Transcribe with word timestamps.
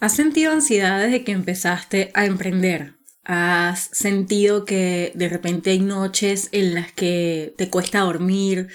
¿Has 0.00 0.16
sentido 0.16 0.52
ansiedad 0.52 0.98
desde 0.98 1.24
que 1.24 1.32
empezaste 1.32 2.10
a 2.14 2.24
emprender? 2.24 2.94
¿Has 3.22 3.90
sentido 3.92 4.64
que 4.64 5.12
de 5.14 5.28
repente 5.28 5.72
hay 5.72 5.80
noches 5.80 6.48
en 6.52 6.72
las 6.74 6.90
que 6.90 7.54
te 7.58 7.68
cuesta 7.68 8.00
dormir 8.00 8.68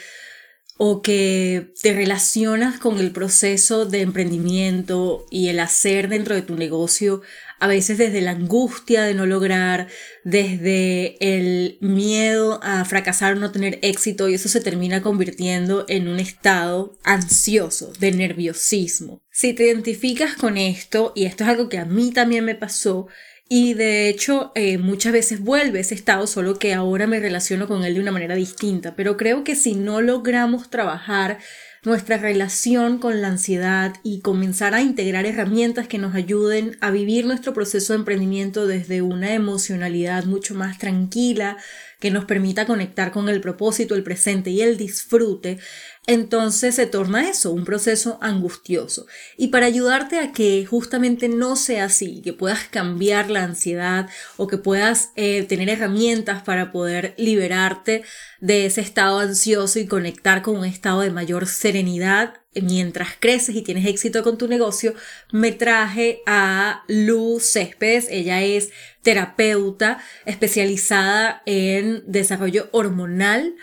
o 0.78 1.02
que 1.02 1.74
te 1.82 1.94
relacionas 1.94 2.78
con 2.78 3.00
el 3.00 3.12
proceso 3.12 3.88
de 3.88 4.02
emprendimiento 4.02 5.26
y 5.32 5.48
el 5.48 5.62
hacer 5.62 6.10
dentro 6.10 6.36
de 6.36 6.44
tu 6.44 6.56
negocio 6.58 7.24
a 7.60 7.68
veces 7.68 7.98
desde 7.98 8.22
la 8.22 8.32
angustia 8.32 9.04
de 9.04 9.14
no 9.14 9.26
lograr, 9.26 9.88
desde 10.24 11.18
el 11.20 11.78
miedo 11.82 12.60
a 12.64 12.84
fracasar 12.86 13.38
no 13.38 13.52
tener 13.52 13.80
éxito 13.82 14.30
y 14.30 14.34
eso 14.34 14.50
se 14.50 14.62
termina 14.62 15.02
convirtiendo 15.02 15.86
en 15.88 16.08
un 16.08 16.20
estado 16.20 16.98
ansioso, 17.04 17.94
de 18.00 18.12
nerviosismo. 18.12 19.22
Si 19.32 19.54
te 19.54 19.66
identificas 19.66 20.36
con 20.36 20.58
esto, 20.58 21.14
y 21.16 21.26
esto 21.26 21.44
es 21.44 21.50
algo 21.50 21.70
que 21.70 21.78
a 21.78 21.86
mí 21.86 22.12
también 22.12 22.46
me 22.46 22.56
pasó, 22.56 23.08
y 23.48 23.76
de 23.76 24.10
hecho, 24.10 24.52
eh, 24.56 24.80
muchas 24.80 25.14
veces 25.14 25.40
vuelve 25.40 25.80
ese 25.80 25.94
estado, 25.94 26.26
solo 26.26 26.58
que 26.58 26.74
ahora 26.74 27.06
me 27.06 27.20
relaciono 27.20 27.68
con 27.68 27.84
él 27.84 27.94
de 27.94 28.00
una 28.00 28.12
manera 28.12 28.34
distinta. 28.34 28.96
Pero 28.96 29.18
creo 29.18 29.44
que 29.44 29.56
si 29.56 29.76
no 29.76 30.02
logramos 30.02 30.72
trabajar 30.72 31.38
nuestra 31.86 32.18
relación 32.18 32.98
con 32.98 33.22
la 33.22 33.28
ansiedad 33.28 33.94
y 34.04 34.22
comenzar 34.22 34.74
a 34.74 34.82
integrar 34.82 35.26
herramientas 35.26 35.88
que 35.88 36.00
nos 36.00 36.16
ayuden 36.16 36.78
a 36.82 36.90
vivir 36.92 37.26
nuestro 37.26 37.54
proceso 37.54 37.94
de 37.94 38.00
emprendimiento 38.00 38.66
desde 38.66 39.02
una 39.02 39.34
emocionalidad 39.34 40.26
mucho 40.26 40.56
más 40.56 40.78
tranquila, 40.80 41.58
que 42.00 42.12
nos 42.12 42.26
permita 42.26 42.66
conectar 42.66 43.12
con 43.12 43.30
el 43.30 43.42
propósito, 43.42 43.96
el 43.96 44.04
presente 44.04 44.50
y 44.50 44.62
el 44.62 44.78
disfrute, 44.78 45.60
entonces 46.08 46.76
se 46.76 46.86
torna 46.86 47.28
eso, 47.30 47.52
un 47.52 47.66
proceso 47.66 48.20
angustioso. 48.22 49.08
Y 49.38 49.48
para 49.48 49.66
ayudarte 49.66 50.20
a 50.20 50.32
que 50.32 50.64
justamente 50.66 51.30
no 51.30 51.56
sea 51.56 51.86
así, 51.86 52.22
que 52.22 52.32
puedas 52.32 52.66
cambiar 52.66 53.32
la 53.32 53.44
ansiedad 53.44 54.08
o 54.38 54.48
que 54.48 54.58
puedas 54.58 55.12
eh, 55.16 55.44
tener 55.44 55.70
herramientas 55.70 56.44
para 56.44 56.72
poder 56.72 57.16
liberarte 57.18 58.04
de 58.40 58.68
ese 58.68 58.82
estado 58.82 59.20
ansioso 59.20 59.80
y 59.80 59.88
conectar 59.88 60.44
con 60.44 60.58
un 60.58 60.66
estado 60.66 61.02
de 61.02 61.10
mayor 61.10 61.48
serenidad 61.48 62.36
mientras 62.62 63.10
creces 63.20 63.56
y 63.56 63.64
tienes 63.64 63.86
éxito 63.86 64.24
con 64.24 64.38
tu 64.38 64.48
negocio, 64.48 64.94
me 65.32 65.52
traje 65.52 66.22
a 66.26 66.84
Lu 66.88 67.40
Céspedes. 67.40 68.08
Ella 68.10 68.44
es 68.44 68.72
terapeuta 69.02 70.00
especializada 70.26 71.42
en 71.46 72.04
desarrollo 72.08 72.70
hormonal 72.72 73.56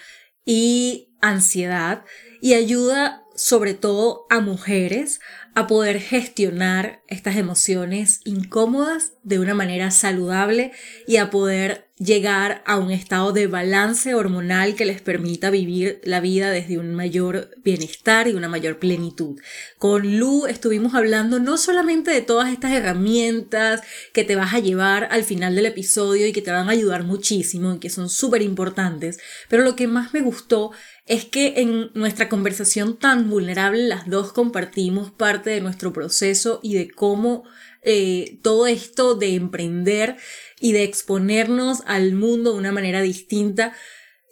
y 0.45 1.15
ansiedad 1.21 2.05
y 2.43 2.55
ayuda 2.55 3.25
sobre 3.37 3.73
todo 3.73 4.27
a 4.29 4.41
mujeres 4.41 5.21
a 5.55 5.67
poder 5.67 6.01
gestionar 6.01 7.03
estas 7.07 7.37
emociones 7.37 8.21
incómodas 8.25 9.13
de 9.23 9.39
una 9.39 9.55
manera 9.55 9.91
saludable 9.93 10.73
y 11.07 11.17
a 11.17 11.31
poder 11.31 11.89
llegar 12.03 12.63
a 12.67 12.79
un 12.79 12.91
estado 12.91 13.33
de 13.33 13.47
balance 13.47 14.15
hormonal 14.15 14.75
que 14.75 14.85
les 14.85 15.01
permita 15.01 15.51
vivir 15.51 16.01
la 16.03 16.21
vida 16.21 16.51
desde 16.51 16.79
un 16.79 16.95
mayor 16.95 17.51
bienestar 17.63 18.27
y 18.27 18.33
una 18.33 18.49
mayor 18.49 18.79
plenitud. 18.79 19.39
Con 19.79 20.19
Lu 20.19 20.47
estuvimos 20.47 20.95
hablando 20.95 21.39
no 21.39 21.57
solamente 21.57 22.11
de 22.11 22.23
todas 22.23 22.53
estas 22.53 22.73
herramientas 22.73 23.83
que 24.13 24.25
te 24.25 24.35
vas 24.35 24.53
a 24.53 24.59
llevar 24.59 25.09
al 25.13 25.23
final 25.23 25.55
del 25.55 25.67
episodio 25.67 26.27
y 26.27 26.33
que 26.33 26.43
te 26.43 26.51
van 26.51 26.69
a 26.69 26.73
ayudar 26.73 27.05
muchísimo 27.05 27.75
y 27.75 27.79
que 27.79 27.91
son 27.91 28.09
súper 28.09 28.43
importantes, 28.43 29.21
pero 29.49 29.63
lo 29.63 29.77
que 29.77 29.87
más 29.87 30.13
me 30.13 30.23
gustó 30.23 30.73
es 31.07 31.25
que 31.25 31.55
en 31.57 31.91
nuestra 31.95 32.29
conversación 32.29 32.97
tan 32.97 33.31
vulnerable 33.31 33.87
las 33.87 34.09
dos 34.09 34.33
compartimos 34.33 35.11
parte 35.11 35.51
de 35.51 35.61
nuestro 35.61 35.93
proceso 35.93 36.59
y 36.63 36.75
de 36.75 36.91
cómo 36.91 37.45
eh, 37.85 38.39
todo 38.43 38.69
esto 38.69 39.17
de 39.17 39.35
emprender 39.35 40.17
y 40.63 40.73
de 40.73 40.85
exponernos 40.85 41.83
al 41.87 42.13
mundo 42.13 42.53
de 42.53 42.59
una 42.59 42.73
manera 42.73 43.03
distinta 43.03 43.75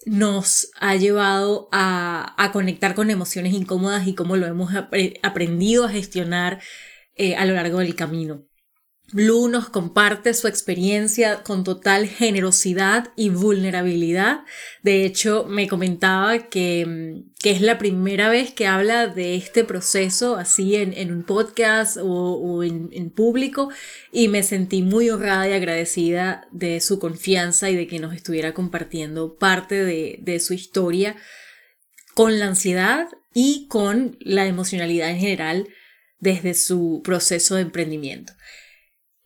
nos 0.07 0.71
ha 0.81 0.97
llevado 0.97 1.69
a, 1.73 2.51
conectar 2.53 2.95
con 2.95 3.11
emociones 3.11 3.53
incómodas 3.53 4.07
y 4.07 4.15
cómo 4.15 4.37
lo 4.37 4.47
hemos 4.47 4.73
aprendido 5.23 5.85
a 5.85 5.91
gestionar 5.91 6.61
eh, 7.17 7.37
a 7.37 7.45
lo 7.45 7.55
largo 7.55 7.81
del 7.81 7.95
camino. 7.95 8.47
Blue 9.13 9.49
nos 9.49 9.69
comparte 9.69 10.35
su 10.35 10.47
experiencia 10.47 11.43
con 11.43 11.65
total 11.65 12.07
generosidad 12.07 13.09
y 13.17 13.31
vulnerabilidad. 13.31 14.41
De 14.83 15.05
hecho, 15.05 15.45
me 15.49 15.67
comentaba 15.67 16.39
que, 16.49 17.25
es 17.43 17.61
la 17.61 17.79
primera 17.79 18.29
vez 18.29 18.53
que 18.53 18.69
habla 18.69 19.09
de 19.09 19.35
este 19.35 19.65
proceso 19.65 20.37
así 20.37 20.77
en, 20.77 21.13
un 21.13 21.25
podcast 21.25 21.97
o, 22.01 22.63
en, 22.63 23.11
público 23.11 23.71
y 24.13 24.29
me 24.29 24.45
sentí 24.45 24.83
muy 24.83 25.11
honrada 25.11 25.49
y 25.49 25.55
agradecida 25.55 26.47
de 26.53 26.81
su 26.81 27.01
confianza 27.01 27.69
y 27.69 27.75
de 27.75 27.89
que 27.89 27.99
nos 27.99 28.15
estuviera 28.15 28.55
compartiendo 28.55 29.37
parte 29.37 29.85
de, 29.85 30.19
de 30.23 30.39
su 30.39 30.55
historia 30.55 31.17
con 32.15 32.39
la 32.39 32.47
ansiedad 32.47 33.09
y 33.35 33.67
con 33.69 34.17
la 34.21 34.47
emocionalidad 34.47 35.11
en 35.11 35.19
general 35.19 35.69
desde 36.21 36.55
su 36.55 37.01
proceso 37.03 37.57
de 37.57 37.63
emprendimiento. 37.63 38.35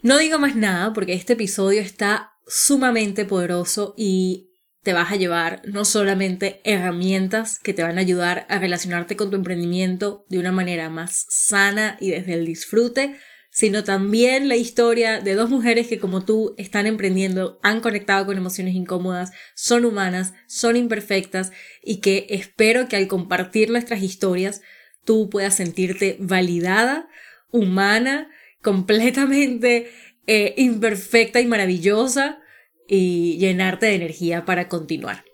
No 0.04 0.18
digo 0.18 0.38
más 0.38 0.54
nada 0.54 0.92
porque 0.92 1.14
este 1.14 1.32
episodio 1.32 1.80
está 1.80 2.34
sumamente 2.46 3.24
poderoso 3.24 3.94
y 3.96 4.50
te 4.82 4.92
vas 4.92 5.10
a 5.10 5.16
llevar 5.16 5.62
no 5.64 5.86
solamente 5.86 6.60
herramientas 6.64 7.58
que 7.58 7.72
te 7.72 7.82
van 7.82 7.96
a 7.96 8.02
ayudar 8.02 8.44
a 8.50 8.58
relacionarte 8.58 9.16
con 9.16 9.30
tu 9.30 9.36
emprendimiento 9.36 10.26
de 10.28 10.40
una 10.40 10.52
manera 10.52 10.90
más 10.90 11.24
sana 11.30 11.96
y 12.02 12.10
desde 12.10 12.34
el 12.34 12.44
disfrute, 12.44 13.16
sino 13.50 13.82
también 13.82 14.50
la 14.50 14.56
historia 14.56 15.22
de 15.22 15.34
dos 15.36 15.48
mujeres 15.48 15.86
que 15.86 15.98
como 15.98 16.22
tú 16.22 16.54
están 16.58 16.86
emprendiendo, 16.86 17.58
han 17.62 17.80
conectado 17.80 18.26
con 18.26 18.36
emociones 18.36 18.74
incómodas, 18.74 19.32
son 19.54 19.86
humanas, 19.86 20.34
son 20.46 20.76
imperfectas 20.76 21.50
y 21.82 22.02
que 22.02 22.26
espero 22.28 22.88
que 22.88 22.96
al 22.96 23.08
compartir 23.08 23.70
nuestras 23.70 24.02
historias 24.02 24.60
tú 25.06 25.30
puedas 25.30 25.54
sentirte 25.54 26.18
validada, 26.20 27.08
humana, 27.50 28.28
completamente 28.64 29.92
eh, 30.26 30.54
imperfecta 30.56 31.40
y 31.40 31.46
maravillosa 31.46 32.40
y 32.88 33.36
llenarte 33.38 33.86
de 33.86 33.94
energía 33.94 34.44
para 34.44 34.68
continuar. 34.68 35.24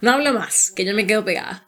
No 0.00 0.12
hablo 0.12 0.32
más, 0.32 0.70
que 0.70 0.84
yo 0.84 0.94
me 0.94 1.06
quedo 1.06 1.24
pegada. 1.24 1.66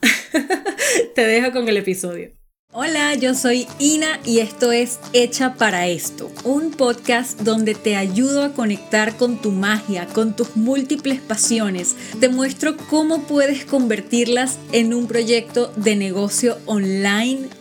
Te 1.15 1.27
dejo 1.27 1.51
con 1.53 1.69
el 1.69 1.79
episodio. 1.79 2.33
Hola, 2.79 3.15
yo 3.15 3.35
soy 3.35 3.67
Ina 3.79 4.21
y 4.27 4.41
esto 4.41 4.71
es 4.71 5.01
Hecha 5.15 5.55
para 5.55 5.87
esto, 5.87 6.31
un 6.45 6.73
podcast 6.73 7.41
donde 7.41 7.75
te 7.75 7.97
ayudo 7.97 8.43
a 8.43 8.53
conectar 8.53 9.17
con 9.17 9.41
tu 9.41 9.51
magia, 9.51 10.05
con 10.05 10.37
tus 10.37 10.57
múltiples 10.57 11.23
pasiones. 11.23 11.97
Te 12.21 12.29
muestro 12.29 12.77
cómo 12.77 13.23
puedes 13.23 13.65
convertirlas 13.65 14.59
en 14.73 14.93
un 14.93 15.07
proyecto 15.07 15.73
de 15.77 15.97
negocio 15.97 16.59
online 16.67 17.49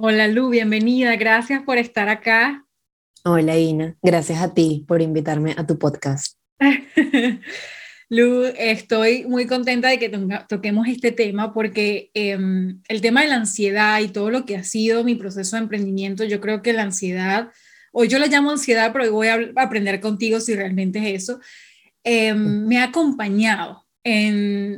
Hola 0.00 0.28
Lu, 0.28 0.48
bienvenida. 0.48 1.16
Gracias 1.16 1.64
por 1.64 1.76
estar 1.76 2.08
acá. 2.08 2.64
Hola 3.24 3.58
Ina, 3.58 3.96
gracias 4.00 4.40
a 4.40 4.54
ti 4.54 4.84
por 4.86 5.02
invitarme 5.02 5.56
a 5.58 5.66
tu 5.66 5.76
podcast. 5.76 6.38
Lu, 8.08 8.44
estoy 8.44 9.24
muy 9.26 9.48
contenta 9.48 9.88
de 9.88 9.98
que 9.98 10.08
toquemos 10.48 10.86
este 10.86 11.10
tema 11.10 11.52
porque 11.52 12.12
em, 12.14 12.80
el 12.86 13.00
tema 13.00 13.22
de 13.22 13.28
la 13.28 13.34
ansiedad 13.34 13.98
y 13.98 14.06
todo 14.06 14.30
lo 14.30 14.46
que 14.46 14.56
ha 14.56 14.62
sido 14.62 15.02
mi 15.02 15.16
proceso 15.16 15.56
de 15.56 15.62
emprendimiento, 15.62 16.22
yo 16.22 16.40
creo 16.40 16.62
que 16.62 16.72
la 16.72 16.82
ansiedad, 16.82 17.50
o 17.90 18.04
yo 18.04 18.20
la 18.20 18.28
llamo 18.28 18.52
ansiedad, 18.52 18.92
pero 18.92 19.02
hoy 19.06 19.10
voy 19.10 19.26
a 19.26 19.50
aprender 19.60 20.00
contigo 20.00 20.38
si 20.38 20.54
realmente 20.54 21.00
es 21.00 21.24
eso, 21.24 21.40
em, 22.04 22.68
me 22.68 22.78
ha 22.78 22.84
acompañado 22.84 23.87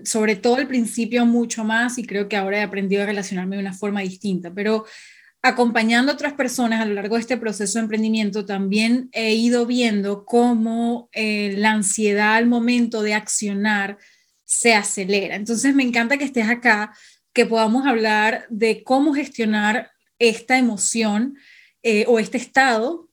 sobre 0.04 0.36
todo 0.36 0.56
al 0.56 0.66
principio 0.66 1.26
mucho 1.26 1.64
más 1.64 1.98
y 1.98 2.04
creo 2.04 2.28
que 2.28 2.36
ahora 2.36 2.58
he 2.58 2.62
aprendido 2.62 3.02
a 3.02 3.06
relacionarme 3.06 3.56
de 3.56 3.62
una 3.62 3.74
forma 3.74 4.00
distinta, 4.00 4.52
pero 4.52 4.84
acompañando 5.42 6.12
a 6.12 6.14
otras 6.14 6.34
personas 6.34 6.80
a 6.80 6.84
lo 6.84 6.94
largo 6.94 7.14
de 7.14 7.22
este 7.22 7.36
proceso 7.36 7.78
de 7.78 7.84
emprendimiento, 7.84 8.44
también 8.44 9.08
he 9.12 9.34
ido 9.34 9.66
viendo 9.66 10.24
cómo 10.24 11.08
eh, 11.12 11.54
la 11.56 11.72
ansiedad 11.72 12.34
al 12.34 12.46
momento 12.46 13.02
de 13.02 13.14
accionar 13.14 13.98
se 14.44 14.74
acelera. 14.74 15.36
Entonces 15.36 15.74
me 15.74 15.82
encanta 15.82 16.18
que 16.18 16.24
estés 16.24 16.48
acá, 16.48 16.92
que 17.32 17.46
podamos 17.46 17.86
hablar 17.86 18.46
de 18.50 18.82
cómo 18.82 19.14
gestionar 19.14 19.90
esta 20.18 20.58
emoción 20.58 21.36
eh, 21.82 22.04
o 22.08 22.18
este 22.18 22.38
estado 22.38 23.08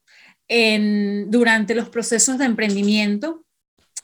durante 0.49 1.75
los 1.75 1.89
procesos 1.89 2.37
de 2.37 2.45
emprendimiento 2.45 3.45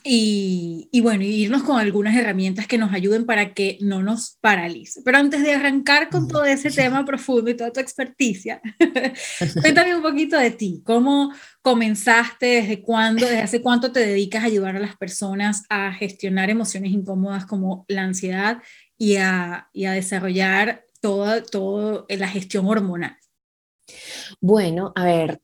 y, 0.03 0.89
y, 0.91 1.00
bueno, 1.01 1.23
irnos 1.23 1.63
con 1.63 1.79
algunas 1.79 2.15
herramientas 2.15 2.67
que 2.67 2.77
nos 2.77 2.94
ayuden 2.94 3.25
para 3.25 3.53
que 3.53 3.77
no 3.79 4.03
nos 4.03 4.38
paralice. 4.41 5.01
Pero 5.03 5.17
antes 5.17 5.44
de 5.44 5.53
arrancar 5.53 6.09
con 6.09 6.27
todo 6.27 6.44
ese 6.44 6.71
tema 6.71 7.05
profundo 7.05 7.50
y 7.50 7.55
toda 7.55 7.71
tu 7.71 7.79
experticia, 7.79 8.61
cuéntame 9.61 9.95
un 9.95 10.01
poquito 10.01 10.38
de 10.38 10.51
ti. 10.51 10.81
¿Cómo 10.85 11.33
comenzaste? 11.61 12.45
¿Desde 12.45 12.81
cuándo? 12.81 13.25
¿Desde 13.25 13.41
hace 13.41 13.61
cuánto 13.61 13.94
te 13.94 14.01
dedicas 14.01 14.44
a 14.44 14.47
ayudar 14.47 14.75
a 14.75 14.79
las 14.79 14.97
personas 14.97 15.63
a 15.69 15.94
gestionar 15.94 16.49
emociones 16.49 16.91
incómodas 16.91 17.45
como 17.45 17.85
la 17.88 18.03
ansiedad 18.03 18.61
y 18.97 19.15
a, 19.15 19.69
y 19.71 19.85
a 19.85 19.94
desarrollar 19.94 20.85
toda, 20.99 21.44
toda 21.44 22.06
la 22.09 22.27
gestión 22.27 22.65
hormonal? 22.65 23.17
Bueno, 24.41 24.91
a 24.95 25.06
ver, 25.06 25.41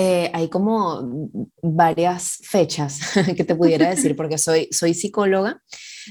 eh, 0.00 0.30
hay 0.32 0.48
como 0.48 1.28
varias 1.60 2.38
fechas 2.44 3.00
que 3.36 3.42
te 3.42 3.56
pudiera 3.56 3.90
decir, 3.94 4.14
porque 4.14 4.38
soy, 4.38 4.68
soy 4.70 4.94
psicóloga 4.94 5.60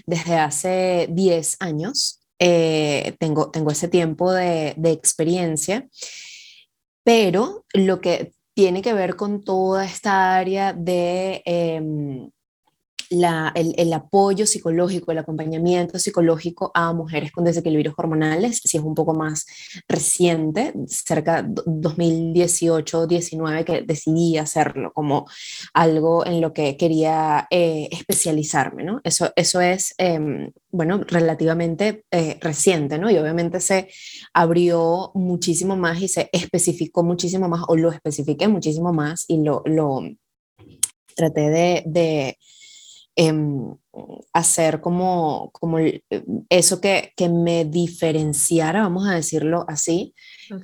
desde 0.05 0.35
hace 0.35 1.07
10 1.09 1.55
años, 1.61 2.19
eh, 2.37 3.15
tengo, 3.17 3.49
tengo 3.49 3.71
ese 3.71 3.87
tiempo 3.87 4.33
de, 4.33 4.73
de, 4.75 4.91
experiencia, 4.91 5.87
pero 7.05 7.65
lo 7.73 8.01
que 8.01 8.33
tiene 8.53 8.81
que 8.81 8.91
ver 8.93 9.15
con 9.15 9.45
toda 9.45 9.85
esta 9.85 10.35
área 10.35 10.73
de... 10.73 11.41
Eh, 11.45 12.29
el, 13.09 13.93
apoyo 13.93 14.45
psicológico, 14.45 15.11
el 15.11 15.17
acompañamiento 15.19 15.99
psicológico 15.99 16.71
a 16.73 16.93
mujeres 16.93 17.31
con 17.31 17.43
desequilibrios 17.43 17.95
hormonales, 17.97 18.61
si 18.63 18.77
es 18.77 18.83
un 18.83 18.95
poco 18.95 19.13
más 19.13 19.45
reciente, 19.87 20.73
cerca 20.87 21.43
de 21.43 21.61
2018-19 21.65 23.63
que 23.63 23.81
decidí 23.81 24.37
hacerlo 24.37 24.91
como 24.93 25.27
algo 25.73 26.25
en 26.25 26.41
lo 26.41 26.53
que 26.53 26.77
quería 26.77 27.47
eh, 27.49 27.89
especializarme, 27.91 28.83
¿no? 28.83 29.01
Eso, 29.03 29.31
eso 29.35 29.61
es, 29.61 29.93
em, 29.97 30.51
bueno, 30.71 31.01
relativamente 31.07 32.03
eh, 32.11 32.37
reciente, 32.41 32.97
¿no? 32.97 33.09
Y 33.09 33.17
obviamente 33.17 33.59
se 33.59 33.89
abrió 34.33 35.11
muchísimo 35.13 35.75
más 35.75 36.01
y 36.01 36.07
se 36.07 36.29
especificó 36.31 37.03
muchísimo 37.03 37.47
más, 37.49 37.61
o 37.67 37.75
lo 37.75 37.91
especifiqué 37.91 38.47
muchísimo 38.47 38.93
más 38.93 39.25
y 39.27 39.41
lo, 39.43 39.63
lo 39.65 40.01
traté 41.15 41.83
de 41.85 42.37
Em, 43.19 43.75
hacer 44.31 44.79
como, 44.79 45.49
como 45.51 45.79
eso 46.49 46.79
que, 46.79 47.13
que, 47.17 47.29
me 47.29 47.65
diferenciara, 47.65 48.83
vamos 48.83 49.07
a 49.07 49.15
decirlo 49.15 49.65
así, 49.67 50.13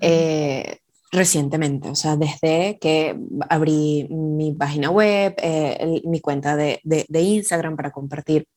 eh, 0.01 0.77
recientemente, 1.11 1.89
o 1.89 1.95
sea, 1.95 2.15
desde 2.15 2.77
que 2.79 3.17
abrí 3.49 4.07
mi 4.11 4.53
página 4.53 4.91
web, 4.91 5.33
eh, 5.41 6.01
mi 6.05 6.21
cuenta 6.21 6.55
de, 6.55 6.79
de, 6.83 7.07
de, 7.09 7.21
Instagram 7.21 7.75
para 7.75 7.89
compartir 7.89 8.47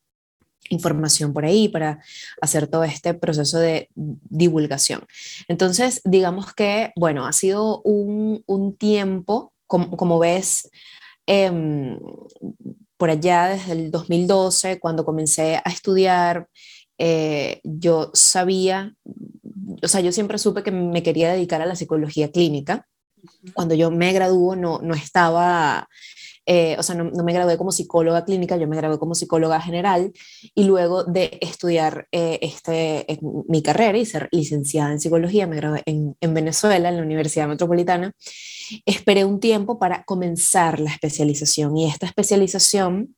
información 0.68 1.32
por 1.32 1.46
ahí, 1.46 1.68
para 1.68 1.98
hacer 2.42 2.66
todo 2.66 2.84
este 2.84 3.14
proceso 3.14 3.58
de 3.58 3.88
divulgación. 3.94 5.06
Entonces, 5.48 6.02
digamos 6.04 6.52
que, 6.52 6.92
bueno, 6.96 7.24
ha 7.26 7.32
sido 7.32 7.80
un, 7.80 8.42
un 8.46 8.76
tiempo, 8.76 9.54
como, 9.66 9.96
como 9.96 10.18
ves, 10.18 10.68
eh, 11.26 11.50
por 12.96 13.10
allá 13.10 13.48
desde 13.48 13.72
el 13.72 13.90
2012, 13.90 14.78
cuando 14.80 15.04
comencé 15.04 15.56
a 15.56 15.70
estudiar, 15.70 16.48
eh, 16.98 17.60
yo 17.64 18.10
sabía, 18.14 18.94
o 19.82 19.88
sea, 19.88 20.00
yo 20.00 20.12
siempre 20.12 20.38
supe 20.38 20.62
que 20.62 20.70
me 20.70 21.02
quería 21.02 21.32
dedicar 21.32 21.60
a 21.62 21.66
la 21.66 21.76
psicología 21.76 22.30
clínica. 22.30 22.86
Cuando 23.54 23.74
yo 23.74 23.90
me 23.90 24.12
graduó 24.12 24.54
no, 24.54 24.78
no 24.82 24.94
estaba 24.94 25.88
eh, 26.48 26.76
o 26.78 26.82
sea, 26.84 26.94
no, 26.94 27.10
me 27.24 27.32
gradué 27.32 27.58
como 27.58 27.72
psicóloga 27.72 28.24
clínica, 28.24 28.56
yo 28.56 28.68
me 28.68 28.76
gradué 28.76 29.00
como 29.00 29.16
psicóloga 29.16 29.60
general 29.60 30.12
y 30.54 30.62
luego 30.62 31.02
de 31.02 31.38
estudiar 31.40 32.06
eh, 32.12 32.38
este, 32.40 33.18
mi 33.48 33.62
carrera 33.62 33.98
y 33.98 34.06
ser 34.06 34.28
licenciada 34.30 34.92
en 34.92 35.00
psicología, 35.00 35.48
me 35.48 35.56
gradué 35.56 35.82
en, 35.86 36.16
en, 36.20 36.34
Venezuela, 36.34 36.88
en 36.88 36.98
la 36.98 37.02
Universidad 37.02 37.48
Metropolitana, 37.48 38.12
esperé 38.84 39.24
un 39.24 39.40
tiempo 39.40 39.78
para 39.78 40.04
comenzar 40.04 40.80
la 40.80 40.90
especialización 40.90 41.76
y 41.76 41.86
esta 41.86 42.06
especialización 42.06 43.16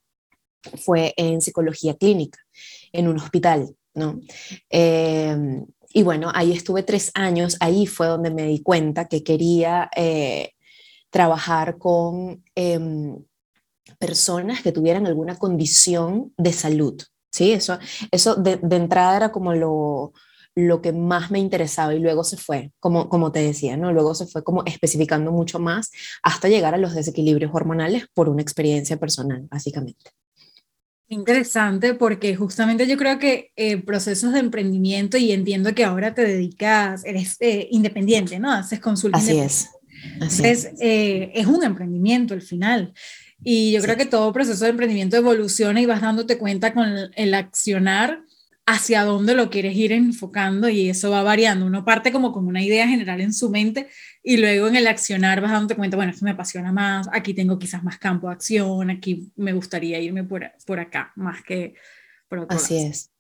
fue 0.85 1.15
en 1.17 1.41
psicología 1.41 1.95
clínica, 1.95 2.39
en 2.93 3.09
un 3.09 3.19
hospital, 3.19 3.75
¿no? 3.95 4.21
Em, 4.69 5.65
y 5.93 6.03
bueno, 6.03 6.31
ahí 6.35 6.53
estuve 6.53 6.83
tres 6.83 7.11
años, 7.15 7.57
ahí 7.61 7.87
fue 7.87 8.09
donde 8.09 8.31
me 8.31 8.45
di 8.45 8.63
cuenta 8.63 9.09
que 9.09 9.23
quería 9.23 9.91
eh, 9.97 10.53
trabajar 11.11 11.79
con 11.79 12.45
em, 12.55 13.17
personas 13.99 14.63
que 14.63 14.73
tuvieran 14.73 15.07
alguna 15.07 15.37
condición 15.37 16.33
de 16.37 16.53
salud. 16.53 17.03
¿sí? 17.31 17.53
Eso, 17.53 17.79
eso 18.11 18.37
de, 18.37 18.59
entrada 18.71 19.17
era 19.17 19.33
como 19.33 19.55
lo, 19.55 20.13
lo 20.59 20.83
que 20.83 20.93
más 20.93 21.31
me 21.31 21.39
interesaba 21.39 21.95
y 21.95 22.01
luego 22.01 22.25
se 22.25 22.37
fue, 22.37 22.73
como, 22.81 23.09
como 23.09 23.31
te 23.31 23.39
decía, 23.39 23.77
¿no? 23.77 23.93
Luego 23.93 24.15
se 24.15 24.27
fue 24.27 24.43
como 24.43 24.65
especificando 24.67 25.31
mucho 25.31 25.61
más 25.61 25.91
hasta 26.23 26.49
llegar 26.49 26.75
a 26.75 26.79
los 26.79 26.95
desequilibrios 26.95 27.53
hormonales 27.55 28.07
por 28.13 28.29
una 28.29 28.43
experiencia 28.43 28.97
personal, 28.97 29.47
básicamente. 29.49 30.11
Interesante 31.11 31.95
porque 31.95 32.35
justamente 32.35 32.87
yo 32.87 32.97
creo 32.97 33.19
que 33.19 33.53
eh, 33.57 33.79
procesos 33.79 34.33
de 34.33 34.41
emprendimiento 34.41 35.17
y 35.17 35.33
entiendo 35.33 35.75
que 35.75 35.85
ahora 35.85 36.13
te 36.13 36.23
dedicas, 36.23 37.05
eres 37.05 37.37
eh, 37.41 37.69
independiente, 37.71 38.41
¿no? 38.41 38.51
Haces 38.51 38.81
consultas. 38.81 39.23
Así 39.23 39.39
es. 39.39 39.69
Entonces, 40.15 40.71
eh, 40.81 41.31
es 41.35 41.47
un 41.47 41.63
emprendimiento 41.63 42.35
al 42.35 42.43
final. 42.43 42.93
Y 43.45 43.73
yo 43.73 43.81
creo 43.81 43.97
que 43.97 44.07
todo 44.07 44.33
proceso 44.33 44.65
de 44.65 44.71
emprendimiento 44.71 45.17
evoluciona 45.17 45.81
y 45.81 45.87
vas 45.87 46.01
dándote 46.01 46.37
cuenta 46.37 46.75
con 46.75 46.89
el, 47.15 47.35
accionar 47.35 48.23
hacia 48.71 49.03
dónde 49.03 49.35
lo 49.35 49.49
quieres 49.49 49.75
ir 49.77 49.93
enfocando 49.93 50.69
y 50.69 50.91
eso 50.91 51.11
va 51.11 51.23
variando. 51.23 51.65
Uno 51.65 51.87
parte 51.87 52.13
como 52.13 52.33
con 52.33 52.47
una 52.47 52.63
idea 52.63 52.87
general 52.87 53.23
en 53.23 53.33
su 53.33 53.49
mente 53.49 53.89
y 54.23 54.37
luego 54.37 54.69
en 54.69 54.77
el 54.77 54.87
accionar 54.87 55.41
vas 55.41 55.53
dándote 55.53 55.75
cuenta, 55.75 55.97
bueno, 55.97 56.13
esto 56.13 56.27
me 56.27 56.33
apasiona 56.33 56.71
más, 56.71 57.09
aquí 57.11 57.33
tengo 57.33 57.59
quizás 57.59 57.83
más 57.83 57.99
campo 57.99 58.27
de 58.29 58.35
acción, 58.35 58.91
aquí 58.91 59.33
me 59.37 59.55
gustaría 59.55 59.99
irme 60.01 60.23
por, 60.23 60.53
por 60.67 60.81
acá, 60.81 61.13
más 61.17 61.43
que 61.43 61.75
por 62.29 62.41
otro 62.41 62.59
Así 62.59 62.77
es, 62.77 63.11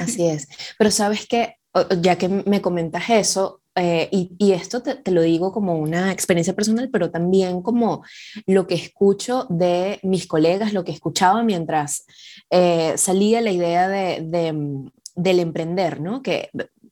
así 0.00 0.26
es. 0.26 0.48
Pero 0.76 0.90
sabes 0.90 1.24
que, 1.28 1.54
ya 2.00 2.18
que 2.18 2.28
me 2.28 2.60
comentas 2.60 3.10
eso, 3.10 3.62
eh, 3.76 4.08
y, 4.10 4.52
esto 4.52 4.82
te, 4.82 5.10
lo 5.10 5.22
digo 5.22 5.52
como 5.52 5.78
una 5.78 6.10
experiencia 6.12 6.54
personal, 6.54 6.90
pero 6.90 7.10
también 7.10 7.62
como 7.62 8.04
lo 8.46 8.66
que 8.66 8.74
escucho 8.74 9.46
de 9.48 10.00
mis 10.02 10.26
colegas, 10.26 10.72
lo 10.72 10.84
que 10.84 10.92
escuchaba 10.92 11.42
mientras 11.44 12.04
eh, 12.50 12.94
salía 12.96 13.40
la 13.40 13.52
idea 13.52 13.88
de, 13.88 14.52
mm, 14.52 14.90
del 15.14 15.38
emprender, 15.38 16.00
¿no? 16.00 16.22
Que, 16.22 16.50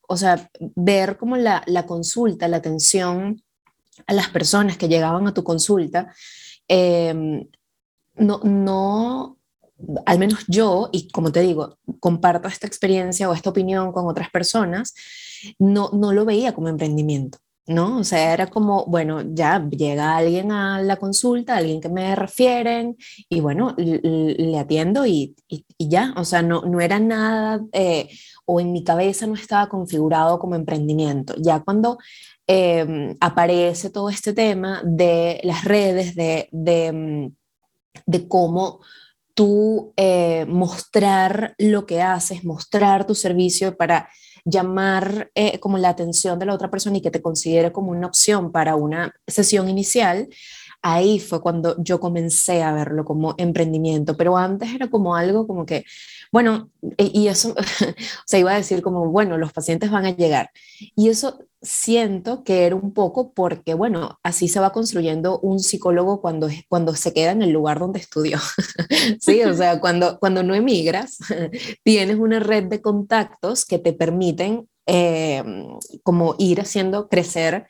o 0.08 0.16
sea, 0.16 0.50
ver 0.60 1.16
como 1.16 1.36
la, 1.36 1.62
la, 1.66 1.84
consulta, 1.84 2.48
la 2.48 2.58
atención 2.58 3.42
a 4.06 4.12
las 4.12 4.28
personas 4.28 4.76
que 4.78 4.88
llegaban 4.88 5.26
a 5.26 5.34
tu 5.34 5.42
consulta, 5.42 6.14
em, 6.68 7.48
no, 8.16 8.40
no, 8.44 9.37
al 10.06 10.18
menos 10.18 10.44
yo, 10.48 10.88
y 10.92 11.08
como 11.10 11.32
te 11.32 11.40
digo, 11.40 11.78
comparto 12.00 12.48
esta 12.48 12.66
experiencia 12.66 13.28
o 13.28 13.34
esta 13.34 13.50
opinión 13.50 13.92
con 13.92 14.06
otras 14.06 14.30
personas, 14.30 14.94
no, 15.58 15.90
no 15.92 16.12
lo 16.12 16.24
veía 16.24 16.54
como 16.54 16.68
emprendimiento. 16.68 17.38
¿no? 17.68 17.98
O 17.98 18.04
sea, 18.04 18.32
era 18.32 18.46
como, 18.46 18.86
bueno, 18.86 19.20
ya 19.34 19.68
llega 19.68 20.16
alguien 20.16 20.50
a 20.52 20.80
la 20.80 20.96
consulta, 20.96 21.56
alguien 21.56 21.82
que 21.82 21.90
me 21.90 22.16
refieren, 22.16 22.96
y 23.28 23.40
bueno, 23.40 23.74
le 23.76 24.58
atiendo 24.58 25.04
y, 25.04 25.36
y, 25.48 25.64
ya, 25.78 26.14
o 26.16 26.24
sea, 26.24 26.40
no, 26.42 26.62
no 26.62 26.80
era 26.80 26.98
nada, 26.98 27.62
eh, 27.72 28.08
o 28.46 28.58
en 28.60 28.72
mi 28.72 28.82
cabeza 28.84 29.26
no 29.26 29.34
estaba 29.34 29.68
configurado 29.68 30.38
como 30.38 30.54
emprendimiento. 30.54 31.34
Ya 31.36 31.60
cuando 31.60 31.98
em, 32.46 33.14
aparece 33.20 33.90
todo 33.90 34.08
este 34.08 34.32
tema 34.32 34.80
de 34.82 35.38
las 35.44 35.64
redes, 35.64 36.14
de, 36.16 36.48
de, 36.52 37.30
de 38.06 38.28
cómo 38.28 38.80
tú 39.38 39.92
eh, 39.96 40.46
mostrar 40.48 41.54
lo 41.58 41.86
que 41.86 42.02
haces, 42.02 42.42
mostrar 42.42 43.06
tu 43.06 43.14
servicio 43.14 43.76
para 43.76 44.08
llamar 44.44 45.30
eh, 45.36 45.60
como 45.60 45.78
la 45.78 45.90
atención 45.90 46.40
de 46.40 46.46
la 46.46 46.54
otra 46.54 46.72
persona 46.72 46.96
y 46.96 47.00
que 47.00 47.12
te 47.12 47.22
considere 47.22 47.70
como 47.70 47.92
una 47.92 48.08
opción 48.08 48.50
para 48.50 48.74
una 48.74 49.14
sesión 49.28 49.68
inicial, 49.68 50.28
ahí 50.82 51.20
fue 51.20 51.40
cuando 51.40 51.76
yo 51.78 52.00
comencé 52.00 52.64
a 52.64 52.72
verlo 52.72 53.04
como 53.04 53.36
emprendimiento, 53.38 54.16
pero 54.16 54.36
antes 54.36 54.74
era 54.74 54.90
como 54.90 55.14
algo 55.14 55.46
como 55.46 55.64
que, 55.64 55.84
bueno, 56.32 56.72
y 56.96 57.28
eso, 57.28 57.54
se 58.26 58.40
iba 58.40 58.54
a 58.54 58.56
decir 58.56 58.82
como, 58.82 59.08
bueno, 59.08 59.38
los 59.38 59.52
pacientes 59.52 59.92
van 59.92 60.06
a 60.06 60.16
llegar. 60.16 60.50
Y 60.96 61.10
eso 61.10 61.38
siento 61.60 62.44
que 62.44 62.66
era 62.66 62.76
un 62.76 62.92
poco 62.92 63.32
porque, 63.32 63.74
bueno, 63.74 64.18
así 64.22 64.48
se 64.48 64.60
va 64.60 64.72
construyendo 64.72 65.40
un 65.40 65.60
psicólogo 65.60 66.20
cuando, 66.20 66.48
cuando 66.68 66.94
se 66.94 67.12
queda 67.12 67.32
en 67.32 67.42
el 67.42 67.50
lugar 67.50 67.78
donde 67.78 68.00
estudió. 68.00 68.38
sí, 69.20 69.42
o 69.42 69.54
sea, 69.54 69.80
cuando, 69.80 70.18
cuando 70.18 70.42
no 70.42 70.54
emigras, 70.54 71.18
tienes 71.84 72.16
una 72.16 72.40
red 72.40 72.64
de 72.64 72.80
contactos 72.80 73.64
que 73.64 73.78
te 73.78 73.92
permiten 73.92 74.68
eh, 74.86 75.42
como 76.02 76.34
ir 76.38 76.60
haciendo 76.60 77.08
crecer 77.08 77.66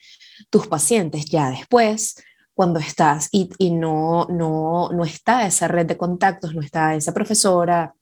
tus 0.50 0.66
pacientes. 0.66 1.25
Ya 1.26 1.50
después, 1.50 2.16
cuando 2.54 2.80
estás 2.80 3.28
y, 3.33 3.50
y 3.59 3.71
no, 3.71 4.26
no, 4.30 4.90
no 4.92 5.04
está 5.04 5.47
esa 5.47 5.68
red 5.68 5.87
de 5.87 5.97
contactos, 5.97 6.54
no 6.54 6.61
está 6.61 6.95
esa 6.95 7.14
profesora, 7.14 7.95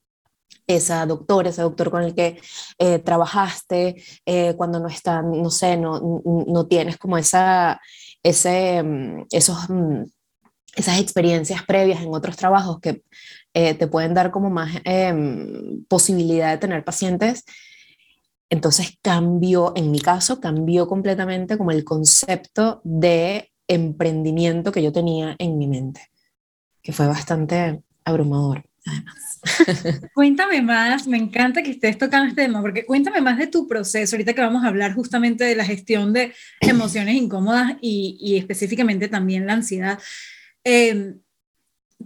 esa 0.67 1.07
doctora, 1.07 1.51
ese 1.51 1.63
doctor 1.63 1.91
con 1.91 2.03
el 2.03 2.15
que 2.15 2.41
eh, 2.79 2.99
trabajaste, 2.99 4.03
eh, 4.25 4.55
cuando 4.57 4.81
no 4.81 4.89
está, 4.89 5.23
no 5.23 5.51
sé, 5.51 5.77
no, 5.77 6.23
no 6.25 6.67
tienes 6.67 6.97
como 6.99 7.19
esa, 7.19 7.81
ese, 8.23 8.83
mm, 8.83 9.27
esos, 9.31 9.71
mm, 9.71 10.05
esas 10.77 11.01
experiencias 11.01 11.65
previas 11.65 12.03
en 12.03 12.15
otros 12.15 12.37
trabajos 12.37 12.81
que 12.81 13.03
eh, 13.55 13.75
te 13.75 13.87
pueden 13.87 14.13
dar 14.15 14.31
como 14.31 14.51
más 14.51 14.71
em, 14.85 15.85
posibilidad 15.89 16.51
de 16.51 16.59
tener 16.59 16.85
pacientes. 16.85 17.45
Entonces 18.51 18.99
cambió, 19.03 19.73
en 19.77 19.91
mi 19.91 20.01
caso, 20.01 20.41
cambió 20.41 20.87
completamente 20.87 21.57
como 21.57 21.71
el 21.73 21.85
concepto 21.85 22.81
de 22.85 23.51
emprendimiento 23.67 24.73
que 24.73 24.83
yo 24.83 24.93
tenía 24.93 25.35
en 25.39 25.59
mi 25.59 25.67
mente, 25.67 26.03
que 26.83 26.93
fue 26.93 27.07
bastante 27.07 27.83
abrumador, 28.05 28.65
además. 28.85 29.36
Cuéntame 30.15 30.63
más, 30.63 31.07
me 31.07 31.17
encanta 31.17 31.63
que 31.63 31.71
estés 31.71 31.99
tocando 31.99 32.29
este 32.29 32.43
tema, 32.43 32.61
porque 32.61 32.85
cuéntame 32.85 33.21
más 33.21 33.39
de 33.39 33.47
tu 33.47 33.67
proceso, 33.69 34.17
ahorita 34.17 34.35
que 34.35 34.41
vamos 34.41 34.65
a 34.65 34.69
hablar 34.69 34.95
justamente 34.95 35.45
de 35.45 35.57
la 35.57 35.65
gestión 35.65 36.13
de 36.13 36.33
emociones 36.61 37.15
incómodas 37.15 37.77
y, 37.81 38.17
y 38.21 38.37
específicamente 38.37 39.09
también 39.09 39.47
la 39.47 39.55
ansiedad. 39.55 39.99
Em, 40.65 41.19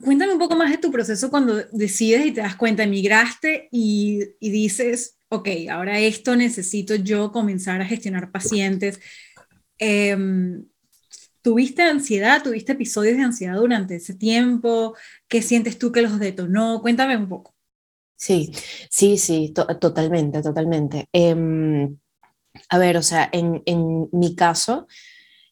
cuéntame 0.01 0.33
un 0.33 0.39
poco 0.39 0.57
más 0.57 0.71
de 0.71 0.79
tu 0.79 0.91
proceso 0.91 1.31
cuando 1.31 1.63
decides 1.73 2.27
y 2.27 2.33
te 2.33 2.41
das 2.41 2.57
cuenta, 2.57 2.83
emigraste 2.83 3.69
y, 3.71 4.21
y 4.39 4.51
dices, 4.51 5.17
ok, 5.29 5.49
ahora 5.71 5.99
esto 5.99 6.37
necesito 6.37 6.95
yo 6.95 7.33
comenzar 7.33 7.81
a 7.81 7.87
gestionar 7.87 8.31
pacientes. 8.31 9.01
Eh, 9.79 10.17
¿Tuviste 11.43 11.83
ansiedad? 11.83 12.43
¿Tuviste 12.43 12.73
episodios 12.73 13.17
de 13.17 13.23
ansiedad 13.23 13.57
durante 13.57 13.97
ese 13.97 14.15
tiempo? 14.15 14.95
¿Qué 15.29 15.43
sientes 15.43 15.79
tú 15.79 15.91
que 15.93 16.03
los 16.03 16.19
detonó? 16.19 16.81
Cuéntame 16.83 17.17
un 17.17 17.29
poco. 17.29 17.55
Sí, 18.17 18.53
sí, 18.91 19.17
sí, 19.17 19.55
totalmente, 19.55 20.43
totalmente. 20.43 21.09
Em, 21.13 21.97
a 22.69 22.79
ver, 22.79 22.99
o 22.99 23.03
sea, 23.03 23.31
en, 23.33 23.63
en, 23.65 24.09
mi 24.13 24.35
caso, 24.35 24.87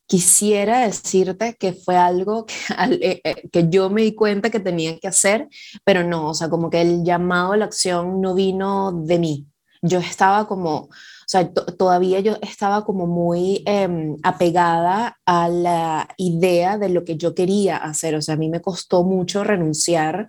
quisiera 0.07 0.81
decirte 0.81 1.57
que 1.57 1.73
fue 1.73 1.97
algo 1.97 2.47
que, 2.47 2.55
eh, 3.01 3.21
eh, 3.25 3.49
que, 3.51 3.69
yo 3.71 3.91
me 3.91 4.03
di 4.03 4.15
cuenta 4.15 4.51
que 4.51 4.61
tenía 4.61 4.99
que 4.99 5.09
hacer, 5.09 5.49
pero 5.85 6.05
no, 6.05 6.29
o 6.29 6.35
sea, 6.35 6.51
como 6.51 6.71
que 6.71 6.83
el 6.83 7.05
llamado 7.05 7.53
a 7.53 7.57
la 7.57 7.65
acción 7.67 8.21
no 8.21 8.35
vino 8.35 8.93
de 8.93 9.19
mí. 9.19 9.47
Yo 9.83 10.01
estaba 10.01 10.47
como, 10.49 10.91
sea, 11.31 11.53
todavía 11.53 12.21
yo 12.21 12.37
estaba 12.41 12.85
como 12.85 13.07
muy 13.07 13.63
em, 13.67 14.17
apegada 14.23 15.19
a 15.27 15.49
la 15.49 16.09
idea 16.17 16.79
de 16.79 16.89
lo 16.89 17.05
que 17.05 17.17
yo 17.17 17.35
quería 17.35 17.77
hacer. 17.77 18.15
O 18.15 18.23
sea, 18.23 18.35
a 18.35 18.39
mí 18.39 18.49
me 18.49 18.63
costó 18.63 19.05
mucho 19.05 19.45
renunciar 19.45 20.27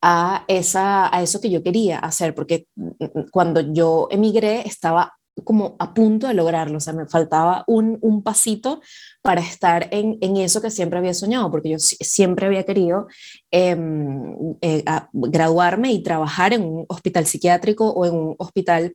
a, 0.00 0.44
esa, 0.48 1.14
a 1.14 1.22
eso 1.22 1.40
que 1.40 1.50
yo 1.50 1.62
quería 1.62 1.98
hacer, 1.98 2.34
porque 2.34 2.66
mm, 2.76 2.88
mm, 3.00 3.30
cuando 3.32 3.60
yo 3.72 4.08
emigré 4.10 4.66
estaba 4.66 5.14
como 5.44 5.76
a 5.78 5.94
punto 5.94 6.28
de 6.28 6.34
lograrlo, 6.34 6.78
o 6.78 6.80
sea, 6.80 6.92
me 6.92 7.06
faltaba 7.06 7.64
un, 7.66 7.98
un 8.02 8.22
pasito 8.22 8.80
para 9.22 9.40
estar 9.40 9.88
en, 9.90 10.18
en, 10.20 10.36
eso 10.36 10.60
que 10.60 10.70
siempre 10.70 10.98
había 10.98 11.14
soñado, 11.14 11.50
porque 11.50 11.70
yo 11.70 11.78
siempre 11.78 12.46
había 12.46 12.64
querido 12.64 13.06
em, 13.50 14.54
eh, 14.60 14.84
graduarme 15.12 15.92
y 15.92 16.02
trabajar 16.02 16.52
en 16.52 16.62
un 16.62 16.84
hospital 16.88 17.26
psiquiátrico 17.26 17.90
o 17.90 18.04
en 18.06 18.14
un 18.14 18.34
hospital 18.38 18.94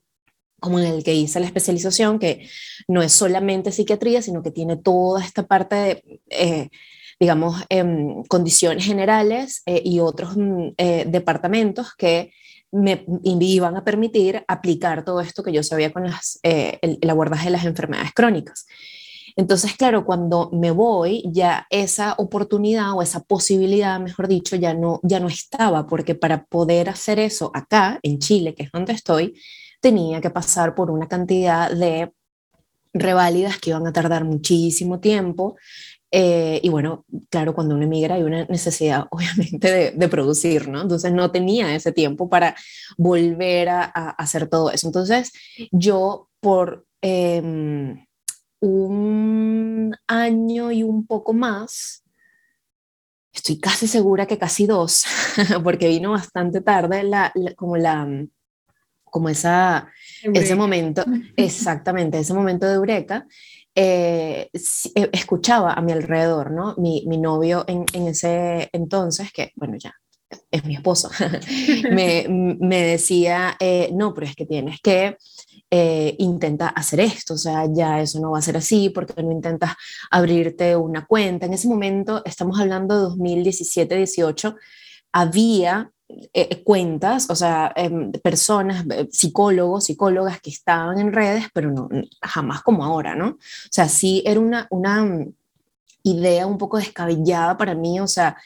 como 0.65 0.79
en 0.79 0.87
el 0.87 1.03
que 1.03 1.13
hice 1.13 1.39
la 1.39 1.45
especialización, 1.45 2.19
que 2.19 2.49
no 2.89 3.01
es 3.01 3.13
solamente 3.13 3.71
psiquiatría, 3.71 4.21
sino 4.21 4.43
que 4.43 4.51
tiene 4.51 4.75
toda 4.75 5.23
esta 5.23 5.43
parte 5.43 5.75
de, 5.75 6.19
eh, 6.29 6.69
digamos, 7.19 7.63
em, 7.69 8.23
condiciones 8.23 8.85
generales 8.85 9.61
eh, 9.65 9.81
y 9.85 10.01
otros 10.01 10.35
mm, 10.35 10.67
eh, 10.77 11.05
departamentos 11.07 11.93
que 11.97 12.33
me 12.71 13.05
iban 13.23 13.77
a 13.77 13.85
permitir 13.85 14.43
aplicar 14.49 15.05
todo 15.05 15.21
esto 15.21 15.43
que 15.43 15.53
yo 15.53 15.63
sabía 15.63 15.93
con 15.93 16.03
las, 16.03 16.39
el, 16.43 16.97
el 16.99 17.09
abordaje 17.09 17.45
de 17.45 17.51
las 17.51 17.63
enfermedades 17.63 18.11
crónicas. 18.13 18.65
Entonces, 19.37 19.75
claro, 19.75 20.05
cuando 20.05 20.49
me 20.53 20.71
voy, 20.71 21.23
ya 21.27 21.67
esa 21.69 22.15
oportunidad 22.17 22.93
o 22.93 23.01
esa 23.01 23.21
posibilidad, 23.21 23.99
mejor 23.99 24.29
dicho, 24.29 24.55
ya 24.55 24.73
no, 24.73 25.01
ya 25.03 25.19
no 25.19 25.27
estaba, 25.27 25.87
porque 25.87 26.15
para 26.15 26.45
poder 26.45 26.89
hacer 26.89 27.19
eso 27.19 27.51
acá, 27.53 27.99
en 28.01 28.19
Chile, 28.19 28.55
que 28.55 28.63
es 28.63 28.71
donde 28.71 28.93
estoy, 28.93 29.33
tenía 29.85 30.19
que 30.19 30.31
pasar 30.31 30.73
por 30.73 30.89
una 30.89 31.07
cantidad 31.07 31.69
de 31.69 32.11
reválidas 32.91 33.59
que 33.59 33.69
iban 33.69 33.85
a 33.85 33.93
tardar 33.93 34.23
muchísimo 34.23 34.99
tiempo. 34.99 35.57
Eh, 36.09 36.59
y 36.63 36.69
bueno, 36.69 37.05
claro, 37.29 37.53
cuando 37.53 37.75
uno 37.75 37.83
emigra 37.83 38.15
hay 38.15 38.23
una 38.23 38.45
necesidad, 38.45 39.05
obviamente, 39.11 39.91
de, 39.91 40.07
producir, 40.07 40.69
¿no? 40.69 40.81
Entonces 40.81 41.13
no 41.13 41.29
tenía 41.29 41.75
ese 41.75 41.91
tiempo 41.91 42.27
para 42.27 42.55
volver 42.97 43.69
a, 43.69 43.83
hacer 44.17 44.47
todo 44.47 44.71
eso. 44.71 44.87
Entonces 44.87 45.31
yo 45.71 46.29
por 46.39 46.87
em, 47.01 48.07
un 48.61 49.95
año 50.07 50.71
y 50.71 50.81
un 50.81 51.05
poco 51.05 51.31
más, 51.33 52.03
estoy 53.31 53.59
casi 53.59 53.85
segura 53.85 54.25
que 54.25 54.39
casi 54.39 54.65
dos, 54.65 55.05
porque 55.63 55.89
vino 55.89 56.09
bastante 56.09 56.61
tarde, 56.61 57.03
como 57.55 57.77
la, 57.77 58.07
como 59.15 59.29
esa, 59.29 59.87
ese 60.23 60.55
momento, 60.55 61.05
exactamente, 61.37 62.19
ese 62.19 62.33
momento 62.33 62.65
de 62.65 62.73
eureka, 62.73 63.25
eh, 63.73 64.49
eh, 64.53 65.09
escuchaba 65.13 65.71
a 65.71 65.79
mi 65.79 65.93
alrededor, 65.93 66.51
¿no? 66.51 66.75
Mi, 66.77 67.05
mi 67.07 67.17
novio 67.17 67.63
en, 67.65 67.85
en, 67.93 68.07
ese 68.09 68.67
entonces, 68.73 69.31
que 69.31 69.53
bueno, 69.55 69.77
ya 69.77 69.93
es 70.51 70.65
mi 70.65 70.75
esposo, 70.75 71.09
me, 71.91 72.25
me, 72.59 72.81
decía, 72.81 73.55
eh, 73.57 73.89
no, 73.93 74.13
pero 74.13 74.27
es 74.27 74.35
que 74.35 74.45
tienes 74.45 74.81
que 74.81 75.15
eh, 75.71 76.13
intenta 76.19 76.67
hacer 76.67 76.99
esto, 76.99 77.35
o 77.35 77.37
sea, 77.37 77.69
ya 77.73 78.01
eso 78.01 78.19
no 78.19 78.31
va 78.31 78.39
a 78.39 78.41
ser 78.41 78.57
así, 78.57 78.89
porque 78.89 79.23
no 79.23 79.31
intentas 79.31 79.75
abrirte 80.11 80.75
una 80.75 81.05
cuenta. 81.05 81.45
En 81.45 81.53
ese 81.53 81.69
momento, 81.69 82.21
estamos 82.25 82.59
hablando 82.59 83.15
de 83.15 83.15
2017-18, 83.15 84.57
había 85.13 85.89
eh, 86.07 86.61
cuentas, 86.63 87.29
o 87.29 87.35
sea, 87.35 87.73
em, 87.75 88.11
personas, 88.11 88.85
eh, 88.91 89.07
psicólogos, 89.11 89.85
psicólogas 89.85 90.39
que 90.39 90.51
estaban 90.51 90.99
en 90.99 91.11
redes, 91.11 91.45
pero 91.53 91.71
no, 91.71 91.89
jamás 92.21 92.61
como 92.61 92.83
ahora, 92.85 93.15
¿no? 93.15 93.29
O 93.29 93.37
sea, 93.71 93.89
sí 93.89 94.21
era 94.25 94.39
una, 94.39 94.67
una 94.69 95.03
mm, 95.03 95.33
idea 96.03 96.45
un 96.45 96.57
poco 96.57 96.77
descabellada 96.77 97.57
para 97.57 97.73
mí, 97.73 97.99
o 97.99 98.07
sea, 98.07 98.37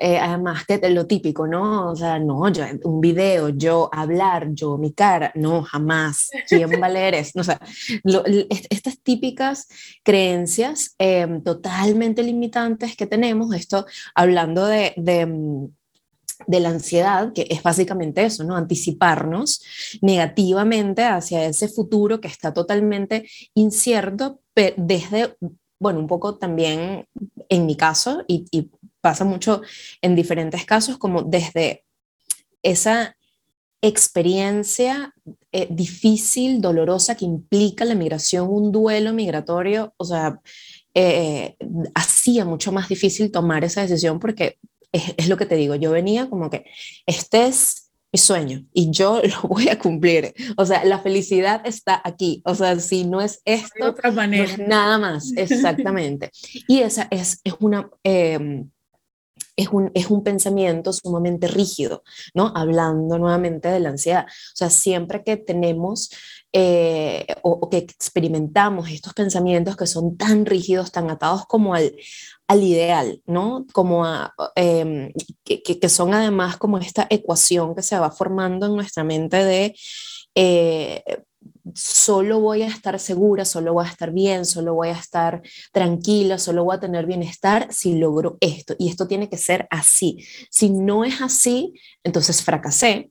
eh, 0.00 0.16
además 0.16 0.64
que 0.64 0.78
lo 0.90 1.08
típico, 1.08 1.48
¿no? 1.48 1.90
O 1.90 1.96
sea, 1.96 2.20
no, 2.20 2.48
yo, 2.52 2.64
un 2.84 3.00
video, 3.00 3.48
yo 3.48 3.90
hablar, 3.92 4.50
yo 4.52 4.78
mi 4.78 4.92
cara, 4.92 5.32
no, 5.34 5.64
jamás. 5.64 6.30
¿Quién 6.48 6.70
va 6.80 6.86
a 6.86 6.90
leer 6.90 7.14
esto? 7.14 7.40
O 7.40 7.44
sea, 7.44 7.60
estas 8.70 9.00
típicas 9.00 9.66
creencias 10.04 10.94
em, 10.98 11.42
totalmente 11.42 12.22
limitantes 12.22 12.96
que 12.96 13.06
tenemos, 13.06 13.52
esto 13.56 13.86
hablando 14.14 14.66
de, 14.66 14.94
de 14.96 15.26
mm, 15.26 15.66
de 16.46 16.60
la 16.60 16.70
ansiedad, 16.70 17.32
que 17.32 17.46
es 17.50 17.62
básicamente 17.62 18.24
eso, 18.24 18.44
¿no? 18.44 18.56
Anticiparnos 18.56 19.62
negativamente 20.00 21.04
hacia 21.04 21.44
ese 21.44 21.68
futuro 21.68 22.20
que 22.20 22.28
está 22.28 22.52
totalmente 22.52 23.28
incierto, 23.54 24.40
desde, 24.54 25.36
bueno, 25.78 26.00
un 26.00 26.06
poco 26.06 26.36
también 26.36 27.06
en 27.48 27.66
mi 27.66 27.76
caso, 27.76 28.24
y, 28.26 28.70
pasa 29.00 29.24
mucho 29.24 29.62
en 30.02 30.16
diferentes 30.16 30.64
casos, 30.64 30.98
como 30.98 31.22
desde 31.22 31.84
esa 32.64 33.16
experiencia 33.80 35.14
eh, 35.52 35.68
difícil, 35.70 36.60
dolorosa 36.60 37.14
que 37.14 37.24
implica 37.24 37.84
la 37.84 37.94
migración, 37.94 38.48
un 38.50 38.72
duelo 38.72 39.12
migratorio, 39.12 39.94
o 39.96 40.04
sea, 40.04 40.40
eh, 40.94 41.56
hacía 41.94 42.44
mucho 42.44 42.72
más 42.72 42.88
difícil 42.88 43.30
tomar 43.30 43.62
esa 43.62 43.82
decisión 43.82 44.18
porque 44.18 44.58
es, 44.92 45.28
lo 45.28 45.36
que 45.36 45.46
te 45.46 45.56
digo, 45.56 45.74
yo 45.74 45.90
venía 45.90 46.28
como 46.28 46.50
que 46.50 46.64
este 47.06 47.46
es 47.46 47.90
mi 48.12 48.18
sueño 48.18 48.64
y 48.72 48.90
yo 48.90 49.20
lo 49.42 49.48
voy 49.48 49.68
a 49.68 49.78
cumplir. 49.78 50.34
O 50.56 50.64
sea, 50.64 50.84
la 50.84 51.00
felicidad 51.00 51.62
está 51.64 52.00
aquí. 52.04 52.42
O 52.44 52.54
sea, 52.54 52.78
si 52.80 53.04
no 53.04 53.20
es 53.20 53.40
esto, 53.44 53.86
otra 53.86 54.10
manera. 54.10 54.56
nada 54.56 54.98
más, 54.98 55.32
exactamente. 55.36 56.30
y 56.66 56.80
esa 56.80 57.08
es, 57.10 57.40
es 57.44 57.54
una... 57.60 57.88
Em, 58.02 58.70
es 59.56 59.68
un, 59.70 59.90
es 59.94 60.08
un, 60.08 60.22
pensamiento 60.22 60.92
sumamente 60.92 61.48
rígido, 61.48 62.04
¿no? 62.32 62.52
Hablando 62.54 63.18
nuevamente 63.18 63.68
de 63.68 63.80
la 63.80 63.88
ansiedad. 63.88 64.24
O 64.24 64.56
sea, 64.56 64.70
siempre 64.70 65.24
que 65.24 65.36
tenemos 65.36 66.10
eh, 66.52 67.26
o, 67.42 67.68
que 67.68 67.78
experimentamos 67.78 68.88
estos 68.88 69.14
pensamientos 69.14 69.76
que 69.76 69.88
son 69.88 70.16
tan 70.16 70.46
rígidos, 70.46 70.92
tan 70.92 71.10
atados 71.10 71.44
como 71.46 71.74
al, 71.74 71.92
al 72.48 72.62
ideal, 72.64 73.22
¿no? 73.26 73.66
Como 73.72 74.04
em, 74.56 75.12
que, 75.44 75.62
que, 75.62 75.88
son 75.88 76.14
además 76.14 76.56
como 76.56 76.78
esta 76.78 77.06
ecuación 77.10 77.74
que 77.74 77.82
se 77.82 77.98
va 77.98 78.10
formando 78.10 78.66
en 78.66 78.74
nuestra 78.74 79.04
mente 79.04 79.44
de, 79.44 79.76
eh, 80.34 81.02
solo 81.74 82.40
voy 82.40 82.62
a 82.62 82.68
estar 82.68 82.98
segura, 82.98 83.44
solo 83.44 83.74
voy 83.74 83.86
a 83.86 83.90
estar 83.90 84.12
bien, 84.12 84.46
solo 84.46 84.74
voy 84.74 84.88
a 84.88 84.92
estar 84.92 85.42
tranquila, 85.72 86.38
solo 86.38 86.64
voy 86.64 86.76
a 86.76 86.80
tener 86.80 87.06
bienestar 87.06 87.68
si 87.70 87.94
logro 87.98 88.38
esto. 88.40 88.74
Y 88.78 88.88
esto 88.88 89.06
tiene 89.06 89.28
que 89.28 89.36
ser 89.36 89.66
así. 89.70 90.24
Si 90.50 90.70
no 90.70 91.04
es 91.04 91.20
así, 91.20 91.74
entonces 92.02 92.42
fracasé, 92.42 93.10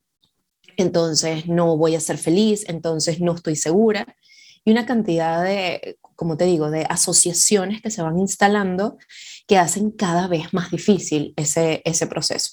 entonces 0.78 1.48
no 1.48 1.78
voy 1.78 1.96
a 1.96 2.00
ser 2.00 2.18
feliz, 2.18 2.66
entonces 2.68 3.20
no 3.20 3.34
estoy 3.34 3.56
segura. 3.56 4.16
Y 4.66 4.72
una 4.72 4.86
cantidad 4.86 5.44
de, 5.44 5.98
como 6.18 6.36
te 6.36 6.46
digo, 6.46 6.70
de 6.72 6.86
asociaciones 6.90 7.82
que 7.82 7.92
se 7.92 8.02
van 8.02 8.20
instalando 8.20 8.98
que 9.48 9.58
hacen 9.58 9.92
cada 9.92 10.28
vez 10.28 10.54
más 10.54 10.72
difícil 10.72 11.34
ese, 11.38 11.82
ese 11.86 12.08
proceso. 12.08 12.50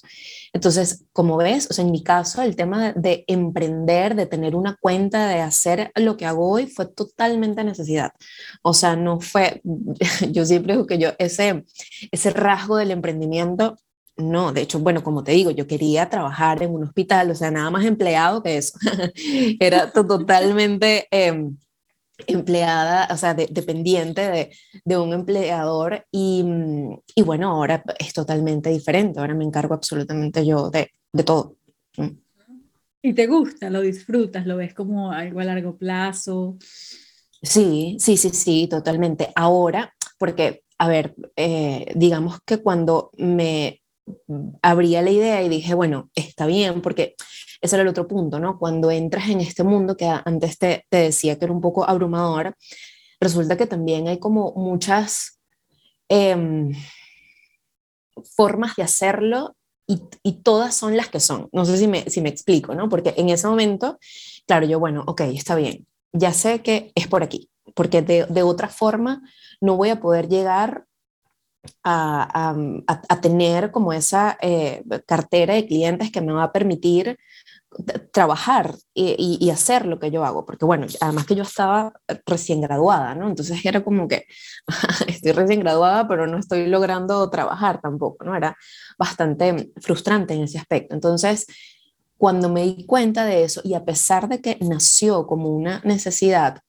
Entonces, 0.53 1.03
como 1.11 1.35
ves, 1.35 1.67
o 1.69 1.73
sea, 1.73 1.83
en 1.83 1.91
mi 1.91 2.03
caso, 2.03 2.41
el 2.41 2.55
tema 2.55 2.93
de, 2.93 3.25
emprender, 3.27 4.15
de 4.15 4.27
tener 4.27 4.55
una 4.55 4.77
cuenta, 4.79 5.27
de 5.27 5.41
hacer 5.41 5.91
lo 5.95 6.15
que 6.15 6.25
hago 6.25 6.49
hoy, 6.49 6.67
fue 6.67 6.85
totalmente 6.85 7.63
necesidad. 7.63 8.13
O 8.61 8.73
sea, 8.73 8.95
no 8.95 9.19
fue, 9.19 9.61
yo 10.31 10.45
siempre 10.45 10.73
digo 10.73 10.85
que 10.85 10.99
yo, 10.99 11.09
ese, 11.17 11.65
ese 12.11 12.29
rasgo 12.29 12.77
del 12.77 12.91
emprendimiento 12.91 13.77
no, 14.17 14.53
de 14.53 14.61
hecho, 14.61 14.79
bueno, 14.79 15.03
como 15.03 15.25
te 15.25 15.33
digo, 15.33 15.51
yo 15.51 15.67
quería 15.67 16.09
trabajar 16.09 16.63
en 16.63 16.73
un 16.73 16.83
hospital, 16.83 17.31
o 17.31 17.35
sea, 17.35 17.51
nada 17.51 17.69
más 17.69 17.83
empleado 17.83 18.41
que 18.41 18.57
eso. 18.57 18.77
Era 19.59 19.91
totalmente 19.91 21.07
em, 21.11 21.57
empleada, 22.27 23.07
o 23.11 23.17
sea, 23.17 23.33
dependiente 23.33 24.51
de, 24.83 24.97
un 24.97 25.13
empleador 25.13 26.05
y, 26.11 26.45
y, 27.15 27.21
bueno, 27.21 27.51
ahora 27.51 27.83
es 27.99 28.13
totalmente 28.13 28.69
diferente, 28.69 29.19
ahora 29.19 29.33
me 29.33 29.43
encargo 29.43 29.73
absolutamente 29.73 30.45
yo 30.45 30.69
de, 30.69 30.91
de 31.11 31.23
todo. 31.23 31.57
¿Y 33.01 33.13
te 33.13 33.27
gusta? 33.27 33.69
¿Lo 33.69 33.81
disfrutas? 33.81 34.47
¿Lo 34.47 34.57
ves 34.57 34.73
como 34.73 35.11
algo 35.11 35.39
a 35.39 35.43
largo 35.43 35.77
plazo? 35.77 36.57
Sí, 37.41 37.97
sí, 37.99 38.17
sí, 38.17 38.29
sí, 38.31 38.67
totalmente. 38.67 39.31
Ahora, 39.35 39.93
porque, 40.17 40.63
a 40.79 40.87
ver, 40.87 41.15
eh, 41.35 41.91
digamos 41.95 42.39
que 42.45 42.57
cuando 42.57 43.11
me 43.17 43.81
abría 44.61 45.01
la 45.01 45.11
idea 45.11 45.43
y 45.43 45.49
dije, 45.49 45.73
bueno, 45.73 46.09
está 46.15 46.45
bien, 46.45 46.81
porque 46.81 47.15
ese 47.61 47.75
era 47.75 47.83
el 47.83 47.89
otro 47.89 48.07
punto, 48.07 48.39
¿no? 48.39 48.57
Cuando 48.57 48.91
entras 48.91 49.29
en 49.29 49.41
este 49.41 49.63
mundo 49.63 49.95
que 49.95 50.05
antes 50.07 50.57
te, 50.57 50.85
te 50.89 50.97
decía 50.97 51.37
que 51.37 51.45
era 51.45 51.53
un 51.53 51.61
poco 51.61 51.87
abrumador, 51.87 52.55
resulta 53.19 53.57
que 53.57 53.67
también 53.67 54.07
hay 54.07 54.19
como 54.19 54.53
muchas 54.55 55.39
em, 56.09 56.73
formas 58.35 58.75
de 58.75 58.83
hacerlo 58.83 59.55
y, 59.87 60.01
y, 60.23 60.41
todas 60.41 60.75
son 60.75 60.97
las 60.97 61.09
que 61.09 61.19
son. 61.19 61.47
No 61.51 61.65
sé 61.65 61.77
si 61.77 61.87
me, 61.87 62.09
si 62.09 62.21
me 62.21 62.29
explico, 62.29 62.73
¿no? 62.73 62.89
Porque 62.89 63.13
en 63.17 63.29
ese 63.29 63.47
momento, 63.47 63.99
claro, 64.47 64.65
yo, 64.65 64.79
bueno, 64.79 65.03
ok, 65.05 65.21
está 65.21 65.55
bien, 65.55 65.85
ya 66.11 66.33
sé 66.33 66.61
que 66.61 66.91
es 66.95 67.07
por 67.07 67.23
aquí, 67.23 67.49
porque 67.75 68.01
de, 68.01 68.25
de 68.25 68.43
otra 68.43 68.69
forma 68.69 69.21
no 69.61 69.75
voy 69.77 69.89
a 69.89 69.99
poder 69.99 70.27
llegar 70.27 70.85
a, 71.83 72.53
a, 72.87 73.01
a, 73.09 73.21
tener 73.21 73.71
como 73.71 73.93
esa 73.93 74.37
eh, 74.41 74.83
cartera 75.05 75.55
de 75.55 75.65
clientes 75.65 76.11
que 76.11 76.21
me 76.21 76.33
va 76.33 76.43
a 76.43 76.51
permitir 76.51 77.17
trabajar 78.11 78.75
y, 78.93 79.49
hacer 79.49 79.85
lo 79.85 79.99
que 79.99 80.11
yo 80.11 80.25
hago, 80.25 80.45
porque 80.45 80.65
bueno, 80.65 80.87
además 81.01 81.25
que 81.25 81.35
yo 81.35 81.43
estaba 81.43 81.93
recién 82.25 82.61
graduada, 82.61 83.15
¿no? 83.15 83.27
Entonces 83.27 83.63
era 83.65 83.83
como 83.83 84.07
que 84.07 84.25
estoy 85.07 85.31
recién 85.31 85.59
graduada, 85.59 86.07
pero 86.07 86.27
no 86.27 86.37
estoy 86.37 86.67
logrando 86.67 87.29
trabajar 87.29 87.81
tampoco, 87.81 88.23
¿no? 88.25 88.35
Era 88.35 88.57
bastante 88.97 89.71
frustrante 89.81 90.33
en 90.33 90.43
ese 90.43 90.57
aspecto. 90.57 90.95
Entonces, 90.95 91.45
cuando 92.17 92.49
me 92.49 92.63
di 92.63 92.85
cuenta 92.85 93.25
de 93.25 93.43
eso, 93.43 93.61
y 93.63 93.73
a 93.73 93.83
pesar 93.83 94.29
de 94.29 94.41
que 94.41 94.57
nació 94.61 95.27
como 95.27 95.49
una 95.49 95.81
necesidad, 95.83 96.61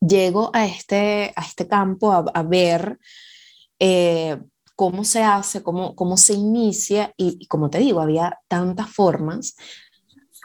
llego 0.00 0.50
a 0.52 0.66
este, 0.66 1.32
a 1.36 1.42
este 1.42 1.68
campo 1.68 2.12
a, 2.12 2.24
a 2.34 2.42
ver 2.42 2.98
eh, 3.78 4.38
cómo 4.76 5.04
se 5.04 5.22
hace, 5.22 5.62
cómo, 5.62 5.94
cómo 5.94 6.16
se 6.16 6.34
inicia, 6.34 7.12
y, 7.16 7.36
y 7.40 7.46
como 7.46 7.70
te 7.70 7.78
digo, 7.78 8.00
había 8.00 8.38
tantas 8.48 8.90
formas 8.90 9.54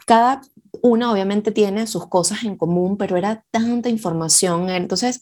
cada 0.08 0.40
una 0.82 1.12
obviamente 1.12 1.52
tiene 1.52 1.86
sus 1.86 2.06
cosas 2.06 2.44
en 2.44 2.56
común, 2.56 2.96
pero 2.96 3.18
era 3.18 3.44
tanta 3.50 3.90
información. 3.90 4.70
Entonces, 4.70 5.20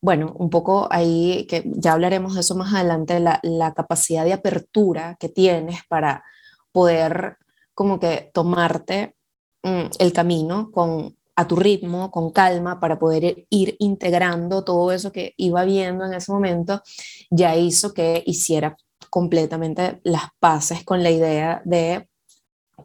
bueno, 0.00 0.34
un 0.38 0.48
poco 0.48 0.88
ahí, 0.90 1.46
que 1.50 1.62
ya 1.66 1.92
hablaremos 1.92 2.34
de 2.34 2.40
eso 2.40 2.54
más 2.54 2.72
adelante, 2.72 3.20
la, 3.20 3.74
capacidad 3.76 4.24
de 4.24 4.32
apertura 4.32 5.16
que 5.20 5.28
tienes 5.28 5.80
para 5.86 6.24
poder 6.72 7.36
como 7.74 8.00
que 8.00 8.30
tomarte 8.32 9.16
mm, 9.62 9.86
el 9.98 10.12
camino 10.14 10.70
con 10.72 11.14
a 11.36 11.46
tu 11.46 11.56
ritmo, 11.56 12.10
con 12.10 12.30
calma, 12.30 12.80
para 12.80 12.98
poder 12.98 13.46
ir 13.50 13.76
integrando 13.80 14.64
todo 14.64 14.92
eso 14.92 15.12
que 15.12 15.34
iba 15.36 15.64
viendo 15.64 16.06
en 16.06 16.14
ese 16.14 16.32
momento, 16.32 16.82
ya 17.30 17.54
hizo 17.56 17.92
que 17.92 18.22
hiciera 18.26 18.76
completamente 19.10 20.00
las 20.04 20.24
paces 20.40 20.84
con 20.84 21.02
la 21.02 21.10
idea 21.10 21.62
de 21.64 22.08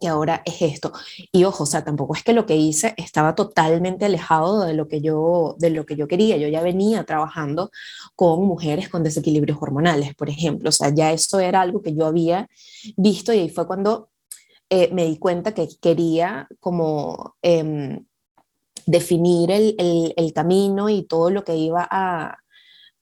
y 0.02 0.08
ahora 0.08 0.42
es 0.46 0.62
esto. 0.62 0.94
Y 1.32 1.44
ojo, 1.44 1.64
o 1.64 1.66
sea, 1.66 1.84
tampoco 1.84 2.16
es 2.16 2.24
que 2.24 2.34
lo 2.34 2.46
que 2.46 2.56
hice 2.56 2.94
estaba 2.98 3.36
totalmente 3.36 4.06
alejado 4.06 4.64
de 4.64 4.74
lo 4.74 4.88
que 4.88 5.02
yo, 5.02 5.56
de 5.60 5.70
lo 5.70 5.86
que 5.86 5.96
yo 5.96 6.08
quería. 6.08 6.38
Yo 6.38 6.48
ya 6.48 6.62
venía 6.62 7.04
trabajando 7.04 7.72
con 8.16 8.46
mujeres 8.46 8.90
con 8.90 9.04
desequilibrios 9.04 9.58
hormonales, 9.62 10.16
por 10.16 10.30
ejemplo. 10.30 10.70
O 10.70 10.72
sea, 10.72 10.90
ya 10.94 11.12
eso 11.12 11.40
era 11.40 11.62
algo 11.62 11.82
que 11.82 11.96
yo 11.96 12.06
había 12.06 12.48
visto 12.96 13.34
y 13.34 13.40
ahí 13.40 13.50
fue 13.50 13.68
cuando 13.68 14.10
eh, 14.70 14.90
me 14.94 15.06
di 15.06 15.18
cuenta 15.18 15.54
que 15.54 15.68
quería 15.82 16.48
como 16.60 17.36
em, 17.42 18.06
definir 18.86 19.52
el, 19.52 19.76
el, 19.78 20.14
el 20.18 20.34
camino 20.34 20.90
y 20.90 21.04
todo 21.04 21.30
lo 21.30 21.44
que 21.44 21.56
iba 21.56 21.88
a, 21.90 22.38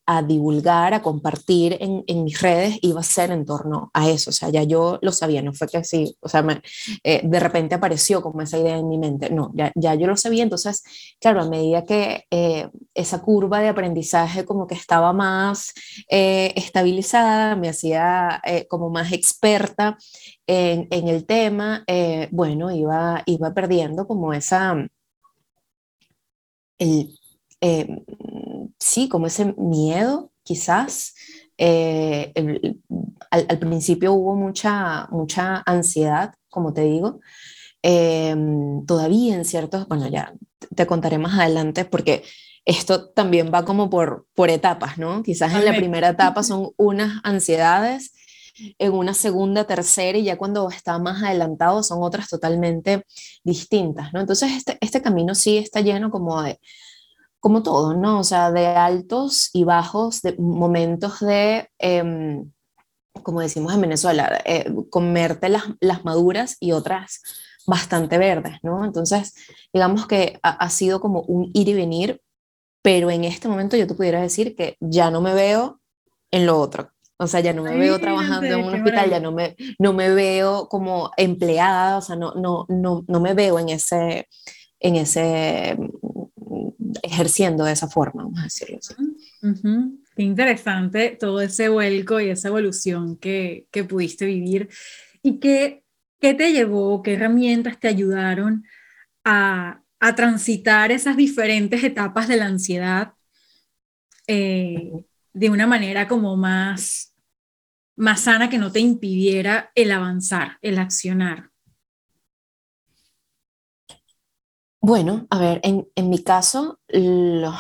a 0.08 0.22
divulgar, 0.22 0.94
a 0.94 1.02
compartir 1.02 1.78
en, 1.80 2.04
en, 2.08 2.24
mis 2.24 2.40
redes, 2.40 2.78
iba 2.82 3.00
a 3.00 3.04
ser 3.04 3.32
en 3.32 3.46
torno 3.46 3.90
a 3.94 4.10
eso. 4.10 4.30
O 4.30 4.34
sea, 4.34 4.50
ya 4.50 4.64
yo 4.64 5.00
lo 5.02 5.12
sabía, 5.12 5.42
no 5.42 5.54
fue 5.54 5.68
que 5.68 5.78
así, 5.78 6.16
o 6.20 6.30
sea, 6.30 6.46
eh, 7.04 7.22
de 7.24 7.40
repente 7.40 7.76
apareció 7.76 8.22
como 8.22 8.42
esa 8.42 8.60
idea 8.60 8.78
en 8.78 8.88
mi 8.88 8.98
mente. 9.00 9.30
No, 9.32 9.52
ya, 9.56 9.72
ya 9.76 9.96
yo 9.96 10.08
lo 10.08 10.16
sabía. 10.16 10.44
Entonces, 10.44 10.84
claro, 11.20 11.42
a 11.42 11.50
medida 11.50 11.84
que 11.84 12.26
eh, 12.30 12.70
esa 12.94 13.22
curva 13.22 13.60
de 13.62 13.70
aprendizaje 13.70 14.46
como 14.46 14.68
que 14.68 14.76
estaba 14.76 15.12
más 15.14 15.74
eh, 16.10 16.54
estabilizada, 16.56 17.56
me 17.56 17.70
hacía 17.70 18.42
como 18.70 18.90
más 18.90 19.12
experta 19.12 19.98
en, 20.48 20.88
el 21.08 21.26
tema, 21.26 21.84
bueno, 22.32 22.72
iba, 22.72 23.24
iba 23.26 23.54
perdiendo 23.54 24.08
como 24.08 24.34
esa... 24.34 24.76
El, 26.78 27.18
sí, 28.80 29.10
como 29.10 29.28
ese 29.28 29.54
miedo, 29.58 30.32
quizás. 30.44 31.14
Eh, 31.58 32.32
el, 32.36 32.82
al, 33.32 33.46
al, 33.48 33.60
principio 33.60 34.14
hubo 34.14 34.36
mucha, 34.36 35.08
mucha 35.12 35.64
ansiedad, 35.66 36.34
como 36.50 36.74
te 36.74 36.82
digo. 36.82 37.20
Eh, 37.88 38.36
todavía 38.88 39.36
en 39.36 39.46
ciertos, 39.46 39.88
bueno, 39.88 40.08
ya 40.08 40.34
te 40.76 40.88
contaré 40.88 41.20
más 41.20 41.40
adelante 41.40 41.86
porque 41.86 42.24
esto 42.66 43.10
también 43.10 43.52
va 43.54 43.64
como 43.64 43.92
por, 43.92 44.26
por 44.34 44.50
etapas, 44.50 44.98
¿no? 44.98 45.22
Quizás 45.22 45.54
en 45.54 45.66
la 45.66 45.76
primera 45.76 46.10
etapa 46.10 46.42
son 46.42 46.72
unas 46.78 47.22
ansiedades, 47.24 48.12
en 48.80 48.94
una 48.94 49.14
segunda, 49.14 49.66
tercera 49.66 50.18
y 50.18 50.24
ya 50.24 50.38
cuando 50.38 50.70
está 50.70 50.98
más 50.98 51.22
adelantado 51.22 51.84
son 51.84 52.02
otras 52.02 52.28
totalmente 52.28 53.06
distintas, 53.44 54.14
¿no? 54.14 54.20
Entonces 54.20 54.52
este, 54.54 54.78
este 54.82 55.02
camino 55.04 55.36
sí 55.36 55.58
está 55.58 55.82
lleno 55.82 56.10
como 56.10 56.42
de, 56.42 56.60
como 57.46 57.62
todo, 57.62 57.94
¿no? 57.94 58.22
O 58.22 58.24
sea, 58.24 58.52
de 58.52 58.66
altos 58.66 59.52
y 59.54 59.66
bajos, 59.66 60.24
de 60.24 60.36
momentos 60.40 61.20
de, 61.20 61.70
eh, 61.78 62.44
como 63.22 63.40
decimos 63.40 63.72
en 63.72 63.82
Venezuela, 63.82 64.42
eh, 64.46 64.74
comerte 64.90 65.50
las, 65.50 65.66
las, 65.80 66.04
maduras 66.04 66.58
y 66.60 66.72
otras 66.72 67.22
bastante 67.68 68.18
verdes, 68.18 68.58
¿no? 68.64 68.84
Entonces, 68.84 69.36
digamos 69.72 70.08
que 70.08 70.40
ha, 70.42 70.50
ha, 70.54 70.70
sido 70.72 71.00
como 71.00 71.22
un 71.22 71.52
ir 71.54 71.70
y 71.70 71.76
venir, 71.76 72.20
pero 72.82 73.12
en 73.12 73.24
este 73.24 73.48
momento 73.48 73.78
yo 73.78 73.86
te 73.86 73.94
pudiera 73.94 74.22
decir 74.22 74.56
que 74.56 74.76
ya 74.80 75.12
no 75.12 75.22
me 75.22 75.36
veo 75.36 75.80
en 76.32 76.48
lo 76.48 76.60
otro. 76.60 76.90
O 77.18 77.28
sea, 77.28 77.42
ya 77.42 77.54
no 77.54 77.62
me 77.62 77.78
veo 77.78 78.00
trabajando 78.00 78.48
en 78.48 78.66
un 78.66 78.74
hospital, 78.74 79.12
ya 79.12 79.20
no 79.20 79.32
me, 79.32 79.56
no 79.78 79.94
me 79.94 80.10
veo 80.10 80.68
como 80.68 81.12
empleada, 81.16 81.98
o 81.98 82.02
sea, 82.02 82.16
no, 82.16 82.34
no, 82.34 82.66
no, 82.70 83.06
no 83.08 83.20
me 83.20 83.36
veo 83.36 83.60
en 83.60 83.70
ese, 83.70 84.28
en 84.80 84.96
ese 84.96 85.78
ejerciendo 87.06 87.64
de 87.64 87.74
esa 87.74 87.88
forma, 87.88 88.24
vamos 88.24 88.40
a 88.40 88.44
decirlo 88.44 88.80
así. 88.80 88.96
Qué 90.16 90.24
interesante 90.24 91.18
todo 91.20 91.42
ese 91.42 91.70
vuelco 91.70 92.20
y 92.20 92.30
esa 92.30 92.48
evolución 92.48 93.18
que, 93.18 93.68
que 93.72 93.84
pudiste 93.84 94.26
vivir. 94.26 94.70
¿Y 95.22 95.40
qué, 95.40 95.84
qué 96.20 96.34
te 96.34 96.52
llevó, 96.52 97.02
qué 97.04 97.14
herramientas 97.14 97.80
te 97.80 97.88
ayudaron 97.88 98.64
a, 99.24 99.82
a 100.00 100.16
transitar 100.16 100.92
esas 100.92 101.18
diferentes 101.18 101.84
etapas 101.84 102.28
de 102.28 102.38
la 102.38 102.46
ansiedad 102.46 103.14
eh, 104.28 104.92
de 105.34 105.50
una 105.50 105.68
manera 105.68 106.08
como 106.08 106.38
más, 106.38 107.14
más 107.96 108.22
sana 108.22 108.50
que 108.50 108.58
no 108.58 108.72
te 108.72 108.80
impidiera 108.80 109.72
el 109.76 109.92
avanzar, 109.92 110.58
el 110.62 110.80
accionar? 110.80 111.52
Bueno, 114.88 115.26
a 115.32 115.40
ver, 115.40 115.62
en, 115.64 115.88
en 115.96 116.10
mi 116.12 116.24
caso, 116.24 116.78
lo, 116.90 117.52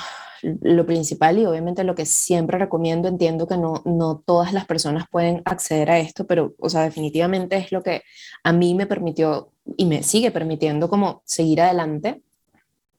lo, 0.43 0.85
principal 0.85 1.39
y 1.39 1.47
obviamente 1.47 1.83
lo 1.83 1.95
que 1.95 2.05
siempre 2.05 2.59
recomiendo, 2.59 3.07
entiendo 3.07 3.47
que 3.47 3.57
no, 3.57 3.81
no 3.83 4.21
todas 4.23 4.53
las 4.53 4.67
personas 4.67 5.05
pueden 5.09 5.41
acceder 5.43 5.89
a 5.89 5.97
esto, 5.97 6.27
pero, 6.27 6.53
o 6.59 6.69
sea, 6.69 6.83
definitivamente 6.83 7.57
es 7.57 7.71
lo 7.71 7.81
que 7.81 8.03
a 8.43 8.53
mí 8.53 8.75
me 8.75 8.85
permitió 8.85 9.49
y 9.75 9.85
me 9.85 10.03
sigue 10.03 10.29
permitiendo 10.29 10.87
como 10.87 11.23
seguir 11.25 11.61
adelante, 11.61 12.21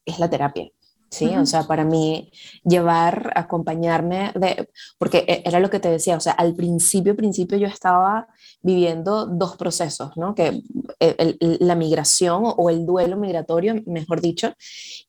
es 0.05 0.19
la 0.19 0.29
terapia. 0.29 0.73
¿Sí? 1.17 1.35
O 1.37 1.47
sea, 1.47 1.63
para 1.65 1.85
mí 1.85 2.31
llevar, 2.65 3.33
acompañarme 3.35 4.33
de, 4.35 4.69
porque 4.99 5.25
e, 5.27 5.43
era 5.47 5.61
lo 5.61 5.71
que 5.71 5.81
te 5.81 5.89
decía, 5.89 6.17
o 6.17 6.21
sea, 6.21 6.33
al 6.33 6.55
principio, 6.55 7.17
principio 7.17 7.57
yo 7.59 7.67
estaba 7.67 8.29
viviendo 8.63 9.27
dos 9.27 9.57
procesos, 9.57 10.11
¿no? 10.17 10.35
Que 10.35 10.61
e, 11.01 11.37
la 11.61 11.75
migración 11.75 12.43
o 12.45 12.71
el 12.71 12.85
duelo 12.85 13.17
migratorio, 13.17 13.75
mejor 13.87 14.21
dicho, 14.21 14.53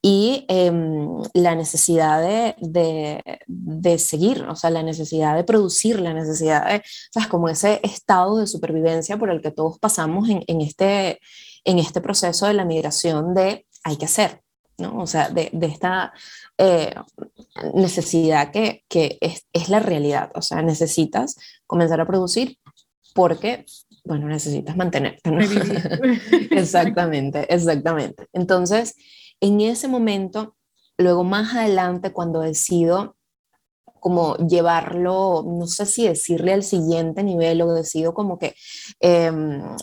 y 0.01 0.45
em, 0.47 1.21
la 1.33 1.55
necesidad 1.55 2.21
de, 2.21 2.55
de, 2.59 3.21
de, 3.47 3.99
seguir, 3.99 4.43
o 4.43 4.55
sea, 4.55 4.69
la 4.69 4.83
necesidad 4.83 5.35
de 5.35 5.43
producir, 5.43 5.99
la 5.99 6.13
necesidad 6.13 6.67
de, 6.67 6.83
¿sabes? 7.11 7.27
Como 7.27 7.49
ese 7.49 7.79
estado 7.83 8.37
de 8.37 8.47
supervivencia 8.47 9.17
por 9.17 9.29
el 9.29 9.41
que 9.41 9.51
todos 9.51 9.77
pasamos 9.79 10.29
en, 10.29 10.43
en 10.47 10.61
este, 10.61 11.19
en 11.65 11.79
este 11.79 11.99
proceso 12.01 12.47
de 12.47 12.53
la 12.53 12.65
migración 12.65 13.33
de 13.33 13.65
hay 13.83 13.97
que 13.97 14.05
hacer, 14.05 14.41
¿no? 14.77 14.99
O 14.99 15.07
sea, 15.07 15.29
de, 15.29 15.49
de 15.53 15.67
esta 15.67 16.13
eh, 16.57 16.93
necesidad 17.73 18.51
que, 18.51 18.83
que 18.87 19.17
es, 19.21 19.47
es, 19.53 19.69
la 19.69 19.79
realidad, 19.79 20.31
o 20.35 20.41
sea, 20.41 20.61
necesitas 20.61 21.37
comenzar 21.65 21.99
a 22.01 22.07
producir 22.07 22.57
porque, 23.13 23.65
bueno, 24.03 24.27
necesitas 24.27 24.77
mantenerte, 24.77 25.31
¿no? 25.31 25.39
exactamente, 26.51 27.51
exactamente. 27.53 28.27
Entonces, 28.33 28.95
en 29.41 29.61
ese 29.61 29.87
momento, 29.87 30.55
luego 30.97 31.23
más 31.23 31.55
adelante, 31.55 32.11
cuando 32.11 32.41
decido 32.41 33.17
como 33.99 34.37
llevarlo, 34.37 35.43
no 35.45 35.67
sé 35.67 35.85
si 35.85 36.07
decirle 36.07 36.53
al 36.53 36.63
siguiente 36.63 37.23
nivel 37.23 37.61
o 37.61 37.73
decido 37.73 38.13
como 38.13 38.37
que 38.37 38.55
eh, 39.01 39.31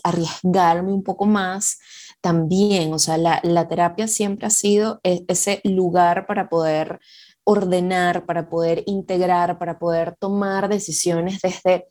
arriesgarme 0.02 0.92
un 0.92 1.02
poco 1.02 1.26
más, 1.26 1.78
también, 2.24 2.94
o 2.94 2.98
sea, 2.98 3.18
la, 3.18 3.38
la 3.42 3.68
terapia 3.68 4.08
siempre 4.08 4.46
ha 4.46 4.50
sido 4.50 4.98
e, 5.02 5.26
ese 5.28 5.60
lugar 5.62 6.26
para 6.26 6.48
poder 6.48 6.98
ordenar, 7.44 8.24
para 8.24 8.48
poder 8.48 8.82
integrar, 8.86 9.58
para 9.58 9.78
poder 9.78 10.16
tomar 10.18 10.70
decisiones 10.70 11.42
desde... 11.42 11.86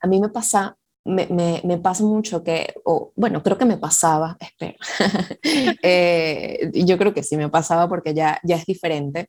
A 0.00 0.08
mí 0.08 0.20
me 0.20 0.30
pasa, 0.30 0.76
me, 1.04 1.28
me, 1.62 1.78
pasa 1.78 2.02
mucho 2.02 2.42
que, 2.42 2.74
o 2.84 3.12
bueno, 3.14 3.40
creo 3.44 3.56
que 3.56 3.64
me 3.64 3.76
pasaba, 3.76 4.36
espero, 4.40 4.74
eh, 5.84 6.72
yo 6.74 6.98
creo 6.98 7.14
que 7.14 7.22
sí 7.22 7.36
me 7.36 7.48
pasaba 7.48 7.88
porque 7.88 8.14
ya, 8.14 8.40
ya 8.42 8.56
es 8.56 8.66
diferente, 8.66 9.28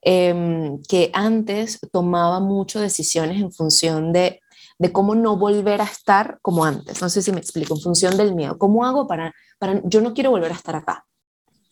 em, 0.00 0.80
que 0.88 1.10
antes 1.12 1.78
tomaba 1.92 2.40
mucho 2.40 2.80
decisiones 2.80 3.38
en 3.38 3.52
función 3.52 4.14
de, 4.14 4.40
de 4.78 4.92
cómo 4.92 5.14
no 5.14 5.36
volver 5.36 5.80
a 5.80 5.84
estar 5.84 6.38
como 6.42 6.64
antes, 6.64 7.00
no 7.00 7.08
sé 7.08 7.22
si 7.22 7.32
me 7.32 7.40
explico, 7.40 7.74
en 7.74 7.80
función 7.80 8.16
del 8.16 8.34
miedo, 8.34 8.58
¿cómo 8.58 8.84
hago 8.84 9.06
para 9.06 9.32
yo 9.84 10.00
no 10.00 10.14
quiero 10.14 10.30
volver 10.30 10.52
a 10.52 10.56
estar 10.56 10.76
acá. 10.76 11.06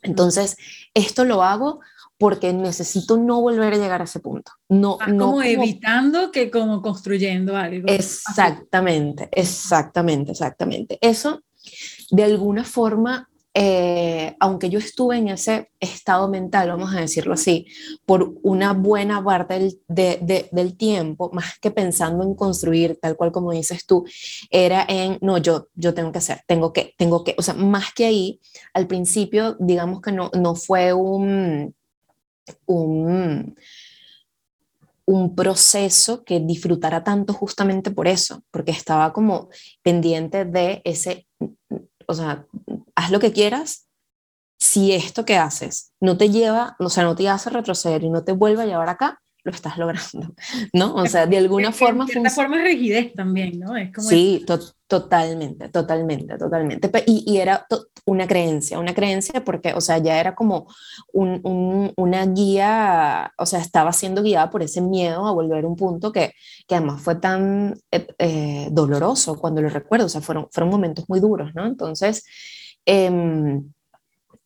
Entonces, 0.02 0.56
esto 0.94 1.24
lo 1.24 1.42
hago 1.42 1.80
porque 2.18 2.52
necesito 2.52 3.16
no 3.16 3.40
volver 3.40 3.74
a 3.74 3.76
llegar 3.76 4.00
a 4.00 4.04
ese 4.04 4.20
punto. 4.20 4.52
No, 4.68 4.98
no 5.08 5.26
como, 5.26 5.42
evitando 5.42 6.30
que 6.30 6.50
como 6.50 6.82
construyendo 6.82 7.56
algo. 7.56 7.88
Exactamente, 7.88 9.28
exactamente, 9.32 10.32
exactamente. 10.32 10.98
Eso 11.00 11.42
de 12.10 12.24
alguna 12.24 12.64
forma 12.64 13.28
eh, 13.54 14.34
aunque 14.40 14.70
yo 14.70 14.78
estuve 14.78 15.18
en 15.18 15.28
ese 15.28 15.70
estado 15.78 16.28
mental, 16.28 16.68
vamos 16.68 16.94
a 16.94 17.00
decirlo 17.00 17.34
así, 17.34 17.66
por 18.06 18.34
una 18.42 18.72
buena 18.72 19.22
parte 19.22 19.76
del, 19.88 20.48
del, 20.50 20.76
tiempo, 20.76 21.30
más 21.34 21.58
que 21.60 21.70
pensando 21.70 22.24
en 22.24 22.34
construir, 22.34 22.98
tal 23.00 23.16
cual 23.16 23.30
como 23.30 23.52
dices 23.52 23.84
tú, 23.84 24.06
era 24.50 24.86
en, 24.88 25.18
no, 25.20 25.36
yo, 25.36 25.68
yo 25.74 25.92
tengo 25.92 26.12
que 26.12 26.18
hacer, 26.18 26.40
tengo 26.46 26.72
que, 26.72 26.94
tengo 26.96 27.24
que, 27.24 27.34
o 27.36 27.42
sea, 27.42 27.52
más 27.52 27.92
que 27.92 28.06
ahí, 28.06 28.40
al 28.72 28.86
principio, 28.86 29.56
digamos 29.60 30.00
que 30.00 30.12
no, 30.12 30.30
no 30.34 30.54
fue 30.54 30.94
un, 30.94 31.74
un, 32.64 33.54
un 35.04 35.34
proceso 35.34 36.24
que 36.24 36.40
disfrutara 36.40 37.04
tanto 37.04 37.34
justamente 37.34 37.90
por 37.90 38.08
eso, 38.08 38.42
porque 38.50 38.70
estaba 38.70 39.12
como 39.12 39.50
pendiente 39.82 40.46
de 40.46 40.80
ese, 40.84 41.26
o 42.06 42.14
sea, 42.14 42.46
haz 42.96 43.10
lo 43.10 43.20
que 43.20 43.32
quieras, 43.32 43.88
si 44.58 44.92
esto 44.92 45.24
que 45.24 45.36
haces 45.36 45.92
no 46.00 46.16
te 46.16 46.30
lleva, 46.30 46.76
o 46.78 46.88
sea, 46.88 47.04
no 47.04 47.16
te 47.16 47.28
hace 47.28 47.50
retroceder 47.50 48.04
y 48.04 48.10
no 48.10 48.22
te 48.24 48.32
vuelve 48.32 48.62
a 48.62 48.66
llevar 48.66 48.88
acá, 48.88 49.20
lo 49.44 49.50
estás 49.50 49.76
logrando, 49.76 50.34
¿no? 50.72 50.94
O 50.94 51.06
sea, 51.06 51.26
de 51.26 51.36
alguna 51.36 51.72
forma... 51.72 52.06
De 52.06 52.30
forma 52.30 52.62
rigidez 52.62 53.12
también, 53.12 53.58
¿no? 53.58 53.76
Es 53.76 53.92
como 53.92 54.08
sí, 54.08 54.44
totalmente, 54.86 55.68
totalmente, 55.68 56.38
totalmente. 56.38 56.90
Y, 57.06 57.24
y 57.26 57.38
era 57.38 57.66
una 58.04 58.26
creencia, 58.28 58.78
una 58.78 58.94
creencia 58.94 59.44
porque, 59.44 59.74
o 59.74 59.80
sea, 59.80 59.98
ya 59.98 60.20
era 60.20 60.34
como 60.34 60.68
un, 61.12 61.40
un, 61.42 61.92
una 61.96 62.26
guía, 62.26 63.32
o 63.36 63.46
sea, 63.46 63.60
estaba 63.60 63.92
siendo 63.92 64.22
guiada 64.22 64.50
por 64.50 64.62
ese 64.62 64.80
miedo 64.80 65.26
a 65.26 65.32
volver 65.32 65.64
a 65.64 65.68
un 65.68 65.76
punto 65.76 66.12
que, 66.12 66.32
que 66.68 66.76
además 66.76 67.02
fue 67.02 67.16
tan 67.16 67.74
eh, 67.90 68.06
eh, 68.18 68.68
doloroso 68.70 69.38
cuando 69.38 69.60
lo 69.60 69.68
recuerdo, 69.68 70.06
o 70.06 70.08
sea, 70.08 70.20
fueron, 70.20 70.46
fueron 70.52 70.70
momentos 70.70 71.06
muy 71.08 71.18
duros, 71.20 71.50
¿no? 71.54 71.66
Entonces... 71.66 72.24
Em, 72.86 73.72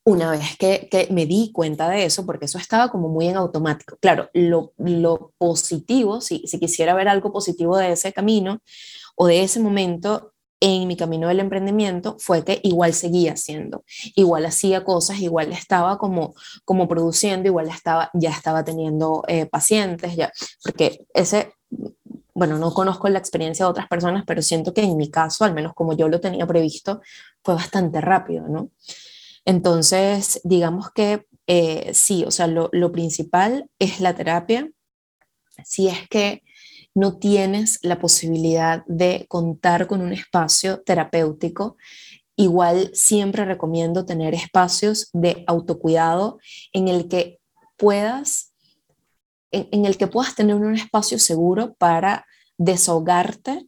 una 0.05 0.31
vez 0.31 0.57
que, 0.57 0.89
que, 0.89 1.09
me 1.11 1.27
di 1.27 1.51
cuenta 1.53 1.89
de 1.89 2.05
eso, 2.05 2.25
porque 2.25 2.45
eso 2.45 2.59
estaba 2.59 2.91
como 2.91 3.09
muy 3.09 3.27
en 3.27 3.37
automático. 3.37 3.97
Claro, 4.01 4.31
lo, 4.35 4.73
lo 4.79 5.33
positivo, 5.37 6.21
si, 6.21 6.47
si, 6.47 6.61
quisiera 6.61 6.95
ver 6.95 7.09
algo 7.09 7.33
positivo 7.33 7.77
de 7.77 7.91
ese 7.93 8.13
camino 8.13 8.61
o 9.17 9.27
de 9.27 9.43
ese 9.43 9.59
momento 9.59 10.33
en 10.61 10.87
mi 10.87 10.97
camino 10.97 11.29
del 11.29 11.41
emprendimiento, 11.41 12.17
fue 12.21 12.45
que 12.45 12.61
igual 12.63 12.95
seguía 12.95 13.33
haciendo, 13.33 13.85
igual 14.15 14.47
hacía 14.47 14.85
cosas, 14.85 15.19
igual 15.19 15.53
estaba 15.53 15.99
como, 15.99 16.35
como 16.65 16.89
produciendo, 16.89 17.49
igual 17.49 17.69
estaba, 17.69 18.11
ya 18.15 18.31
estaba 18.31 18.65
teniendo 18.65 19.23
eh, 19.29 19.47
pacientes, 19.47 20.17
ya, 20.17 20.33
porque 20.63 21.05
ese, 21.15 21.53
bueno, 22.37 22.59
no 22.59 22.75
conozco 22.75 23.09
la 23.09 23.19
experiencia 23.19 23.65
de 23.65 23.71
otras 23.71 23.89
personas, 23.89 24.25
pero 24.27 24.43
siento 24.43 24.75
que 24.75 24.83
en 24.83 24.99
mi 24.99 25.11
caso, 25.11 25.45
al 25.47 25.55
menos 25.55 25.73
como 25.73 25.97
yo 25.97 26.07
lo 26.07 26.21
tenía 26.21 26.47
previsto, 26.47 27.01
fue 27.43 27.55
bastante 27.55 28.03
rápido, 28.03 28.47
¿no? 28.47 28.71
Entonces, 29.47 30.43
digamos 30.45 30.91
que 30.91 31.27
eh, 31.47 31.93
sí, 31.95 32.25
o 32.27 32.31
sea, 32.31 32.47
lo, 32.47 32.69
lo 32.73 32.93
principal 32.93 33.71
es 33.79 34.01
la 34.01 34.15
terapia. 34.15 34.71
Si 35.65 35.89
es 35.89 36.07
que 36.11 36.43
no 36.95 37.17
tienes 37.17 37.79
la 37.81 37.99
posibilidad 37.99 38.85
de 38.87 39.25
contar 39.29 39.87
con 39.87 40.03
un 40.03 40.13
espacio 40.13 40.83
terapéutico, 40.83 41.79
igual 42.37 42.91
siempre 42.93 43.47
recomiendo 43.47 44.05
tener 44.05 44.35
espacios 44.35 45.09
de 45.15 45.43
autocuidado 45.47 46.39
en 46.75 46.89
el 46.89 47.09
que 47.09 47.39
puedas 47.79 48.53
en, 49.71 49.85
el 49.85 49.97
que 49.97 50.07
puedas 50.07 50.35
tener 50.35 50.57
un 50.57 50.75
espacio 50.75 51.19
seguro 51.19 51.75
para 51.75 52.27
desahogarte 52.59 53.67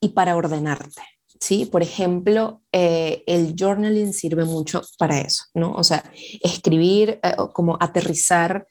y 0.00 0.10
para 0.10 0.36
ordenarte. 0.36 1.02
¿sí? 1.38 1.66
Por 1.66 1.82
ejemplo, 1.82 2.62
eh, 2.72 3.22
el 3.26 3.54
journaling 3.58 4.12
sirve 4.12 4.44
mucho 4.44 4.82
para 4.98 5.20
eso, 5.20 5.44
¿no? 5.54 5.72
O 5.72 5.84
sea, 5.84 6.04
escribir, 6.42 7.18
eh, 7.22 7.34
como 7.52 7.76
aterrizar 7.80 8.66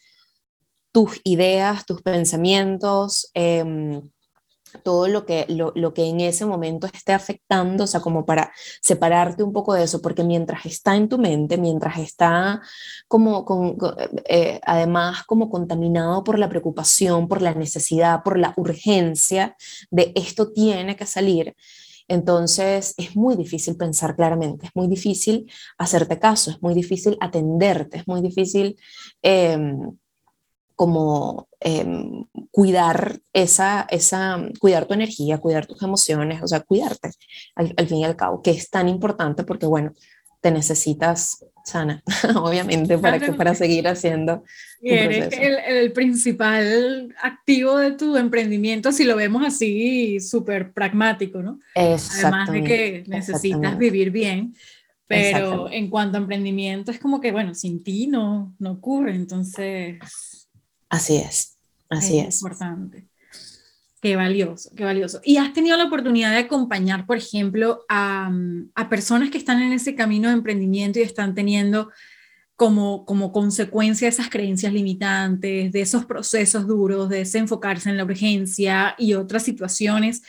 tus 0.91 1.19
ideas, 1.23 1.85
tus 1.85 2.01
pensamientos, 2.01 3.29
em, 3.33 4.01
todo 4.83 5.07
lo 5.07 5.25
que, 5.25 5.45
lo, 5.49 5.71
lo, 5.75 5.93
que 5.93 6.05
en 6.05 6.21
ese 6.21 6.45
momento 6.45 6.87
esté 6.87 7.13
afectando, 7.13 7.83
o 7.83 7.87
sea, 7.87 8.01
como 8.01 8.25
para 8.25 8.51
separarte 8.81 9.43
un 9.43 9.53
poco 9.53 9.73
de 9.73 9.83
eso, 9.83 10.01
porque 10.01 10.23
mientras 10.23 10.65
está 10.65 10.95
en 10.95 11.09
tu 11.09 11.17
mente, 11.17 11.57
mientras 11.57 11.97
está 11.97 12.61
como, 13.07 13.45
con, 13.45 13.77
eh, 14.25 14.59
además 14.65 15.23
como 15.25 15.49
contaminado 15.49 16.23
por 16.23 16.39
la 16.39 16.49
preocupación, 16.49 17.27
por 17.27 17.41
la 17.41 17.53
necesidad, 17.53 18.23
por 18.23 18.37
la 18.37 18.53
urgencia 18.57 19.55
de 19.91 20.11
esto 20.15 20.51
tiene 20.51 20.95
que 20.95 21.05
salir, 21.05 21.55
entonces 22.07 22.95
es 22.97 23.15
muy 23.15 23.35
difícil 23.35 23.77
pensar 23.77 24.15
claramente, 24.15 24.65
es 24.65 24.71
muy 24.75 24.87
difícil 24.87 25.49
hacerte 25.77 26.19
caso, 26.19 26.51
es 26.51 26.61
muy 26.61 26.73
difícil 26.73 27.17
atenderte, 27.21 27.99
es 27.99 28.07
muy 28.07 28.21
difícil... 28.21 28.77
Eh, 29.21 29.57
como 30.79 31.49
em, 31.59 32.23
cuidar 32.51 33.19
esa, 33.33 33.85
esa, 33.89 34.41
cuidar 34.61 34.85
tu 34.85 34.93
energía, 34.93 35.37
cuidar 35.37 35.65
tus 35.65 35.83
emociones, 35.83 36.41
o 36.41 36.47
sea, 36.47 36.61
cuidarte 36.61 37.09
al, 37.53 37.85
fin 37.85 37.97
y 37.97 38.05
al 38.05 38.15
cabo, 38.15 38.41
que 38.41 38.51
es 38.51 38.69
tan 38.69 38.87
importante 38.87 39.43
porque, 39.43 39.65
bueno, 39.65 39.93
te 40.39 40.51
necesitas 40.51 41.45
sana, 41.65 42.01
obviamente, 42.33 42.97
para, 42.97 43.19
que, 43.19 43.33
para 43.33 43.55
seguir 43.55 43.89
haciendo. 43.89 44.45
Y 44.81 44.91
eres 44.91 45.33
el, 45.37 45.57
el, 45.57 45.91
principal 45.91 47.13
activo 47.21 47.75
de 47.75 47.91
tu 47.91 48.15
emprendimiento, 48.15 48.93
si 48.93 49.03
lo 49.03 49.17
vemos 49.17 49.45
así, 49.45 50.21
súper 50.21 50.71
pragmático, 50.71 51.41
¿no? 51.41 51.59
Además 51.75 52.53
de 52.53 52.63
que 52.63 53.03
necesitas 53.05 53.77
vivir 53.77 54.11
bien, 54.11 54.55
Pero 55.07 55.69
en 55.69 55.89
cuanto 55.89 56.17
a 56.17 56.21
emprendimiento, 56.21 56.89
es 56.89 56.99
como 56.99 57.19
que, 57.19 57.33
bueno, 57.33 57.53
sin 57.53 57.83
ti 57.83 58.07
no, 58.07 58.55
no 58.59 58.71
ocurre, 58.71 59.13
entonces... 59.13 59.99
Así 60.89 61.17
es, 61.17 61.57
así 61.89 62.19
es. 62.19 62.35
Es 62.35 62.41
importante. 62.41 63.07
Qué 64.01 64.15
valioso, 64.15 64.71
qué 64.75 64.85
valioso. 64.85 65.19
¿Y 65.23 65.37
has 65.37 65.53
tenido 65.53 65.77
la 65.77 65.85
oportunidad 65.85 66.31
de 66.31 66.37
acompañar, 66.37 67.05
por 67.05 67.17
ejemplo, 67.17 67.85
a, 67.89 68.31
a 68.75 68.89
personas 68.89 69.29
que 69.29 69.37
están 69.37 69.61
en 69.61 69.73
ese 69.73 69.93
camino 69.93 70.29
de 70.29 70.35
emprendimiento 70.35 70.99
y 70.99 71.03
están 71.03 71.35
teniendo 71.35 71.89
como, 72.59 73.05
como 73.05 73.31
consecuencia 73.31 74.05
de 74.07 74.09
esas 74.09 74.29
creencias 74.29 74.73
limitantes, 74.73 75.71
de 75.71 75.81
esos 75.81 76.05
procesos 76.05 76.67
duros, 76.67 77.07
de 77.07 77.19
desenfocarse 77.19 77.89
en 77.89 77.95
la 77.95 78.03
urgencia 78.03 78.95
y 78.97 79.13
otras 79.13 79.43
situaciones 79.43 80.23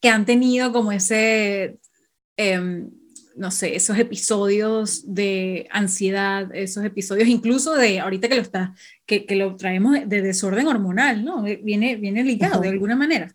que 0.00 0.08
han 0.08 0.24
tenido 0.24 0.72
como 0.72 0.92
ese, 0.92 1.78
em, 2.36 2.90
no 3.36 3.50
sé, 3.50 3.76
esos 3.76 3.98
episodios 3.98 5.02
de 5.14 5.68
ansiedad, 5.70 6.54
esos 6.54 6.84
episodios 6.84 7.28
incluso 7.28 7.74
de, 7.74 8.00
ahorita 8.00 8.28
que 8.28 8.36
lo 8.36 8.42
está, 8.42 8.74
que, 9.04 9.26
que 9.26 9.36
lo 9.36 9.56
traemos 9.56 9.96
de 10.06 10.22
desorden 10.22 10.66
hormonal, 10.66 11.24
¿no? 11.24 11.46
Eh, 11.46 11.60
viene, 11.62 11.96
viene 11.96 12.24
ligado 12.24 12.60
de 12.60 12.68
alguna 12.68 12.96
manera. 12.96 13.34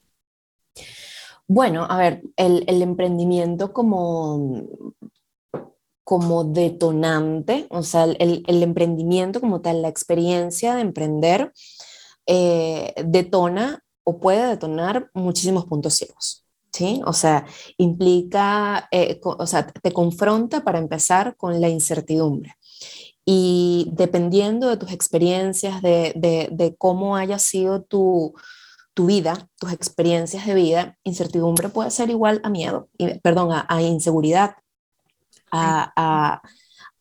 Bueno, 1.48 1.86
a 1.90 1.98
ver, 1.98 2.22
el, 2.38 2.64
el, 2.68 2.82
emprendimiento 2.82 3.74
como, 3.74 4.68
como 6.04 6.46
detonante, 6.46 7.68
o 7.70 7.84
sea, 7.84 8.06
el, 8.06 8.44
el, 8.48 8.64
emprendimiento 8.64 9.42
como 9.42 9.62
tal, 9.62 9.82
la 9.82 9.90
experiencia 9.90 10.76
de 10.76 10.82
emprender, 10.82 11.52
eh, 12.26 12.94
detona 13.06 13.84
o 14.04 14.20
puede 14.20 14.48
detonar 14.48 15.10
muchísimos 15.14 15.66
puntos 15.66 15.96
ciegos. 15.96 16.41
¿Sí? 16.72 17.02
O 17.06 17.14
sea, 17.14 17.46
implica, 17.78 18.88
eh, 18.92 19.20
o 19.24 19.46
sea, 19.46 19.68
te 19.68 19.92
confronta 19.92 20.64
para 20.64 20.80
empezar 20.80 21.36
con 21.38 21.60
la 21.62 21.70
incertidumbre. 21.70 22.56
Y 23.26 23.90
dependiendo 23.94 24.70
de 24.70 24.78
tus 24.78 24.92
experiencias, 24.92 25.82
de, 25.82 26.14
de, 26.16 26.50
de 26.52 26.76
cómo 26.76 27.16
haya 27.16 27.38
sido 27.40 27.84
tu, 27.84 28.34
tu, 28.94 29.06
vida, 29.06 29.48
tus 29.60 29.72
experiencias 29.72 30.46
de 30.46 30.56
vida, 30.56 30.98
incertidumbre 31.04 31.70
puede 31.70 31.92
ser 31.92 32.10
igual 32.10 32.42
a 32.44 32.50
miedo, 32.50 32.90
perdón, 33.22 33.50
a, 33.68 33.82
inseguridad, 33.82 34.56
a, 35.52 35.94
a, 35.96 36.42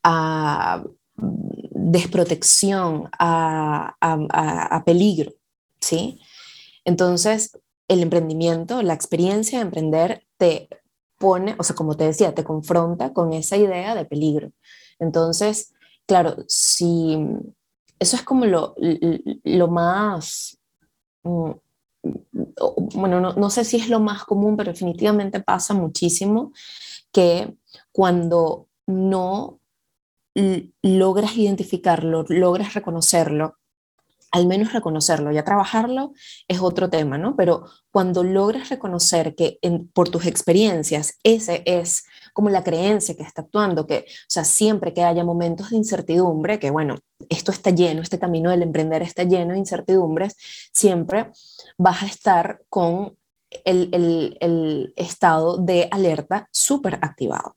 a 0.02 0.84
desprotección, 1.16 3.08
a, 3.18 3.96
a, 4.00 4.84
peligro, 4.84 5.32
¿sí? 5.80 6.20
Entonces, 6.84 7.58
el 7.90 8.02
emprendimiento, 8.02 8.82
la 8.82 8.94
experiencia 8.94 9.58
de 9.58 9.64
emprender 9.64 10.24
te 10.36 10.68
pone, 11.18 11.56
o 11.58 11.64
sea, 11.64 11.74
como 11.74 11.96
te 11.96 12.04
decía, 12.04 12.34
te 12.34 12.44
confronta 12.44 13.12
con 13.12 13.32
esa 13.32 13.56
idea 13.56 13.96
de 13.96 14.04
peligro. 14.04 14.52
Entonces, 15.00 15.74
claro, 16.06 16.36
si 16.46 17.18
eso 17.98 18.14
es 18.16 18.22
como 18.22 18.46
lo, 18.46 18.76
lo 18.78 19.68
más, 19.68 20.56
mm, 21.24 21.50
bueno, 22.94 23.20
no, 23.20 23.32
no 23.32 23.50
sé 23.50 23.64
si 23.64 23.78
es 23.78 23.88
lo 23.88 23.98
más 23.98 24.24
común, 24.24 24.56
pero 24.56 24.70
definitivamente 24.70 25.40
pasa 25.40 25.74
muchísimo 25.74 26.52
que 27.10 27.56
cuando 27.90 28.68
no 28.86 29.58
logras 30.80 31.36
identificarlo, 31.36 32.24
logras 32.28 32.74
reconocerlo, 32.74 33.56
al 34.30 34.46
menos 34.46 34.72
reconocerlo, 34.72 35.32
ya 35.32 35.44
trabajarlo 35.44 36.12
es 36.46 36.60
otro 36.60 36.88
tema, 36.88 37.18
¿no? 37.18 37.34
Pero 37.36 37.64
cuando 37.90 38.22
logras 38.22 38.68
reconocer 38.68 39.34
que 39.34 39.58
por 39.92 40.08
tus 40.08 40.26
experiencias 40.26 41.18
ese 41.24 41.62
es 41.66 42.04
como 42.32 42.48
la 42.48 42.62
creencia 42.62 43.16
que 43.16 43.22
está 43.22 43.42
actuando, 43.42 43.86
que, 43.86 44.06
o 44.08 44.28
sea, 44.28 44.44
siempre 44.44 44.94
que 44.94 45.02
haya 45.02 45.24
momentos 45.24 45.70
de 45.70 45.76
incertidumbre, 45.76 46.58
que 46.58 46.70
bueno, 46.70 46.98
esto 47.28 47.50
está 47.50 47.70
lleno, 47.70 48.02
este 48.02 48.18
camino 48.18 48.50
del 48.50 48.62
emprender 48.62 49.02
está 49.02 49.24
lleno 49.24 49.52
de 49.52 49.58
incertidumbres, 49.58 50.36
siempre 50.72 51.32
vas 51.76 52.02
a 52.02 52.06
estar 52.06 52.62
con 52.68 53.16
el, 53.64 54.36
el, 54.40 54.92
estado 54.96 55.58
de 55.58 55.88
alerta 55.90 56.48
súper 56.52 56.94
activado. 57.02 57.56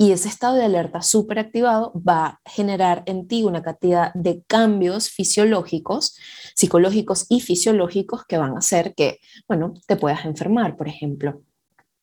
Y 0.00 0.12
ese 0.12 0.28
estado 0.28 0.54
de 0.54 0.64
alerta 0.64 1.02
súper 1.02 1.38
activado 1.38 1.92
va 1.92 2.24
a 2.24 2.40
generar 2.46 3.02
en 3.04 3.28
ti 3.28 3.44
una 3.44 3.60
cantidad 3.60 4.14
de 4.14 4.42
cambios 4.46 5.10
fisiológicos, 5.10 6.16
psicológicos 6.54 7.26
y 7.28 7.42
fisiológicos 7.42 8.24
que 8.24 8.38
van 8.38 8.54
a 8.54 8.60
hacer 8.60 8.94
que, 8.94 9.18
bueno, 9.46 9.74
te 9.86 9.96
puedas 9.96 10.24
enfermar, 10.24 10.78
por 10.78 10.88
ejemplo. 10.88 11.42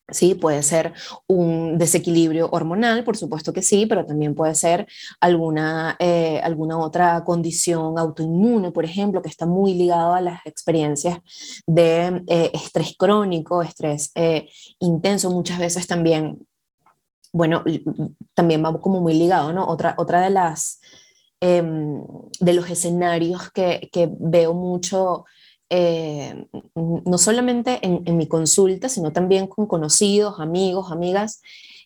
Sí, 0.10 0.36
puede 0.36 0.62
ser 0.62 0.93
un 1.25 1.79
desequilibrio 1.79 2.49
hormonal, 2.51 3.03
por 3.03 3.17
supuesto 3.17 3.51
que 3.51 3.63
sí, 3.63 3.88
pero 3.88 4.05
también 4.05 4.36
puede 4.36 4.53
ser 4.53 4.88
alguna, 5.19 5.97
eh, 5.99 6.39
alguna 6.43 6.77
otra 6.77 7.23
condición 7.25 7.97
autoinmune, 7.97 8.71
por 8.71 8.86
ejemplo, 8.86 9.23
que 9.23 9.29
está 9.29 9.47
muy 9.47 9.73
ligado 9.73 10.13
a 10.13 10.21
las 10.21 10.45
experiencias 10.45 11.19
de 11.65 12.23
eh, 12.27 12.51
estrés 12.53 12.95
crónico, 12.95 13.63
estrés 13.63 14.12
eh, 14.13 14.47
intenso, 14.79 15.31
muchas 15.31 15.57
veces 15.60 15.88
también 15.88 16.46
bueno, 17.33 17.63
también 18.33 18.63
va 18.63 18.79
como 18.79 19.01
muy 19.01 19.13
ligado, 19.13 19.53
¿no? 19.53 19.67
Otra, 19.67 19.95
otra 19.97 20.21
de 20.21 20.29
las, 20.29 20.79
em, 21.39 22.03
de 22.39 22.53
los 22.53 22.69
escenarios 22.69 23.51
que, 23.51 23.89
que 23.91 24.09
veo 24.19 24.53
mucho, 24.53 25.25
eh, 25.69 26.47
no 26.75 27.17
solamente 27.17 27.79
en, 27.81 28.17
mi 28.17 28.27
consulta, 28.27 28.87
sino 28.89 29.11
también 29.11 29.47
con 29.47 29.67
conocidos, 29.67 30.39
amigos, 30.39 30.91
amigas, 30.91 31.41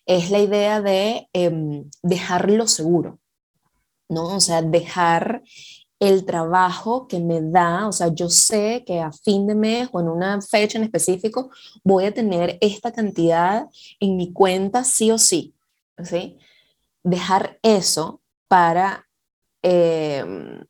es 0.06 0.30
la 0.30 0.38
idea 0.38 0.80
de 0.80 1.28
eh, 1.32 1.84
dejarlo 2.02 2.68
seguro, 2.68 3.18
¿no? 4.08 4.36
O 4.36 4.40
sea, 4.40 4.62
dejar 4.62 5.42
el 6.02 6.24
trabajo 6.24 7.06
que 7.06 7.20
me 7.20 7.40
da, 7.40 7.86
o 7.86 7.92
sea, 7.92 8.08
yo 8.08 8.28
sé 8.28 8.82
que 8.84 8.98
a 8.98 9.12
fin 9.12 9.46
de 9.46 9.54
mes 9.54 9.88
o 9.92 10.00
en 10.00 10.08
una 10.08 10.40
fecha 10.40 10.76
en 10.76 10.82
específico 10.82 11.52
voy 11.84 12.06
a 12.06 12.12
tener 12.12 12.58
esta 12.60 12.90
cantidad 12.90 13.68
en 14.00 14.16
mi 14.16 14.32
cuenta 14.32 14.82
sí 14.82 15.12
o 15.12 15.18
sí, 15.18 15.54
¿sí? 16.02 16.38
Dejar 17.04 17.60
eso 17.62 18.20
para 18.48 19.06
em, 19.62 20.64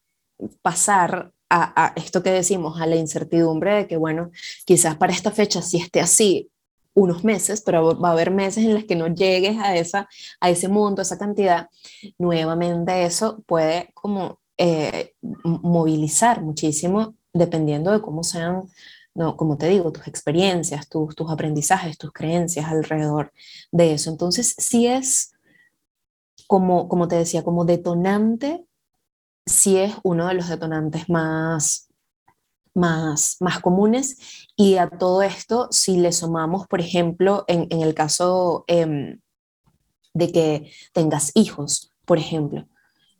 pasar 0.60 1.32
a, 1.48 1.94
esto 1.96 2.22
que 2.22 2.30
decimos, 2.30 2.78
a 2.78 2.86
la 2.86 2.96
incertidumbre 2.96 3.74
de 3.74 3.86
que, 3.86 3.96
bueno, 3.96 4.32
quizás 4.66 4.96
para 4.96 5.14
esta 5.14 5.30
fecha 5.30 5.62
sí 5.62 5.78
esté 5.78 6.00
así 6.02 6.50
unos 6.92 7.24
meses, 7.24 7.62
pero 7.62 7.98
va 7.98 8.10
a 8.10 8.12
haber 8.12 8.30
meses 8.32 8.64
en 8.64 8.74
los 8.74 8.84
que 8.84 8.96
no 8.96 9.08
llegues 9.08 9.56
a, 9.58 9.76
esa, 9.76 10.08
a 10.40 10.50
ese 10.50 10.68
monto, 10.68 11.00
esa 11.00 11.16
cantidad. 11.16 11.70
Nuevamente 12.18 13.04
eso 13.04 13.42
puede 13.46 13.90
como 13.94 14.41
eh, 14.58 15.14
movilizar 15.42 16.42
muchísimo 16.42 17.14
dependiendo 17.32 17.90
de 17.90 18.02
cómo 18.02 18.22
sean, 18.22 18.62
no, 19.14 19.36
como 19.36 19.56
te 19.56 19.68
digo, 19.68 19.92
tus 19.92 20.06
experiencias, 20.06 20.88
tus, 20.88 21.14
tus 21.14 21.30
aprendizajes, 21.30 21.98
tus 21.98 22.12
creencias 22.12 22.66
alrededor 22.66 23.32
de 23.70 23.94
eso. 23.94 24.10
Entonces, 24.10 24.54
sí 24.58 24.86
es, 24.86 25.32
como, 26.46 26.88
como 26.88 27.08
te 27.08 27.16
decía, 27.16 27.42
como 27.42 27.64
detonante, 27.64 28.66
sí 29.46 29.78
es 29.78 29.94
uno 30.02 30.28
de 30.28 30.34
los 30.34 30.48
detonantes 30.48 31.08
más, 31.08 31.88
más, 32.74 33.36
más 33.40 33.60
comunes. 33.60 34.18
Y 34.56 34.76
a 34.76 34.88
todo 34.88 35.22
esto, 35.22 35.68
si 35.70 35.96
le 35.96 36.12
sumamos, 36.12 36.66
por 36.66 36.80
ejemplo, 36.80 37.44
en, 37.48 37.66
en 37.70 37.80
el 37.80 37.94
caso 37.94 38.64
eh, 38.68 39.18
de 40.14 40.32
que 40.32 40.70
tengas 40.92 41.32
hijos, 41.34 41.92
por 42.04 42.18
ejemplo, 42.18 42.66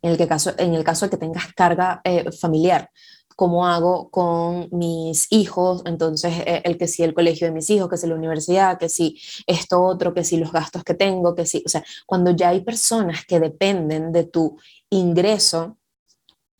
en 0.02 0.10
el, 0.10 0.28
caso, 0.28 0.52
en 0.58 0.74
el 0.74 0.84
caso 0.84 1.06
de 1.06 1.10
que 1.10 1.16
tengas 1.16 1.52
carga 1.54 2.00
eh, 2.04 2.30
familiar. 2.32 2.90
¿Cómo 3.36 3.66
hago 3.66 4.10
con 4.10 4.68
mis 4.72 5.26
hijos? 5.30 5.82
Entonces, 5.86 6.34
eh, 6.46 6.62
el 6.64 6.76
que 6.76 6.86
sí 6.86 7.02
el 7.02 7.14
colegio 7.14 7.46
de 7.46 7.52
mis 7.54 7.70
hijos, 7.70 7.88
que 7.88 7.96
si 7.96 8.06
la 8.06 8.14
universidad, 8.14 8.78
que 8.78 8.88
si 8.88 9.18
esto 9.46 9.82
otro, 9.82 10.12
que 10.12 10.24
si 10.24 10.36
los 10.36 10.52
gastos 10.52 10.84
que 10.84 10.94
tengo, 10.94 11.34
que 11.34 11.46
si, 11.46 11.62
o 11.64 11.68
sea, 11.68 11.82
cuando 12.06 12.32
ya 12.32 12.50
hay 12.50 12.60
personas 12.60 13.24
que 13.24 13.40
dependen 13.40 14.12
de 14.12 14.24
tu 14.24 14.58
ingreso 14.90 15.78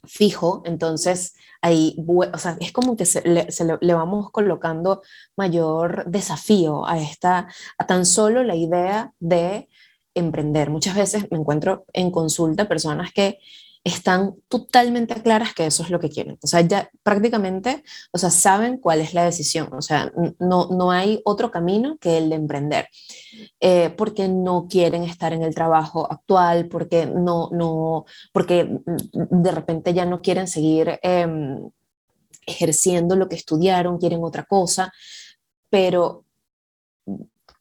fijo, 0.05 0.63
entonces 0.65 1.35
ahí, 1.63 1.97
o 2.07 2.39
sea, 2.39 2.57
es 2.61 2.73
como 2.73 2.97
que 2.97 3.07
se, 3.07 3.23
le, 3.23 3.95
vamos 3.95 4.31
colocando 4.31 5.03
mayor 5.37 6.05
desafío 6.07 6.87
a 6.87 6.99
esta, 6.99 7.49
a 7.79 7.87
tan 7.87 8.05
solo 8.05 8.43
la 8.43 8.57
idea 8.57 9.15
de 9.21 9.69
emprender. 10.15 10.71
Muchas 10.71 10.97
veces 10.97 11.27
me 11.31 11.39
encuentro 11.39 11.85
en 11.93 12.11
consulta 12.11 12.69
personas 12.69 13.13
que 13.13 13.39
están 13.85 14.37
totalmente 14.49 15.15
claras 15.23 15.55
que 15.55 15.67
eso 15.67 15.83
es 15.83 15.91
lo 15.91 15.99
que 15.99 16.09
quieren. 16.09 16.39
O 16.43 16.47
sea, 16.47 16.61
ya 16.61 16.89
prácticamente, 17.03 17.83
o 18.13 18.19
sea, 18.19 18.31
saben 18.31 18.79
cuál 18.79 19.01
es 19.01 19.13
la 19.13 19.25
decisión. 19.25 19.69
O 19.73 19.83
sea, 19.83 20.13
no, 20.39 20.69
no 20.69 20.93
hay 20.93 21.21
otro 21.25 21.51
camino 21.51 21.97
que 21.99 22.19
el 22.19 22.31
de 22.31 22.37
emprender. 22.37 22.89
Eh, 23.61 23.91
porque 23.97 24.29
no 24.29 24.69
quieren 24.69 25.03
estar 25.03 25.33
en 25.33 25.43
el 25.43 25.55
trabajo 25.55 26.11
actual, 26.11 26.69
porque 26.69 27.07
no, 27.07 27.49
no, 27.51 28.05
porque 28.33 28.79
de 28.85 29.51
repente 29.51 29.95
ya 29.95 30.05
no 30.05 30.21
quieren 30.23 30.47
seguir 30.47 31.01
eh, 31.03 31.59
ejerciendo 32.47 33.17
lo 33.17 33.29
que 33.29 33.37
estudiaron, 33.37 33.99
quieren 33.99 34.23
otra 34.23 34.45
cosa. 34.45 34.93
Pero 35.71 36.25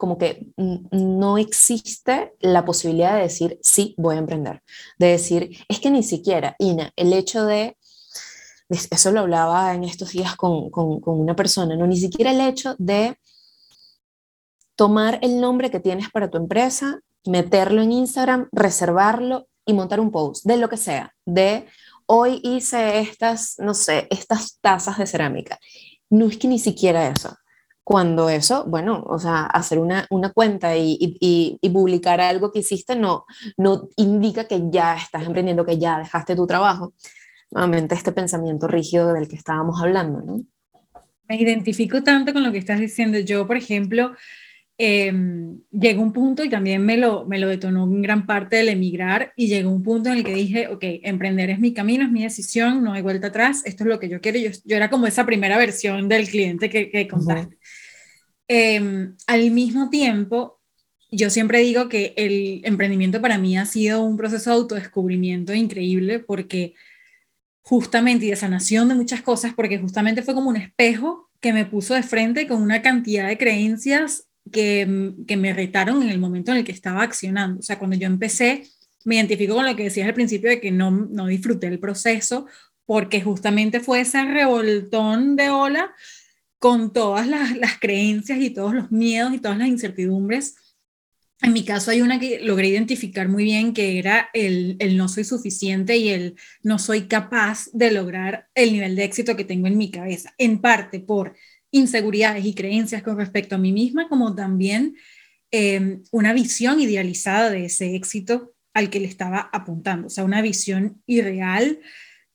como 0.01 0.17
que 0.17 0.47
no 0.57 1.37
existe 1.37 2.33
la 2.39 2.65
posibilidad 2.65 3.17
de 3.17 3.21
decir, 3.21 3.59
sí, 3.61 3.93
voy 3.99 4.15
a 4.15 4.17
emprender. 4.17 4.63
De 4.97 5.09
decir, 5.09 5.63
es 5.69 5.79
que 5.79 5.91
ni 5.91 6.01
siquiera, 6.01 6.55
Ina, 6.57 6.91
el 6.95 7.13
hecho 7.13 7.45
de, 7.45 7.77
eso 8.67 9.11
lo 9.11 9.19
hablaba 9.19 9.75
en 9.75 9.83
estos 9.83 10.13
días 10.13 10.35
con, 10.35 10.71
con, 10.71 10.99
una 11.05 11.35
persona, 11.35 11.75
no, 11.75 11.85
ni 11.85 11.97
siquiera 11.97 12.31
el 12.31 12.41
hecho 12.41 12.73
de 12.79 13.15
tomar 14.75 15.19
el 15.21 15.39
nombre 15.39 15.69
que 15.69 15.79
tienes 15.79 16.09
para 16.09 16.31
tu 16.31 16.39
empresa, 16.39 16.99
meterlo 17.27 17.83
en 17.83 17.91
Instagram, 17.91 18.49
reservarlo 18.51 19.49
y 19.67 19.73
montar 19.73 19.99
un 19.99 20.09
post 20.09 20.45
de 20.45 20.57
lo 20.57 20.67
que 20.67 20.77
sea, 20.77 21.13
de 21.27 21.67
hoy 22.07 22.41
hice 22.43 23.01
estas, 23.01 23.59
no 23.59 23.75
sé, 23.75 24.07
estas 24.09 24.57
tazas 24.61 24.97
de 24.97 25.05
cerámica. 25.05 25.59
No 26.09 26.25
es 26.25 26.37
que 26.37 26.47
ni 26.47 26.57
siquiera 26.57 27.07
eso. 27.07 27.37
Cuando 27.83 28.29
eso, 28.29 28.65
bueno, 28.65 29.03
o 29.07 29.17
sea, 29.17 29.41
hacer 29.41 29.79
una, 29.79 30.05
una 30.11 30.31
cuenta 30.31 30.77
y, 30.77 30.97
y, 30.99 31.57
y, 31.59 31.69
publicar 31.71 32.21
algo 32.21 32.51
que 32.51 32.59
hiciste 32.59 32.95
no, 32.95 33.25
no 33.57 33.89
indica 33.97 34.47
que 34.47 34.61
ya 34.69 34.95
estás 34.95 35.25
emprendiendo, 35.25 35.65
que 35.65 35.79
ya 35.79 35.97
dejaste 35.97 36.35
tu 36.35 36.45
trabajo. 36.45 36.93
Nuevamente 37.49 37.95
este 37.95 38.11
pensamiento 38.11 38.67
rígido 38.67 39.13
del 39.13 39.27
que 39.27 39.35
estábamos 39.35 39.81
hablando, 39.81 40.21
¿no? 40.21 40.43
Me 41.27 41.37
identifico 41.37 42.03
tanto 42.03 42.33
con 42.33 42.43
lo 42.43 42.51
que 42.51 42.59
estás 42.59 42.79
diciendo. 42.79 43.17
Yo, 43.19 43.47
por 43.47 43.57
ejemplo, 43.57 44.13
eh, 44.83 45.13
llegó 45.71 46.01
un 46.01 46.11
punto 46.11 46.43
y 46.43 46.49
también 46.49 46.83
me 46.83 46.97
lo, 46.97 47.23
me 47.27 47.37
lo 47.37 47.47
detonó 47.47 47.83
en 47.83 48.01
gran 48.01 48.25
parte 48.25 48.55
del 48.55 48.69
emigrar 48.69 49.31
y 49.35 49.45
llegó 49.45 49.69
un 49.69 49.83
punto 49.83 50.09
en 50.09 50.17
el 50.17 50.23
que 50.23 50.33
dije, 50.33 50.69
ok, 50.69 50.83
emprender 51.03 51.51
es 51.51 51.59
mi 51.59 51.71
camino, 51.71 52.03
es 52.03 52.09
mi 52.09 52.23
decisión, 52.23 52.83
no 52.83 52.93
hay 52.93 53.03
vuelta 53.03 53.27
atrás, 53.27 53.61
esto 53.65 53.83
es 53.83 53.89
lo 53.89 53.99
que 53.99 54.09
yo 54.09 54.19
quiero. 54.21 54.39
Yo, 54.39 54.49
yo 54.65 54.75
era 54.75 54.89
como 54.89 55.05
esa 55.05 55.23
primera 55.23 55.55
versión 55.59 56.09
del 56.09 56.27
cliente 56.27 56.71
que, 56.71 56.89
que 56.89 57.07
contaste. 57.07 57.59
Em, 58.47 59.15
al 59.27 59.51
mismo 59.51 59.91
tiempo, 59.91 60.59
yo 61.11 61.29
siempre 61.29 61.59
digo 61.59 61.87
que 61.87 62.15
el 62.17 62.61
emprendimiento 62.63 63.21
para 63.21 63.37
mí 63.37 63.59
ha 63.59 63.67
sido 63.67 64.01
un 64.01 64.17
proceso 64.17 64.49
de 64.49 64.55
autodescubrimiento 64.55 65.53
increíble 65.53 66.17
porque 66.17 66.73
justamente 67.61 68.25
y 68.25 68.31
de 68.31 68.35
sanación 68.35 68.89
de 68.89 68.95
muchas 68.95 69.21
cosas, 69.21 69.53
porque 69.53 69.77
justamente 69.77 70.23
fue 70.23 70.33
como 70.33 70.49
un 70.49 70.57
espejo 70.57 71.29
que 71.39 71.53
me 71.53 71.65
puso 71.65 71.93
de 71.93 72.01
frente 72.01 72.47
con 72.47 72.63
una 72.63 72.81
cantidad 72.81 73.27
de 73.27 73.37
creencias 73.37 74.27
que, 74.51 75.13
que, 75.27 75.37
me 75.37 75.53
retaron 75.53 76.01
en 76.03 76.09
el 76.09 76.19
momento 76.19 76.51
en 76.51 76.59
el 76.59 76.63
que 76.63 76.71
estaba 76.71 77.03
accionando. 77.03 77.59
O 77.59 77.63
sea, 77.63 77.77
cuando 77.77 77.95
yo 77.95 78.07
empecé, 78.07 78.63
me 79.05 79.15
identifico 79.15 79.55
con 79.55 79.65
lo 79.65 79.75
que 79.75 79.83
decías 79.83 80.07
al 80.07 80.13
principio 80.13 80.49
de 80.49 80.61
que 80.61 80.71
no, 80.71 80.91
no 80.91 81.27
disfruté 81.27 81.67
el 81.67 81.79
proceso, 81.79 82.47
porque 82.85 83.21
justamente 83.21 83.79
fue 83.79 84.01
ese 84.01 84.23
revoltón 84.23 85.35
de 85.35 85.49
ola 85.49 85.93
con 86.59 86.93
todas 86.93 87.27
las, 87.27 87.55
las 87.57 87.79
creencias 87.79 88.39
y 88.39 88.51
todos 88.51 88.73
los 88.73 88.91
miedos 88.91 89.33
y 89.33 89.39
todas 89.39 89.57
las 89.57 89.67
incertidumbres. 89.67 90.55
En 91.41 91.53
mi 91.53 91.65
caso 91.65 91.89
hay 91.89 92.01
una 92.01 92.19
que 92.19 92.39
logré 92.39 92.67
identificar 92.67 93.27
muy 93.27 93.45
bien, 93.45 93.73
que 93.73 93.97
era 93.97 94.29
el, 94.33 94.75
el 94.79 94.95
no 94.95 95.07
soy 95.07 95.23
suficiente 95.23 95.97
y 95.97 96.09
el 96.09 96.35
no 96.61 96.77
soy 96.77 97.07
capaz 97.07 97.67
de 97.73 97.91
lograr 97.91 98.47
el 98.53 98.73
nivel 98.73 98.95
de 98.95 99.05
éxito 99.05 99.35
que 99.35 99.45
tengo 99.45 99.65
en 99.65 99.77
mi 99.77 99.89
cabeza, 99.89 100.35
en 100.37 100.61
parte 100.61 100.99
por 100.99 101.33
inseguridades 101.71 102.45
y 102.45 102.53
creencias 102.53 103.01
con 103.03 103.17
respecto 103.17 103.55
a 103.55 103.57
mí 103.57 103.71
misma, 103.71 104.07
como 104.07 104.35
también 104.35 104.95
em, 105.51 106.03
una 106.11 106.33
visión 106.33 106.79
idealizada 106.79 107.49
de 107.49 107.65
ese 107.65 107.95
éxito 107.95 108.53
al 108.73 108.89
que 108.89 108.99
le 108.99 109.07
estaba 109.07 109.49
apuntando, 109.51 110.07
o 110.07 110.09
sea, 110.09 110.23
una 110.23 110.41
visión 110.41 111.01
irreal 111.05 111.79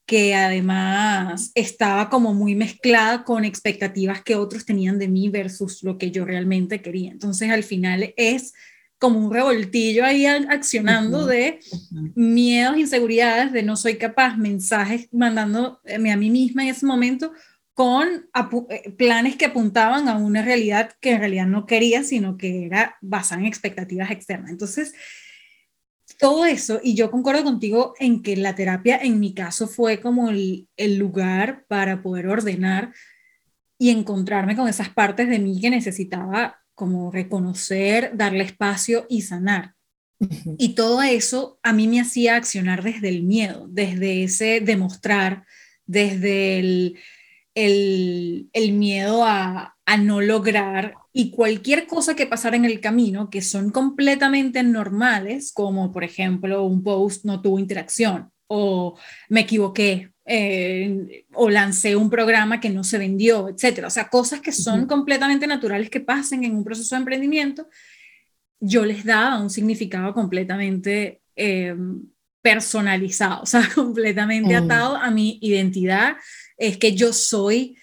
que 0.07 0.35
además 0.35 1.51
estaba 1.55 2.09
como 2.09 2.33
muy 2.33 2.55
mezclada 2.55 3.25
con 3.25 3.45
expectativas 3.45 4.23
que 4.23 4.37
otros 4.37 4.65
tenían 4.65 4.99
de 4.99 5.09
mí 5.09 5.29
versus 5.29 5.83
lo 5.83 5.99
que 5.99 6.13
yo 6.13 6.25
realmente 6.25 6.81
quería. 6.81 7.11
Entonces, 7.11 7.51
al 7.51 7.65
final 7.65 8.15
es 8.17 8.55
como 8.99 9.19
un 9.19 9.33
revoltillo 9.33 10.05
ahí 10.05 10.25
accionando 10.25 11.27
de 11.27 11.59
miedos, 12.15 12.79
inseguridades, 12.79 13.53
de 13.53 13.63
no 13.63 13.77
soy 13.77 13.97
capaz, 13.97 14.37
mensajes 14.37 15.09
mandándome 15.13 16.13
a 16.13 16.17
mí 16.17 16.31
misma 16.31 16.63
en 16.63 16.69
ese 16.69 16.87
momento 16.87 17.33
con 17.77 18.31
eh, 18.71 18.91
planes 18.93 19.37
que 19.37 19.45
apuntaban 19.45 20.09
a 20.09 20.17
una 20.17 20.41
realidad 20.41 20.93
que 20.99 21.11
en 21.11 21.19
realidad 21.19 21.47
no 21.47 21.67
quería, 21.67 22.03
sino 22.05 22.39
que 22.39 22.65
era 22.65 22.97
basada 23.03 23.43
en 23.43 23.47
expectativas 23.47 24.11
externas. 24.11 24.51
Entonces, 24.51 24.95
todo 26.19 26.47
eso, 26.47 26.81
y 26.83 26.95
yo 26.95 27.11
concuerdo 27.11 27.45
contigo 27.45 27.93
en 27.99 28.23
que 28.23 28.35
la 28.35 28.55
terapia 28.55 28.97
en 28.97 29.21
mi 29.21 29.35
caso 29.35 29.69
fue 29.69 30.01
como 30.01 30.31
el, 30.31 30.71
el 30.79 30.97
lugar 30.97 31.67
para 31.69 32.03
poder 32.03 32.29
ordenar 32.29 32.95
y 33.77 33.91
encontrarme 33.91 34.57
con 34.57 34.69
esas 34.69 34.89
partes 34.89 35.29
de 35.29 35.39
mí 35.39 35.61
que 35.61 35.69
necesitaba 35.69 36.59
como 36.75 37.11
reconocer, 37.11 38.13
darle 38.15 38.45
espacio 38.45 39.05
y 39.11 39.21
sanar. 39.21 39.75
Y 40.57 40.75
todo 40.75 41.03
eso 41.03 41.59
a 41.63 41.75
mí 41.75 41.89
me 41.89 42.01
hacía 42.01 42.37
accionar 42.37 42.83
desde 42.83 43.11
el 43.11 43.23
miedo, 43.23 43.67
desde 43.69 44.25
ese 44.25 44.61
demostrar, 44.61 45.45
desde 45.85 46.59
el 46.59 46.99
el, 47.57 48.73
miedo 48.73 49.25
a, 49.25 49.75
no 49.99 50.21
lograr 50.21 50.95
y 51.13 51.31
cualquier 51.31 51.87
cosa 51.87 52.15
que 52.15 52.27
pasara 52.27 52.57
en 52.57 52.67
el 52.67 52.81
camino 52.81 53.31
que 53.31 53.41
son 53.41 53.71
completamente 53.71 54.63
normales, 54.63 55.53
como 55.53 55.91
por 55.91 56.05
ejemplo 56.05 56.65
un 56.65 56.83
post 56.83 57.25
no 57.25 57.41
tuvo 57.41 57.59
interacción 57.59 58.31
o 58.47 58.99
me 59.31 59.41
equivoqué 59.41 60.13
eh, 60.27 61.25
o 61.33 61.49
lancé 61.49 61.97
un 61.97 62.11
programa 62.11 62.61
que 62.61 62.69
no 62.69 62.85
se 62.85 62.99
vendió, 62.99 63.49
etcétera. 63.49 63.87
O 63.87 63.91
sea, 63.91 64.09
cosas 64.09 64.41
que 64.41 64.53
son 64.53 64.87
completamente 64.87 65.47
naturales 65.47 65.89
que 65.89 66.01
pasen 66.01 66.45
en 66.45 66.55
un 66.55 66.65
proceso 66.65 66.95
de 66.95 67.01
emprendimiento, 67.01 67.69
yo 68.61 68.85
les 68.85 69.05
daba 69.05 69.41
un 69.41 69.51
significado 69.51 70.13
completamente 70.13 71.23
eh, 71.37 71.75
personalizado, 72.43 73.43
o 73.45 73.47
sea, 73.47 73.67
completamente 73.75 74.61
mm. 74.61 74.65
atado 74.65 74.97
a 74.97 75.11
mi 75.11 75.39
identidad 75.41 76.17
es 76.57 76.79
que 76.79 76.95
yo 76.95 77.13
soy 77.13 77.77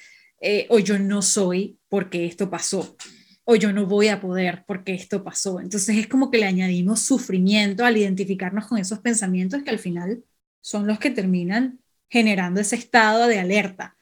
eh, 0.45 0.67
o 0.69 0.77
yo 0.79 0.99
no 0.99 1.21
soy 1.21 1.79
porque 1.87 2.25
esto 2.25 2.49
pasó, 2.49 2.97
o 3.45 3.55
yo 3.55 3.71
no 3.71 3.85
voy 3.85 4.09
a 4.09 4.19
poder 4.19 4.65
porque 4.67 4.93
esto 4.93 5.23
pasó. 5.23 5.61
Entonces 5.61 5.95
es 5.97 6.07
como 6.07 6.29
que 6.29 6.37
le 6.37 6.45
añadimos 6.45 6.99
sufrimiento 6.99 7.85
al 7.85 7.95
identificarnos 7.95 8.67
con 8.67 8.77
esos 8.77 8.99
pensamientos 8.99 9.63
que 9.63 9.69
al 9.69 9.79
final 9.79 10.23
son 10.59 10.85
los 10.85 10.99
que 10.99 11.11
terminan 11.11 11.79
generando 12.09 12.59
ese 12.59 12.75
estado 12.75 13.27
de 13.27 13.39
alerta, 13.39 13.95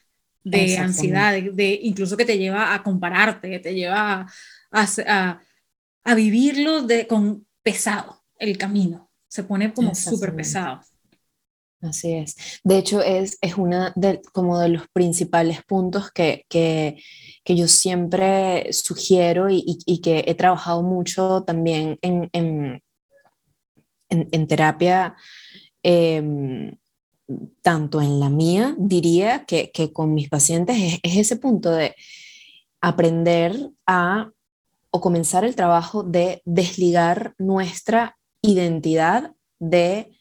de 0.44 0.78
ansiedad, 0.78 1.34
de, 1.34 1.80
incluso 1.84 2.18
que 2.18 2.26
te 2.26 2.38
lleva 2.38 2.74
a 2.74 2.82
compararte, 2.82 3.60
te 3.60 3.76
lleva 3.76 4.28
a, 4.72 5.40
a, 6.04 6.16
vivirlo 6.16 6.82
de, 6.82 7.06
con 7.06 7.46
pesado 7.62 8.24
el 8.40 8.58
camino, 8.58 9.12
se 9.28 9.44
pone 9.44 9.72
como 9.74 9.94
súper 9.94 10.36
pesado. 10.36 10.82
Así 11.82 12.13
es. 12.13 12.36
De 12.63 12.78
hecho, 12.78 13.02
es, 13.02 13.38
es 13.41 13.58
una 13.58 13.91
de, 13.96 14.22
de 14.22 14.70
los 14.70 14.88
principales 14.94 15.63
puntos 15.63 16.12
que, 16.12 16.46
que, 16.48 17.02
que 17.44 17.56
yo 17.56 17.67
siempre 17.67 18.72
sugiero 18.72 19.50
y, 19.50 19.80
y, 19.86 20.00
que 20.02 20.24
he 20.28 20.36
trabajado 20.36 20.84
mucho 20.84 21.44
también 21.44 21.98
en, 22.04 22.30
en, 22.34 22.84
en, 24.10 24.48
terapia, 24.48 25.15
em, 25.82 26.76
tanto 27.63 28.00
en 28.02 28.20
la 28.20 28.30
mía, 28.30 28.76
diría, 28.78 29.46
que, 29.46 29.72
que 29.72 29.91
con 29.91 30.13
mis 30.13 30.30
pacientes, 30.30 30.78
es, 30.78 31.00
es 31.02 31.17
ese 31.17 31.38
punto 31.38 31.72
de 31.72 31.96
aprender 32.80 33.72
a 33.88 34.32
o 34.91 35.02
comenzar 35.02 35.46
el 35.46 35.56
trabajo 35.56 36.04
de 36.04 36.41
desligar 36.46 37.34
nuestra 37.38 38.17
identidad 38.41 39.34
de 39.58 40.12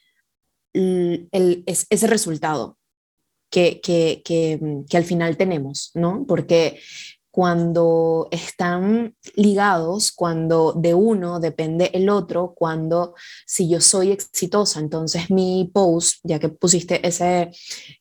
el, 0.72 1.64
ese 1.66 2.06
resultado 2.06 2.78
que, 3.50 3.80
que, 3.80 4.22
que, 4.24 4.60
que, 4.88 4.96
al 4.96 5.04
final 5.04 5.36
tenemos, 5.36 5.90
¿no? 5.94 6.24
Porque 6.26 6.80
cuando 7.30 8.28
están 8.30 9.14
ligados, 9.36 10.12
cuando 10.12 10.72
de 10.72 10.94
uno 10.94 11.38
depende 11.38 11.90
el 11.94 12.08
otro, 12.08 12.54
cuando 12.56 13.14
si 13.46 13.68
yo 13.68 13.80
soy 13.80 14.10
exitosa, 14.10 14.80
entonces 14.80 15.30
mi 15.30 15.70
post, 15.72 16.18
ya 16.24 16.38
que 16.38 16.48
pusiste 16.48 17.06
ese, 17.06 17.50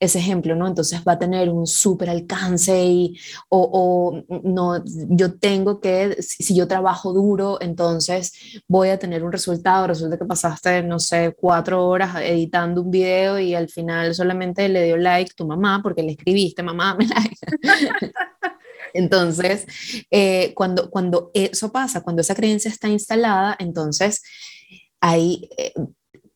ese 0.00 0.18
ejemplo, 0.18 0.56
¿no? 0.56 0.66
Entonces 0.66 1.02
va 1.06 1.12
a 1.12 1.18
tener 1.18 1.48
un 1.48 1.66
súper 1.66 2.10
alcance 2.10 2.84
y, 2.84 3.18
o, 3.48 4.22
o, 4.28 4.40
no, 4.42 4.82
yo 4.84 5.38
tengo 5.38 5.80
que, 5.80 6.16
si 6.20 6.54
yo 6.54 6.66
trabajo 6.66 7.12
duro, 7.12 7.58
entonces 7.60 8.32
voy 8.66 8.88
a 8.88 8.98
tener 8.98 9.22
un 9.22 9.32
resultado, 9.32 9.86
resulta 9.86 10.18
que 10.18 10.24
pasaste, 10.24 10.82
no 10.82 10.98
sé, 10.98 11.34
cuatro 11.38 11.86
horas 11.86 12.16
editando 12.22 12.82
un 12.82 12.90
video 12.90 13.38
y 13.38 13.54
al 13.54 13.68
final 13.68 14.14
solamente 14.14 14.68
le 14.68 14.84
dio 14.84 14.96
like 14.96 15.34
tu 15.34 15.46
mamá 15.46 15.80
porque 15.82 16.02
le 16.02 16.12
escribiste, 16.12 16.62
mamá, 16.62 16.96
me 16.96 17.06
like. 17.06 17.36
Entonces, 18.94 19.66
eh, 20.10 20.52
cuando, 20.54 20.90
cuando 20.90 21.30
eso 21.34 21.72
pasa, 21.72 22.02
cuando 22.02 22.22
esa 22.22 22.34
creencia 22.34 22.70
está 22.70 22.88
instalada, 22.88 23.56
entonces 23.58 24.22
ahí 25.00 25.48
eh, 25.56 25.72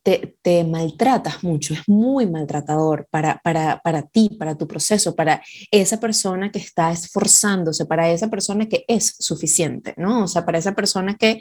te, 0.05 0.65
maltratas 0.65 1.43
mucho, 1.43 1.73
es 1.73 1.81
muy 1.89 2.27
maltratador 2.27 3.07
para, 3.11 3.41
para, 3.43 3.81
para 3.83 4.03
ti, 4.03 4.29
para 4.39 4.55
tu 4.55 4.67
proceso, 4.69 5.15
para 5.17 5.43
esa 5.71 5.99
persona 5.99 6.53
que 6.53 6.59
está 6.59 6.93
esforzándose, 6.93 7.87
para 7.87 8.11
esa 8.11 8.29
persona 8.29 8.69
que 8.69 8.85
es 8.87 9.17
suficiente, 9.19 9.95
¿no? 9.97 10.25
O 10.25 10.29
sea, 10.29 10.45
para 10.45 10.59
esa 10.59 10.75
persona 10.75 11.17
que, 11.17 11.41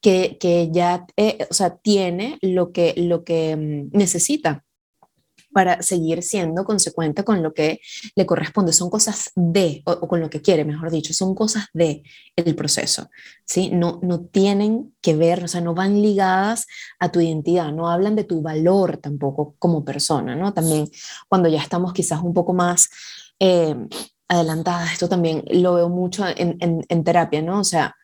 que, 0.00 0.38
que 0.40 0.70
ya, 0.72 1.06
eh, 1.16 1.46
o 1.48 1.54
sea, 1.54 1.76
tiene 1.76 2.38
lo 2.42 2.72
que, 2.72 2.94
lo 2.96 3.22
que 3.22 3.56
mm, 3.56 3.96
necesita 3.96 4.64
para 5.52 5.82
seguir 5.82 6.22
siendo 6.22 6.64
consecuente 6.64 7.24
con 7.24 7.42
lo 7.42 7.52
que 7.52 7.80
le 8.14 8.26
corresponde. 8.26 8.72
Son 8.72 8.90
cosas 8.90 9.32
de, 9.34 9.82
o, 9.84 10.06
con 10.06 10.20
lo 10.20 10.30
que 10.30 10.42
quiere, 10.42 10.64
mejor 10.64 10.90
dicho, 10.90 11.12
son 11.12 11.34
cosas 11.34 11.66
de 11.72 12.02
el 12.36 12.54
proceso, 12.54 13.10
¿sí? 13.44 13.70
No, 13.70 14.00
no 14.02 14.20
tienen 14.20 14.94
que 15.00 15.16
ver, 15.16 15.44
o 15.44 15.48
sea, 15.48 15.60
no 15.60 15.74
van 15.74 16.00
ligadas 16.00 16.66
a 16.98 17.10
tu 17.10 17.20
identidad, 17.20 17.72
no 17.72 17.90
hablan 17.90 18.16
de 18.16 18.24
tu 18.24 18.42
valor 18.42 18.98
tampoco 18.98 19.54
como 19.58 19.84
persona, 19.84 20.36
¿no? 20.36 20.54
También 20.54 20.88
cuando 21.28 21.48
ya 21.48 21.60
estamos 21.60 21.92
quizás 21.92 22.20
un 22.22 22.34
poco 22.34 22.52
más... 22.52 22.88
Eh, 23.38 23.74
adelantadas, 24.28 24.92
esto 24.92 25.08
también 25.08 25.42
lo 25.50 25.74
veo 25.74 25.88
mucho 25.88 26.24
en, 26.24 26.56
en, 26.60 27.04
terapia, 27.04 27.42
¿no? 27.42 27.58
O 27.58 27.64
sea, 27.64 27.96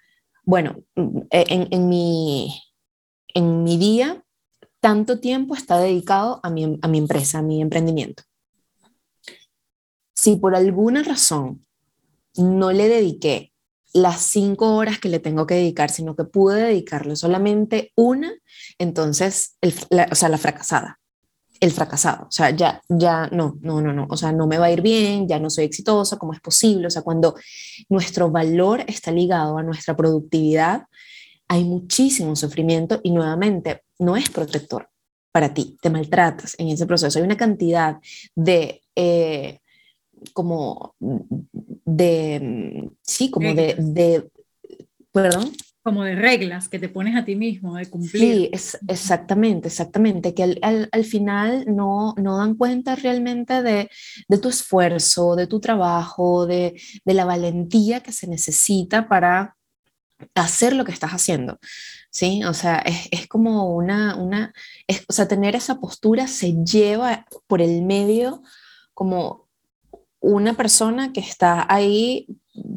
bueno, 0.43 0.75
en, 0.97 1.69
en, 1.71 1.89
mi, 1.89 2.53
en 3.33 3.63
mi 3.63 3.77
día 3.77 4.26
tanto 4.87 5.19
tiempo 5.19 5.57
está 5.57 5.79
dedicado 5.79 6.39
a 6.45 6.49
mi, 6.49 6.79
a 6.81 6.87
mi 6.87 6.99
empresa, 6.99 7.41
a 7.41 7.43
mi 7.43 7.61
emprendimiento. 7.61 8.23
Si 10.15 10.37
por 10.37 10.55
alguna 10.55 11.03
razón 11.03 11.67
no 12.37 12.71
le 12.71 12.89
dediqué 12.89 13.53
las 13.93 14.21
cinco 14.21 14.77
horas 14.77 15.01
que 15.01 15.09
le 15.09 15.19
tengo 15.19 15.45
que 15.45 15.57
dedicar, 15.57 15.91
sino 15.91 16.15
que 16.15 16.23
pude 16.23 16.63
dedicarle 16.63 17.17
solamente 17.17 17.91
una, 17.97 18.33
entonces, 18.79 19.57
la, 19.91 20.07
o 20.13 20.15
sea, 20.15 20.29
la 20.29 20.39
fracasada, 20.39 21.01
el 21.59 21.73
fracasado, 21.73 22.29
o 22.29 22.31
sea, 22.31 22.51
ya, 22.51 22.81
ya, 22.89 23.27
no, 23.33 23.59
no, 23.63 23.81
no, 23.81 23.93
no, 23.93 24.07
o 24.09 24.17
sea, 24.17 24.31
no 24.31 24.47
me 24.47 24.59
va 24.59 24.67
a 24.67 24.71
ir 24.71 24.83
bien, 24.83 25.27
ya 25.27 25.41
no 25.41 25.51
soy 25.51 25.65
exitosa, 25.65 26.17
¿cómo 26.17 26.33
es 26.33 26.41
posible? 26.41 26.87
O 26.87 26.91
sea, 26.91 27.03
cuando 27.03 27.35
nuestro 27.89 28.31
valor 28.31 28.85
está 28.87 29.11
ligado 29.11 29.59
a 29.59 29.65
nuestra 29.65 29.97
productividad, 29.97 30.85
hay 31.49 31.65
muchísimo 31.65 32.35
sufrimiento 32.37 33.01
y 33.03 33.11
nuevamente 33.11 33.83
no 33.99 34.17
es 34.17 34.31
protector 34.31 34.89
para 35.33 35.53
ti, 35.53 35.77
te 35.83 35.91
maltratas 35.91 36.55
en 36.59 36.69
ese 36.69 36.87
proceso. 36.87 37.19
Hay 37.19 37.25
una 37.25 37.37
cantidad 37.37 37.99
de, 38.35 38.83
eh, 38.95 39.59
como, 40.33 40.95
de, 40.99 42.91
sí, 43.03 43.31
como 43.31 43.55
de, 43.55 43.77
de, 43.79 44.31
perdón. 45.13 45.53
Como 45.83 46.03
de 46.03 46.17
reglas 46.17 46.69
que 46.69 46.79
te 46.79 46.89
pones 46.89 47.15
a 47.15 47.25
ti 47.25 47.37
mismo, 47.37 47.77
de 47.77 47.87
cumplir. 47.87 48.23
Sí, 48.23 48.51
es, 48.51 48.79
exactamente, 48.89 49.69
exactamente, 49.69 50.35
que 50.35 50.43
al, 50.43 50.59
al, 50.63 50.89
al, 50.91 51.05
final 51.05 51.65
no, 51.69 52.15
no 52.17 52.39
dan 52.39 52.57
cuenta 52.57 52.97
realmente 52.97 53.63
de, 53.63 53.89
de 54.29 54.39
tu 54.39 54.49
esfuerzo, 54.49 55.37
de 55.37 55.47
tu 55.47 55.61
trabajo, 55.61 56.47
de, 56.47 56.81
de 57.05 57.15
la 57.15 57.25
valentía 57.25 58.01
que 58.01 58.11
se 58.11 58.27
necesita 58.27 59.07
para 59.07 59.56
hacer 60.35 60.75
lo 60.75 60.85
que 60.85 60.93
estás 60.93 61.13
haciendo, 61.13 61.59
¿sí? 62.11 62.45
O 62.45 62.55
sea, 62.55 62.79
es, 62.79 63.09
es 63.11 63.27
como 63.27 63.75
una, 63.75 64.17
una 64.17 64.53
es, 64.87 65.05
o 65.09 65.13
sea, 65.13 65.29
tener 65.29 65.55
esa 65.55 65.79
postura 65.81 66.27
se 66.27 66.53
lleva 66.65 67.27
por 67.47 67.61
el 67.61 67.83
medio 67.83 68.43
como 68.95 69.47
una 70.21 70.55
persona 70.55 71.13
que 71.13 71.21
está 71.21 71.67
ahí 71.69 72.27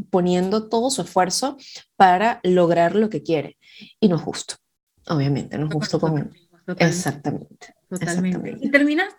poniendo 0.09 0.69
todo 0.69 0.89
su 0.89 1.01
esfuerzo 1.01 1.57
para 1.95 2.39
lograr 2.43 2.95
lo 2.95 3.09
que 3.09 3.23
quiere. 3.23 3.57
Y 3.99 4.09
no 4.09 4.17
es 4.17 4.21
justo, 4.21 4.55
obviamente, 5.07 5.57
no 5.57 5.67
es 5.67 5.73
justo 5.73 5.99
con... 5.99 6.33
Exactamente. 6.77 7.73
Totalmente. 7.89 8.57
Y 8.61 8.69
terminas 8.69 9.15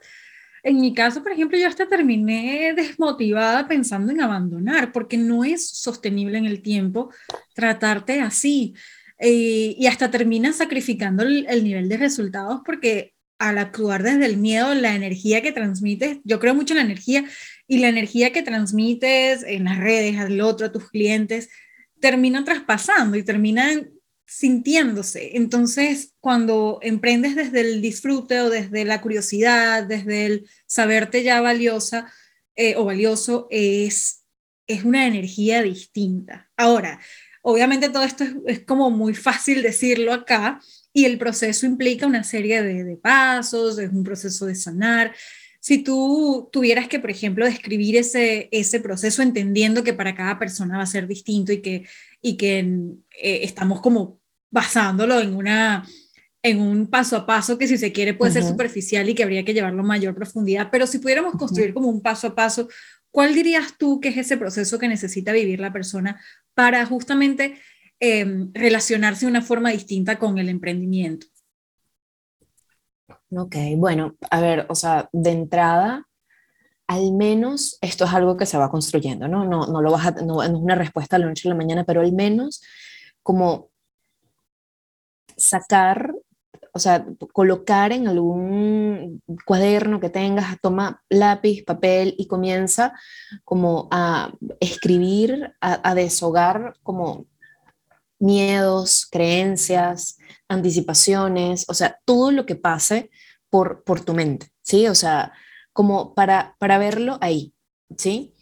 en 0.63 0.81
mi 0.81 0.95
caso, 0.95 1.23
por 1.23 1.33
ejemplo, 1.33 1.59
yo 1.59 1.67
hasta 1.67 1.89
terminé 1.89 2.75
desmotivada 2.75 3.67
pensando 3.67 4.13
en 4.13 4.21
abandonar, 4.21 4.93
porque 4.93 5.17
no 5.17 5.45
es 5.45 5.69
sostenible 5.69 6.39
en 6.39 6.47
el 6.47 6.63
tiempo 6.63 7.13
tratarte 7.55 8.21
así. 8.21 8.75
Eh, 9.19 9.75
y 9.79 9.87
hasta 9.87 10.11
terminas 10.11 10.57
sacrificando 10.57 11.23
el, 11.23 11.63
nivel 11.63 11.91
de 11.91 11.99
resultados 11.99 12.63
porque 12.65 13.13
al 13.39 13.59
actuar 13.59 14.03
desde 14.03 14.25
el 14.25 14.39
miedo, 14.39 14.75
la 14.75 14.95
energía 14.95 15.43
que 15.43 15.53
transmites, 15.53 16.19
yo 16.25 16.41
creo 16.41 16.55
mucho 16.55 16.75
en 16.75 16.79
la 16.79 16.85
energía, 16.85 17.25
y 17.67 17.79
la 17.79 17.89
energía 17.89 18.33
que 18.33 18.43
transmites 18.43 19.43
en 19.45 19.65
las 19.65 19.79
redes, 19.79 20.19
al 20.19 20.41
otro, 20.41 20.67
a 20.67 20.73
tus 20.73 20.91
clientes, 20.91 21.49
terminan 22.01 22.45
traspasando 22.45 23.17
y 23.17 23.23
terminan 23.23 23.91
sintiéndose. 24.31 25.37
Entonces, 25.37 26.15
cuando 26.21 26.79
emprendes 26.83 27.35
desde 27.35 27.63
el 27.63 27.83
disfrute 27.83 28.41
o 28.41 28.49
desde 28.49 28.85
la 28.85 29.01
curiosidad, 29.01 29.83
desde 29.83 30.27
el 30.27 30.49
saberte 30.67 31.25
ya 31.25 31.41
valiosa 31.41 32.13
eh, 32.55 32.77
o 32.77 32.85
valioso, 32.85 33.49
es, 33.51 34.25
es 34.69 34.85
una 34.85 35.09
energía 35.09 35.65
distinta. 35.65 36.49
Ahora, 36.57 37.01
obviamente 37.43 37.89
todo 37.89 38.05
esto 38.05 38.23
es, 38.47 38.61
como 38.61 38.89
muy 38.91 39.15
fácil 39.15 39.63
decirlo 39.63 40.13
acá 40.13 40.61
y 40.93 41.07
el 41.07 41.19
proceso 41.19 41.67
implica 41.67 42.07
una 42.07 42.23
serie 42.23 42.63
de, 42.63 42.97
pasos, 42.97 43.81
es 43.81 43.91
un 43.91 44.05
proceso 44.05 44.47
de 44.47 44.55
sanar. 44.55 45.13
Si 45.59 45.79
tú 45.79 46.49
tuvieras 46.53 46.87
que, 46.87 47.01
por 47.01 47.11
ejemplo, 47.11 47.45
describir 47.45 47.97
ese, 47.97 48.49
ese 48.53 48.79
proceso 48.79 49.23
entendiendo 49.23 49.83
que 49.83 49.93
para 49.93 50.15
cada 50.15 50.39
persona 50.39 50.77
va 50.77 50.85
a 50.85 50.87
ser 50.87 51.09
distinto 51.09 51.53
y 51.53 51.61
que, 51.61 51.85
y 52.23 52.37
que 52.37 52.61
eh, 52.61 53.41
estamos 53.43 53.81
como 53.81 54.20
basándolo 54.51 55.21
en, 55.21 55.35
una, 55.35 55.87
en 56.43 56.61
un 56.61 56.87
paso 56.89 57.17
a 57.17 57.27
paso 57.27 57.59
que 57.59 57.69
si 57.69 57.79
se 57.79 57.93
quiere 57.93 58.15
puede 58.15 58.33
ser 58.33 58.45
superficial 58.45 59.09
y 59.09 59.15
que 59.15 59.23
habría 59.23 59.45
que 59.45 59.55
llevarlo 59.55 59.81
a 59.81 59.87
mayor 59.87 60.15
profundidad, 60.15 60.69
pero 60.71 60.87
si 60.87 60.99
pudiéramos 60.99 61.35
construir 61.35 61.73
como 61.73 61.89
un 61.89 62.03
paso 62.03 62.29
a 62.29 62.35
paso, 62.35 62.69
¿cuál 63.11 63.35
dirías 63.35 63.75
tú 63.79 64.01
que 64.01 64.09
es 64.09 64.17
ese 64.17 64.37
proceso 64.37 64.79
que 64.79 64.89
necesita 64.89 65.33
vivir 65.33 65.61
la 65.61 65.73
persona 65.73 66.21
para 66.55 66.85
justamente 66.87 67.59
em, 68.01 68.51
relacionarse 68.55 69.27
de 69.27 69.31
una 69.31 69.43
forma 69.43 69.71
distinta 69.71 70.19
con 70.19 70.39
el 70.39 70.49
emprendimiento? 70.49 71.27
Ok, 73.33 73.57
bueno, 73.77 74.17
a 74.31 74.41
ver, 74.41 74.67
o 74.69 74.75
sea, 74.75 75.09
de 75.13 75.31
entrada, 75.31 76.09
al 76.89 77.13
menos 77.13 77.79
esto 77.81 78.05
es 78.05 78.13
algo 78.13 78.37
que 78.37 78.47
se 78.47 78.59
va 78.59 78.71
construyendo, 78.71 79.29
¿no? 79.29 79.45
No, 79.45 79.67
no, 79.67 79.81
lo 79.81 79.93
vas 79.93 80.07
a, 80.07 80.11
no, 80.11 80.37
no 80.37 80.43
es 80.43 80.51
una 80.51 80.75
respuesta 80.75 81.15
a 81.15 81.19
la 81.21 81.27
noche 81.27 81.49
a 81.49 81.51
la 81.51 81.57
mañana, 81.57 81.85
pero 81.85 82.01
al 82.01 82.13
menos 82.13 82.61
como 83.23 83.70
sacar, 85.41 86.15
o 86.73 86.79
sea, 86.79 87.05
colocar 87.33 87.93
en 87.93 88.07
algún 88.07 89.23
cuaderno 89.45 89.99
que 90.01 90.11
tengas, 90.11 90.61
toma 90.61 91.03
lápiz, 91.09 91.65
papel 91.65 92.15
y 92.19 92.27
comienza 92.27 92.93
como 93.45 93.89
a 93.91 94.33
escribir, 94.61 95.55
a, 95.61 95.95
deshogar 95.95 96.75
como 96.83 97.27
miedos, 98.19 99.07
creencias, 99.11 100.19
anticipaciones, 100.49 101.65
o 101.69 101.75
sea, 101.75 101.99
todo 102.05 102.31
lo 102.31 102.47
que 102.47 102.55
pase 102.55 103.11
por, 103.49 103.83
por 103.83 104.05
tu 104.05 104.15
mente, 104.15 104.53
¿sí? 104.63 104.87
O 104.87 104.95
sea, 104.95 105.33
como 105.73 106.15
para, 106.15 106.57
para 106.59 106.79
verlo 106.79 107.19
ahí, 107.21 107.55
¿sí? 107.97 108.35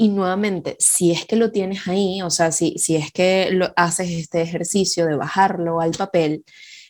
Y 0.00 0.08
nuevamente, 0.08 0.76
si 0.78 1.10
es 1.10 1.26
que 1.26 1.36
lo 1.36 1.52
tienes 1.52 1.86
ahí, 1.86 2.22
o 2.22 2.30
sea, 2.30 2.52
si, 2.52 2.78
si 2.78 2.96
es 2.96 3.12
que 3.12 3.50
lo, 3.50 3.70
haces 3.76 4.08
este 4.08 4.40
ejercicio 4.40 5.04
de 5.04 5.14
bajarlo 5.14 5.82
al 5.82 5.90
papel, 5.90 6.42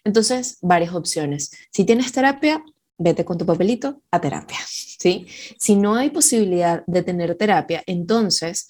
entonces 0.04 0.58
varias 0.60 0.94
opciones. 0.94 1.50
Si 1.72 1.84
tienes 1.84 2.12
terapia, 2.12 2.62
vete 2.98 3.24
con 3.24 3.36
tu 3.36 3.44
papelito 3.44 4.00
a 4.12 4.20
terapia, 4.20 4.58
¿sí? 4.64 5.26
Si 5.58 5.74
no 5.74 5.96
hay 5.96 6.10
posibilidad 6.10 6.84
de 6.86 7.02
tener 7.02 7.34
terapia, 7.34 7.82
entonces 7.84 8.68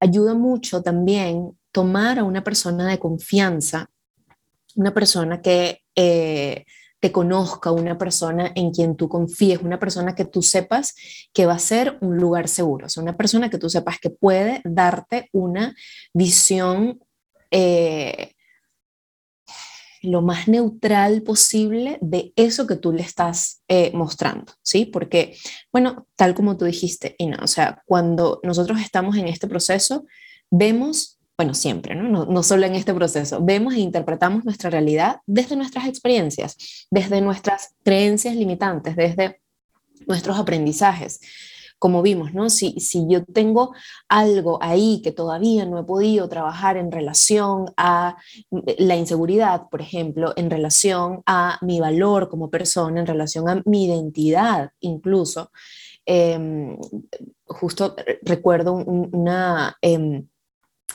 ayuda 0.00 0.32
mucho 0.32 0.82
también 0.82 1.50
tomar 1.72 2.20
a 2.20 2.24
una 2.24 2.42
persona 2.42 2.88
de 2.88 2.98
confianza, 2.98 3.90
una 4.76 4.94
persona 4.94 5.42
que 5.42 5.82
eh, 5.94 6.64
te 7.02 7.10
conozca, 7.10 7.72
una 7.72 7.98
persona 7.98 8.52
en 8.54 8.70
quien 8.70 8.94
tú 8.94 9.08
confíes, 9.08 9.60
una 9.60 9.80
persona 9.80 10.14
que 10.14 10.24
tú 10.24 10.40
sepas 10.40 10.94
que 11.32 11.46
va 11.46 11.54
a 11.54 11.58
ser 11.58 11.98
un 12.00 12.16
lugar 12.16 12.46
seguro, 12.46 12.86
o 12.86 12.88
sea, 12.88 13.02
una 13.02 13.16
persona 13.16 13.50
que 13.50 13.58
tú 13.58 13.68
sepas 13.68 13.98
que 13.98 14.08
puede 14.08 14.60
darte 14.64 15.28
una 15.32 15.74
visión 16.14 17.00
eh, 17.50 18.36
lo 20.02 20.22
más 20.22 20.46
neutral 20.46 21.22
posible 21.22 21.98
de 22.00 22.32
eso 22.36 22.68
que 22.68 22.76
tú 22.76 22.92
le 22.92 23.02
estás 23.02 23.64
eh, 23.66 23.90
mostrando, 23.92 24.52
¿sí? 24.62 24.86
Porque, 24.86 25.36
bueno, 25.72 26.06
tal 26.14 26.36
como 26.36 26.56
tú 26.56 26.66
dijiste, 26.66 27.16
Ina, 27.18 27.40
o 27.42 27.48
sea, 27.48 27.82
cuando 27.84 28.38
nosotros 28.44 28.80
estamos 28.80 29.16
en 29.16 29.26
este 29.26 29.48
proceso, 29.48 30.06
vemos 30.50 31.18
bueno, 31.36 31.54
siempre, 31.54 31.94
¿no? 31.94 32.26
¿no? 32.26 32.42
solo 32.42 32.66
en 32.66 32.74
este 32.74 32.94
proceso, 32.94 33.40
vemos 33.42 33.74
e 33.74 33.80
interpretamos 33.80 34.44
nuestra 34.44 34.70
realidad 34.70 35.20
desde 35.26 35.56
nuestras 35.56 35.86
experiencias, 35.86 36.86
desde 36.90 37.20
nuestras 37.20 37.74
creencias 37.82 38.36
limitantes, 38.36 38.96
desde 38.96 39.40
nuestros 40.06 40.38
aprendizajes. 40.38 41.20
como 41.78 42.00
vimos, 42.00 42.32
¿no? 42.32 42.48
Si, 42.48 42.78
si 42.78 43.08
yo 43.08 43.24
tengo 43.24 43.74
algo 44.08 44.62
ahí 44.62 45.00
que 45.02 45.10
todavía 45.10 45.64
no 45.66 45.80
he 45.80 45.82
podido 45.82 46.28
trabajar 46.28 46.76
en 46.76 46.92
relación 46.92 47.72
a 47.76 48.16
la 48.78 48.94
inseguridad, 48.94 49.68
por 49.68 49.80
ejemplo, 49.80 50.32
en 50.36 50.48
relación 50.48 51.24
a 51.26 51.58
mi 51.60 51.80
valor 51.80 52.28
como 52.28 52.50
persona, 52.50 53.00
en 53.00 53.06
relación 53.08 53.48
a 53.48 53.62
mi 53.64 53.86
identidad 53.86 54.70
incluso, 54.78 55.50
em, 56.06 56.78
justo 57.46 57.96
recuerdo 58.22 58.74
una 58.74 59.76
em, 59.82 60.28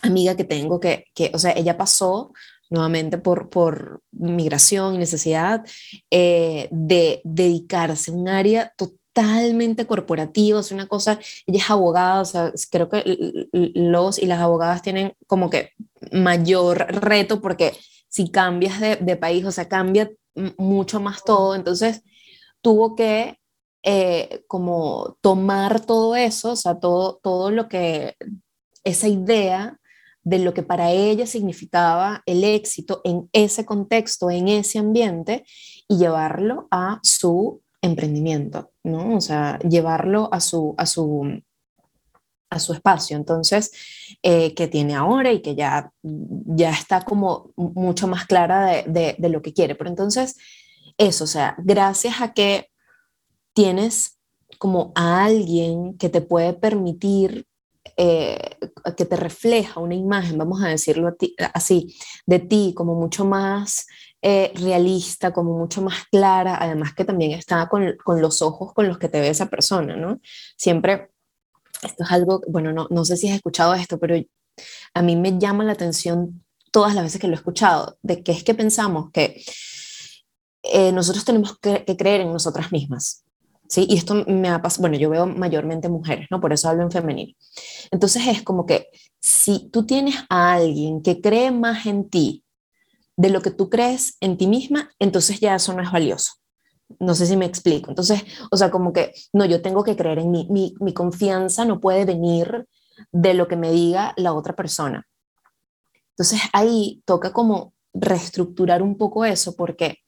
amiga 0.02 0.36
que 0.36 0.44
tengo 0.44 0.80
que, 0.80 1.06
que, 1.14 1.32
o 1.34 1.40
sea, 1.40 1.52
ella 1.52 1.78
pasó 1.78 2.34
nuevamente 2.70 3.18
por, 3.18 3.50
por 3.50 4.02
migración 4.12 4.96
y 4.96 4.98
necesidad 4.98 5.66
eh, 6.12 6.68
de 6.72 7.22
dedicarse 7.24 8.12
a 8.12 8.14
un 8.14 8.28
área 8.28 8.74
totalmente 8.78 9.88
corporativo, 9.88 10.60
es 10.60 10.72
una 10.72 10.88
cosa, 10.88 11.20
ella 11.46 11.60
es 11.60 11.70
abogada, 11.70 12.22
o 12.22 12.26
sea, 12.26 12.52
creo 12.70 12.90
que 12.90 13.48
los 13.52 14.20
y 14.20 14.26
las 14.26 14.40
abogadas 14.40 14.82
tienen 14.82 15.14
como 15.28 15.50
que 15.50 15.72
mayor 16.12 16.78
reto 17.02 17.42
porque 17.42 17.74
si 18.10 18.30
cambias 18.30 18.80
de, 18.80 18.98
de 18.98 19.16
país, 19.16 19.46
o 19.46 19.52
sea, 19.52 19.68
cambia 19.68 20.12
mucho 20.58 21.00
más 21.00 21.24
todo, 21.24 21.56
entonces 21.56 22.04
tuvo 22.62 22.96
que 22.96 23.40
eh, 23.84 24.44
como 24.48 25.18
tomar 25.22 25.86
todo 25.86 26.16
eso, 26.16 26.52
o 26.52 26.56
sea, 26.56 26.80
todo, 26.80 27.20
todo 27.24 27.52
lo 27.52 27.70
que, 27.70 28.16
esa 28.84 29.08
idea 29.08 29.80
de 30.28 30.40
lo 30.40 30.54
que 30.54 30.62
para 30.62 30.92
ella 30.92 31.26
significaba 31.26 32.22
el 32.26 32.44
éxito 32.44 33.00
en 33.06 33.30
ese 33.32 33.64
contexto, 33.64 34.30
en 34.30 34.50
ese 34.50 34.78
ambiente, 34.78 35.46
y 35.88 35.98
llevarlo 35.98 36.68
a 36.70 37.00
su 37.02 37.62
emprendimiento, 37.82 38.74
¿no? 38.84 39.16
O 39.16 39.22
sea, 39.22 39.58
llevarlo 39.60 40.28
a 40.34 40.42
su, 40.42 40.76
a 40.78 40.86
su, 40.86 41.42
a 42.50 42.60
su 42.60 42.74
espacio. 42.74 43.16
Entonces, 43.16 43.72
eh, 44.22 44.54
que 44.54 44.68
tiene 44.68 44.96
ahora 44.96 45.32
y 45.32 45.42
que 45.42 45.56
ya, 45.56 45.94
ya 46.04 46.72
está 46.72 47.06
como 47.06 47.54
mucho 47.56 48.10
más 48.10 48.26
clara 48.26 48.84
de, 48.86 49.16
de, 49.18 49.30
lo 49.30 49.42
que 49.42 49.54
quiere. 49.54 49.76
Pero 49.76 49.90
entonces, 49.90 50.36
eso, 50.98 51.24
o 51.24 51.28
sea, 51.28 51.56
gracias 51.60 52.20
a 52.20 52.34
que 52.34 52.70
tienes 53.54 54.20
como 54.60 54.92
a 54.94 55.24
alguien 55.24 55.98
que 55.98 56.10
te 56.10 56.20
puede 56.20 56.52
permitir 56.52 57.47
eh, 57.98 58.38
que 58.96 59.06
te 59.06 59.16
refleja 59.16 59.80
una 59.80 59.96
imagen, 59.96 60.38
vamos 60.38 60.62
a 60.64 60.68
decirlo 60.68 61.16
así, 61.54 61.98
de 62.28 62.40
ti 62.40 62.74
como 62.76 62.94
mucho 62.94 63.26
más 63.26 63.88
eh, 64.22 64.52
realista, 64.56 65.34
como 65.34 65.58
mucho 65.58 65.82
más 65.82 66.06
clara, 66.12 66.58
además 66.60 66.94
que 66.94 67.06
también 67.06 67.32
está 67.32 67.68
con, 67.68 67.96
con, 68.04 68.22
los 68.22 68.42
ojos 68.42 68.74
con 68.74 68.88
los 68.88 68.98
que 68.98 69.10
te 69.10 69.20
ve 69.20 69.30
esa 69.30 69.48
persona, 69.48 69.96
¿no? 69.96 70.20
Siempre, 70.56 71.10
esto 71.82 72.04
es 72.04 72.12
algo, 72.12 72.42
bueno, 72.48 72.72
no, 72.72 72.88
no 72.90 73.04
sé 73.04 73.18
si 73.18 73.30
has 73.30 73.36
escuchado 73.36 73.74
esto, 73.74 74.00
pero 74.00 74.16
a 74.94 75.02
mí 75.02 75.16
me 75.16 75.38
llama 75.40 75.64
la 75.64 75.74
atención 75.74 76.44
todas 76.72 76.94
las 76.94 77.04
veces 77.04 77.20
que 77.20 77.28
lo 77.28 77.34
he 77.34 77.38
escuchado, 77.38 77.98
de 78.02 78.22
que 78.24 78.32
es 78.32 78.44
que 78.44 78.54
pensamos 78.54 79.12
que 79.12 79.42
eh, 80.64 80.92
nosotros 80.92 81.26
tenemos 81.26 81.58
que, 81.60 81.86
que, 81.86 81.98
creer 81.98 82.22
en 82.22 82.34
nosotras 82.34 82.72
mismas. 82.72 83.24
¿Sí? 83.70 83.86
Y 83.90 83.98
esto 83.98 84.24
me 84.28 84.50
ha 84.50 84.62
pasado, 84.62 84.82
bueno, 84.82 84.98
yo 84.98 85.10
veo 85.10 85.26
mayormente 85.26 85.90
mujeres, 85.90 86.28
¿no? 86.32 86.40
Por 86.40 86.54
eso 86.54 86.70
hablo 86.70 86.84
en 86.84 86.92
femenino. 86.92 87.34
Entonces 87.92 88.26
es 88.28 88.42
como 88.42 88.66
que 88.66 88.88
si 89.20 89.70
tú 89.70 89.86
tienes 89.86 90.16
a 90.30 90.54
alguien 90.54 91.02
que 91.02 91.22
cree 91.22 91.52
más 91.52 91.86
en 91.86 92.10
ti 92.10 92.46
de 93.18 93.30
lo 93.30 93.42
que 93.42 93.52
tú 93.52 93.70
crees 93.70 94.16
en 94.22 94.38
ti 94.38 94.48
misma, 94.48 94.92
entonces 95.00 95.40
ya 95.40 95.56
eso 95.56 95.74
no 95.74 95.82
es 95.82 95.92
valioso. 95.92 96.34
No 97.00 97.14
sé 97.14 97.26
si 97.26 97.36
me 97.36 97.46
explico. 97.46 97.90
Entonces, 97.90 98.24
o 98.52 98.56
sea, 98.56 98.72
como 98.72 98.94
que, 98.94 99.14
no, 99.34 99.44
yo 99.46 99.62
tengo 99.62 99.84
que 99.84 99.98
creer 99.98 100.20
en 100.20 100.32
mí. 100.32 100.48
Mi, 100.50 100.74
mi 100.80 100.94
confianza 100.94 101.66
no 101.66 101.82
puede 101.82 102.06
venir 102.06 102.68
de 103.12 103.34
lo 103.34 103.48
que 103.48 103.58
me 103.58 103.72
diga 103.72 104.14
la 104.16 104.34
otra 104.34 104.56
persona. 104.56 105.06
Entonces 106.12 106.42
ahí 106.54 107.02
toca 107.06 107.34
como 107.34 107.74
reestructurar 107.94 108.82
un 108.82 108.98
poco 108.98 109.26
eso 109.26 109.56
porque 109.56 110.00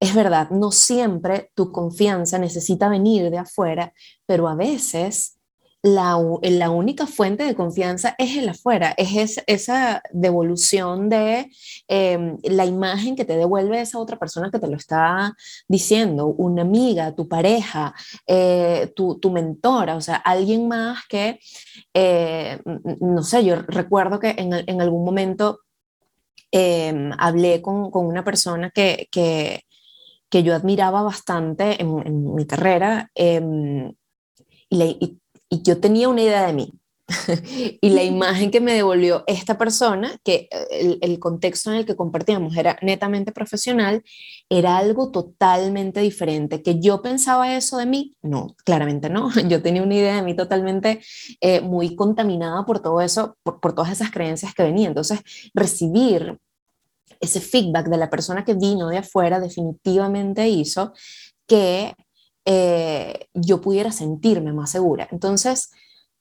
es 0.00 0.14
verdad, 0.14 0.50
no 0.50 0.70
siempre 0.72 1.50
tu 1.54 1.72
confianza 1.72 2.38
necesita 2.38 2.88
venir 2.88 3.30
de 3.30 3.38
afuera, 3.38 3.92
pero 4.26 4.48
a 4.48 4.54
veces 4.54 5.36
la, 5.82 6.18
la, 6.42 6.70
única 6.70 7.06
fuente 7.06 7.44
de 7.44 7.54
confianza 7.54 8.14
es 8.18 8.36
el 8.36 8.48
afuera, 8.48 8.94
es 8.96 9.40
esa 9.46 10.02
devolución 10.10 11.08
de 11.08 11.48
em, 11.86 12.36
la 12.42 12.66
imagen 12.66 13.14
que 13.14 13.24
te 13.24 13.36
devuelve 13.36 13.80
esa 13.80 13.98
otra 13.98 14.18
persona 14.18 14.50
que 14.50 14.58
te 14.58 14.66
lo 14.66 14.76
está 14.76 15.36
diciendo, 15.68 16.26
una 16.26 16.62
amiga, 16.62 17.14
tu 17.14 17.28
pareja, 17.28 17.94
eh, 18.26 18.92
tu, 18.96 19.18
tu, 19.20 19.30
mentora, 19.30 19.96
o 19.96 20.00
sea, 20.00 20.16
alguien 20.16 20.66
más 20.66 21.06
que, 21.08 21.38
eh, 21.94 22.60
no 23.00 23.22
sé, 23.22 23.44
yo 23.44 23.56
recuerdo 23.56 24.18
que 24.18 24.30
en, 24.30 24.52
en 24.54 24.80
algún 24.80 25.04
momento 25.04 25.60
em, 26.50 27.12
hablé 27.18 27.62
con, 27.62 27.90
con, 27.90 28.06
una 28.06 28.24
persona 28.24 28.70
que, 28.70 29.08
que, 29.10 29.65
que, 30.36 30.42
yo 30.42 30.54
admiraba 30.54 31.02
bastante 31.02 31.80
en, 31.80 32.06
en 32.06 32.34
mi 32.34 32.46
carrera 32.46 33.10
em, 33.14 33.92
y, 34.68 34.82
y 34.82 35.20
y 35.48 35.62
yo 35.62 35.80
tenía 35.80 36.08
una 36.08 36.22
idea 36.22 36.46
de 36.46 36.52
mí. 36.52 36.72
y 37.80 37.90
la 37.90 38.02
imagen 38.02 38.50
que 38.50 38.60
me 38.60 38.74
devolvió 38.74 39.22
esta 39.28 39.56
persona, 39.56 40.18
que 40.24 40.48
eh, 40.50 40.98
el, 41.00 41.18
contexto 41.20 41.70
en 41.70 41.78
el 41.78 41.86
que 41.86 41.94
compartíamos 41.94 42.56
era 42.56 42.78
netamente 42.82 43.30
profesional, 43.30 44.02
era 44.48 44.76
algo 44.76 45.12
totalmente 45.12 46.00
diferente. 46.00 46.62
¿Que 46.62 46.80
yo 46.80 47.02
pensaba 47.02 47.54
eso 47.54 47.78
de 47.78 47.86
mí? 47.86 48.16
No, 48.22 48.56
claramente 48.64 49.08
no. 49.08 49.30
Yo 49.48 49.62
tenía 49.62 49.82
una 49.82 49.94
idea 49.94 50.16
de 50.16 50.22
mí 50.22 50.34
totalmente 50.34 51.00
eh, 51.40 51.60
muy 51.60 51.94
contaminada 51.94 52.64
por 52.64 52.80
todo 52.80 53.00
eso, 53.00 53.36
por, 53.44 53.60
por 53.60 53.74
todas 53.74 53.92
esas 53.92 54.10
creencias 54.10 54.52
que 54.52 54.64
venían. 54.64 54.88
Entonces, 54.88 55.20
recibir 55.54 56.38
ese 57.20 57.40
feedback 57.40 57.88
de 57.88 57.96
la 57.96 58.10
persona 58.10 58.44
que 58.44 58.54
vino 58.54 58.88
de 58.88 58.98
afuera 58.98 59.40
definitivamente 59.40 60.48
hizo 60.48 60.92
que 61.46 61.94
eh, 62.44 63.28
yo 63.34 63.60
pudiera 63.60 63.92
sentirme 63.92 64.52
más 64.52 64.70
segura. 64.70 65.08
Entonces, 65.10 65.70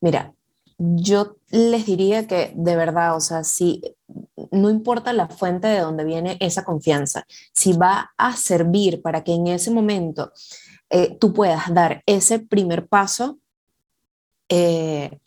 mira, 0.01 0.33
yo 0.77 1.37
les 1.49 1.85
diría 1.85 2.27
que 2.27 2.53
de 2.55 2.75
verdad, 2.75 3.15
o 3.15 3.21
sea, 3.21 3.43
si 3.43 3.81
no 4.51 4.69
importa 4.69 5.13
la 5.13 5.27
fuente 5.27 5.67
de 5.67 5.79
donde 5.79 6.03
viene 6.03 6.37
esa 6.39 6.63
confianza, 6.63 7.25
si 7.53 7.73
va 7.73 8.13
a 8.17 8.35
servir 8.35 9.01
para 9.01 9.23
que 9.23 9.33
en 9.33 9.47
ese 9.47 9.71
momento 9.71 10.31
eh, 10.89 11.17
tú 11.19 11.33
puedas 11.33 11.73
dar 11.73 12.03
ese 12.05 12.39
primer 12.39 12.87
paso, 12.87 13.39
eh, 14.49 15.19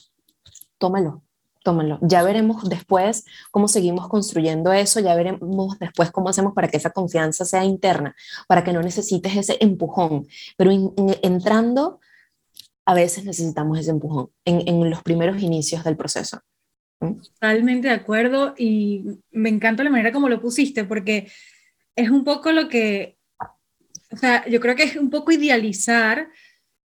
tómalo, 0.78 1.22
tómalo. 1.68 1.98
Ya 2.00 2.22
veremos 2.22 2.66
después 2.66 3.26
cómo 3.50 3.68
seguimos 3.68 4.08
construyendo 4.08 4.72
eso, 4.72 5.00
ya 5.00 5.14
veremos 5.14 5.78
después 5.78 6.10
cómo 6.10 6.30
hacemos 6.30 6.54
para 6.54 6.68
que 6.68 6.78
esa 6.78 6.92
confianza 6.92 7.44
sea 7.44 7.62
interna, 7.62 8.16
para 8.46 8.64
que 8.64 8.72
no 8.72 8.80
necesites 8.80 9.36
ese 9.36 9.58
empujón. 9.60 10.26
Pero 10.56 10.70
entrando, 11.22 12.00
a 12.86 12.94
veces 12.94 13.26
necesitamos 13.26 13.78
ese 13.78 13.90
empujón 13.90 14.30
en, 14.46 14.66
en 14.66 14.88
los 14.88 15.02
primeros 15.02 15.42
inicios 15.42 15.84
del 15.84 15.98
proceso. 15.98 16.40
¿Mm? 17.00 17.20
Totalmente 17.34 17.88
de 17.88 17.94
acuerdo 17.94 18.54
y 18.56 19.04
me 19.30 19.50
encanta 19.50 19.84
la 19.84 19.90
manera 19.90 20.10
como 20.10 20.30
lo 20.30 20.40
pusiste 20.40 20.84
porque 20.84 21.30
es 21.94 22.08
un 22.08 22.24
poco 22.24 22.50
lo 22.50 22.70
que, 22.70 23.18
o 24.10 24.16
sea, 24.16 24.46
yo 24.48 24.58
creo 24.58 24.74
que 24.74 24.84
es 24.84 24.96
un 24.96 25.10
poco 25.10 25.32
idealizar 25.32 26.30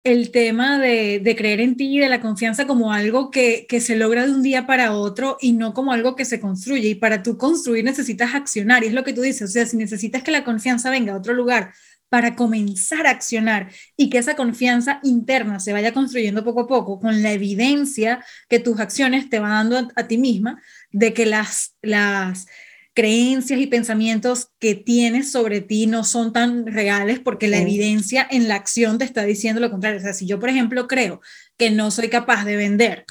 el 0.04 0.32
tema 0.32 0.80
de, 0.80 1.22
creer 1.38 1.62
en 1.62 1.78
ti 1.78 1.95
y 1.95 1.99
de 1.99 2.10
la 2.10 2.20
confianza 2.20 2.68
como 2.68 2.91
algo 2.91 3.32
que, 3.32 3.66
se 3.80 3.95
logra 3.95 4.26
de 4.26 4.34
un 4.34 4.43
día 4.43 4.68
para 4.68 4.93
otro 4.93 5.38
y 5.39 5.54
no 5.54 5.74
como 5.74 5.93
algo 5.93 6.16
que 6.16 6.26
se 6.26 6.39
construye. 6.39 6.89
Y 6.89 6.95
para 6.95 7.24
tú 7.24 7.38
construir 7.38 7.86
necesitas 7.86 8.36
accionar. 8.36 8.84
Y 8.84 8.88
es 8.88 8.93
lo 8.93 9.04
que 9.04 9.14
tú 9.14 9.22
dices, 9.22 9.49
o 9.49 9.54
sea, 9.54 9.66
si 9.66 9.78
necesitas 9.78 10.24
que 10.24 10.32
la 10.32 10.43
confianza 10.43 10.89
venga 10.89 11.14
a 11.14 11.18
otro 11.18 11.34
lugar 11.34 11.74
para 12.10 12.36
comenzar 12.36 13.08
a 13.08 13.12
accionar 13.12 13.72
y 13.97 14.10
que 14.10 14.20
esa 14.20 14.36
confianza 14.36 14.99
interna 15.04 15.60
se 15.60 15.74
vaya 15.74 15.93
construyendo 15.93 16.43
poco 16.43 16.62
a 16.62 16.68
poco 16.68 16.99
con 16.99 17.24
la 17.24 17.32
evidencia 17.32 18.24
que 18.49 18.60
tus 18.60 18.80
acciones 18.80 19.30
te 19.30 19.39
van 19.39 19.70
dando 19.70 19.78
a, 19.95 20.01
a 20.01 20.08
ti 20.08 20.20
misma 20.20 20.62
de 20.91 21.14
que 21.14 21.26
las, 21.26 21.76
las, 21.82 22.45
creencias 22.94 23.60
y 23.60 23.68
pensamientos 23.68 24.50
que 24.60 24.76
tienes 24.76 25.32
sobre 25.32 25.62
ti 25.62 25.88
no 25.88 26.04
son 26.04 26.32
tan 26.32 26.68
reales 26.68 27.20
porque 27.20 27.48
la 27.48 27.58
evidencia 27.58 28.28
en 28.30 28.48
la 28.48 28.56
acción 28.56 28.98
te 28.98 29.06
está 29.06 29.24
diciendo 29.24 29.62
lo 29.62 29.72
contrario. 29.72 30.00
O 30.00 30.02
sea, 30.02 30.14
si 30.14 30.28
yo, 30.28 30.39
por 30.39 30.50
ejemplo, 30.50 30.88
creo 30.88 31.22
que 31.58 31.72
no 31.72 31.91
soy 31.91 32.10
capaz 32.10 32.46
de 32.46 32.56
vender 32.56 33.06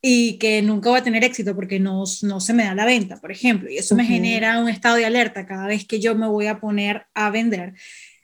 y 0.00 0.38
que 0.38 0.62
nunca 0.62 0.90
voy 0.90 1.00
a 1.00 1.04
tener 1.04 1.24
éxito 1.24 1.54
porque 1.54 1.80
no, 1.80 2.04
no 2.22 2.40
se 2.40 2.54
me 2.54 2.64
da 2.64 2.74
la 2.74 2.86
venta, 2.86 3.16
por 3.20 3.32
ejemplo, 3.32 3.68
y 3.68 3.78
eso 3.78 3.96
me 3.96 4.04
genera 4.04 4.60
un 4.60 4.68
estado 4.68 4.96
de 4.96 5.04
alerta 5.04 5.44
cada 5.44 5.66
vez 5.66 5.86
que 5.86 6.00
yo 6.00 6.14
me 6.14 6.28
voy 6.28 6.46
a 6.46 6.60
poner 6.60 7.06
a 7.14 7.30
vender, 7.30 7.74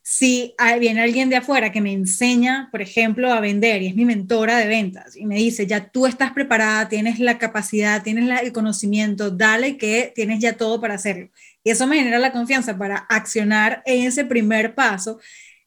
si 0.07 0.55
viene 0.81 1.01
alguien 1.01 1.31
de 1.31 1.37
afuera 1.37 1.73
que 1.73 1.81
me 1.81 1.91
enseña, 1.91 2.69
por 2.71 2.83
ejemplo, 2.83 3.33
a 3.33 3.41
vender 3.41 3.81
y 3.81 3.87
es 3.87 3.97
mi 3.97 4.05
mentora 4.05 4.59
de 4.59 4.67
ventas 4.67 5.17
y 5.17 5.25
me 5.25 5.37
dice, 5.37 5.67
ya 5.67 5.89
tú 5.89 6.07
estás 6.07 6.33
preparada, 6.33 6.91
tienes 6.91 7.21
la 7.21 7.39
capacidad, 7.39 8.03
tienes 8.03 8.43
el 8.43 8.53
conocimiento, 8.53 9.31
dale 9.31 9.79
que 9.79 10.13
tienes 10.15 10.41
ya 10.41 10.59
todo 10.59 10.79
para 10.79 10.95
hacerlo. 10.95 11.31
Y 11.65 11.71
eso 11.71 11.87
me 11.87 11.97
genera 11.97 12.19
la 12.19 12.33
confianza 12.33 12.77
para 12.77 12.99
accionar 13.09 13.83
en 13.87 14.07
ese 14.07 14.27
primer 14.27 14.75
paso. 14.75 15.21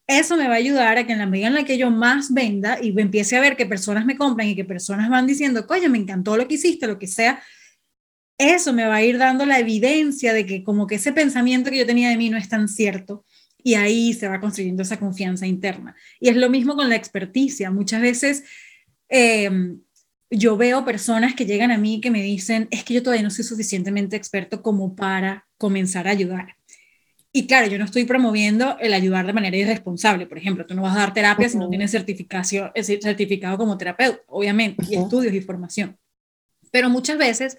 eso 0.08 0.38
me 0.38 0.48
va 0.48 0.54
a 0.54 0.58
ayudar 0.58 1.00
a 1.00 1.08
que 1.08 1.14
en 1.14 1.20
la 1.20 1.26
medida 1.26 1.48
en 1.48 1.56
la 1.56 1.66
que 1.66 1.78
yo 1.80 1.90
más 1.90 2.32
venda 2.32 2.78
y 2.82 2.94
empiece 3.00 3.38
a 3.38 3.42
ver 3.42 3.58
que 3.58 3.66
personas 3.66 4.06
me 4.06 4.18
compran 4.18 4.48
y 4.50 4.56
que 4.56 4.66
personas 4.66 5.10
van 5.10 5.26
diciendo, 5.28 5.66
coño, 5.66 5.90
me 5.90 5.98
encantó 5.98 6.38
lo 6.38 6.48
que 6.48 6.56
hiciste, 6.56 6.88
lo 6.88 7.00
que 7.00 7.08
sea, 7.08 7.42
eso 8.38 8.72
me 8.72 8.86
va 8.86 8.96
a 8.96 9.04
ir 9.04 9.18
dando 9.18 9.48
la 9.48 9.60
evidencia 9.60 10.34
de 10.34 10.46
que 10.46 10.64
como 10.64 10.86
que 10.86 10.96
ese 10.96 11.12
pensamiento 11.12 11.72
que 11.72 11.80
yo 11.80 11.88
tenía 11.88 12.10
de 12.10 12.18
mí 12.18 12.30
no 12.30 12.38
es 12.38 12.50
tan 12.50 12.68
cierto 12.68 13.26
y 13.64 13.76
ahí 13.76 14.14
se 14.14 14.28
va 14.28 14.40
construyendo 14.40 14.84
esa 14.84 15.00
confianza 15.00 15.48
interna. 15.48 15.96
Y 16.20 16.30
es 16.30 16.36
lo 16.36 16.50
mismo 16.50 16.76
con 16.76 16.90
la 16.90 16.96
experticia. 16.96 17.72
Muchas 17.72 18.02
veces 18.02 18.44
em, 19.10 19.82
yo 20.30 20.58
veo 20.58 20.86
personas 20.86 21.36
que 21.36 21.46
llegan 21.46 21.72
a 21.72 21.78
mí 21.78 22.02
que 22.02 22.12
me 22.12 22.22
dicen, 22.22 22.68
es 22.72 22.84
que 22.84 22.94
yo 22.94 23.04
todavía 23.04 23.24
no 23.24 23.30
soy 23.30 23.44
suficientemente 23.44 24.16
experto 24.16 24.62
como 24.62 24.96
para 24.96 25.48
comenzar 25.58 26.08
a 26.08 26.12
ayudar. 26.12 26.56
Y 27.32 27.46
claro, 27.46 27.68
yo 27.68 27.78
no 27.78 27.86
estoy 27.86 28.06
promoviendo 28.06 28.78
el 28.80 28.94
ayudar 28.94 29.28
de 29.28 29.34
manera 29.34 29.58
irresponsable. 29.58 30.26
Por 30.26 30.38
ejemplo, 30.38 30.66
tú 30.66 30.74
no 30.74 30.82
vas 30.82 30.96
a 30.96 31.00
dar 31.00 31.14
terapia 31.14 31.48
si 31.48 31.58
no 31.58 31.70
tienes 31.70 31.92
certificación, 31.92 32.72
certificado 32.76 33.58
como 33.58 33.78
terapeuta, 33.78 34.22
obviamente, 34.28 34.84
y 34.90 34.96
estudios 34.96 35.34
y 35.34 35.42
formación. 35.42 35.98
Pero 36.72 36.90
muchas 36.90 37.18
veces 37.18 37.58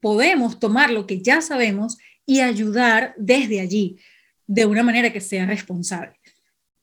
podemos 0.00 0.58
tomar 0.58 0.90
lo 0.90 1.06
que 1.06 1.20
ya 1.20 1.40
sabemos 1.40 1.96
y 2.26 2.40
ayudar 2.40 3.14
desde 3.16 3.60
allí 3.60 3.98
de 4.46 4.66
una 4.66 4.82
manera 4.82 5.12
que 5.12 5.20
sea 5.20 5.46
responsable. 5.46 6.18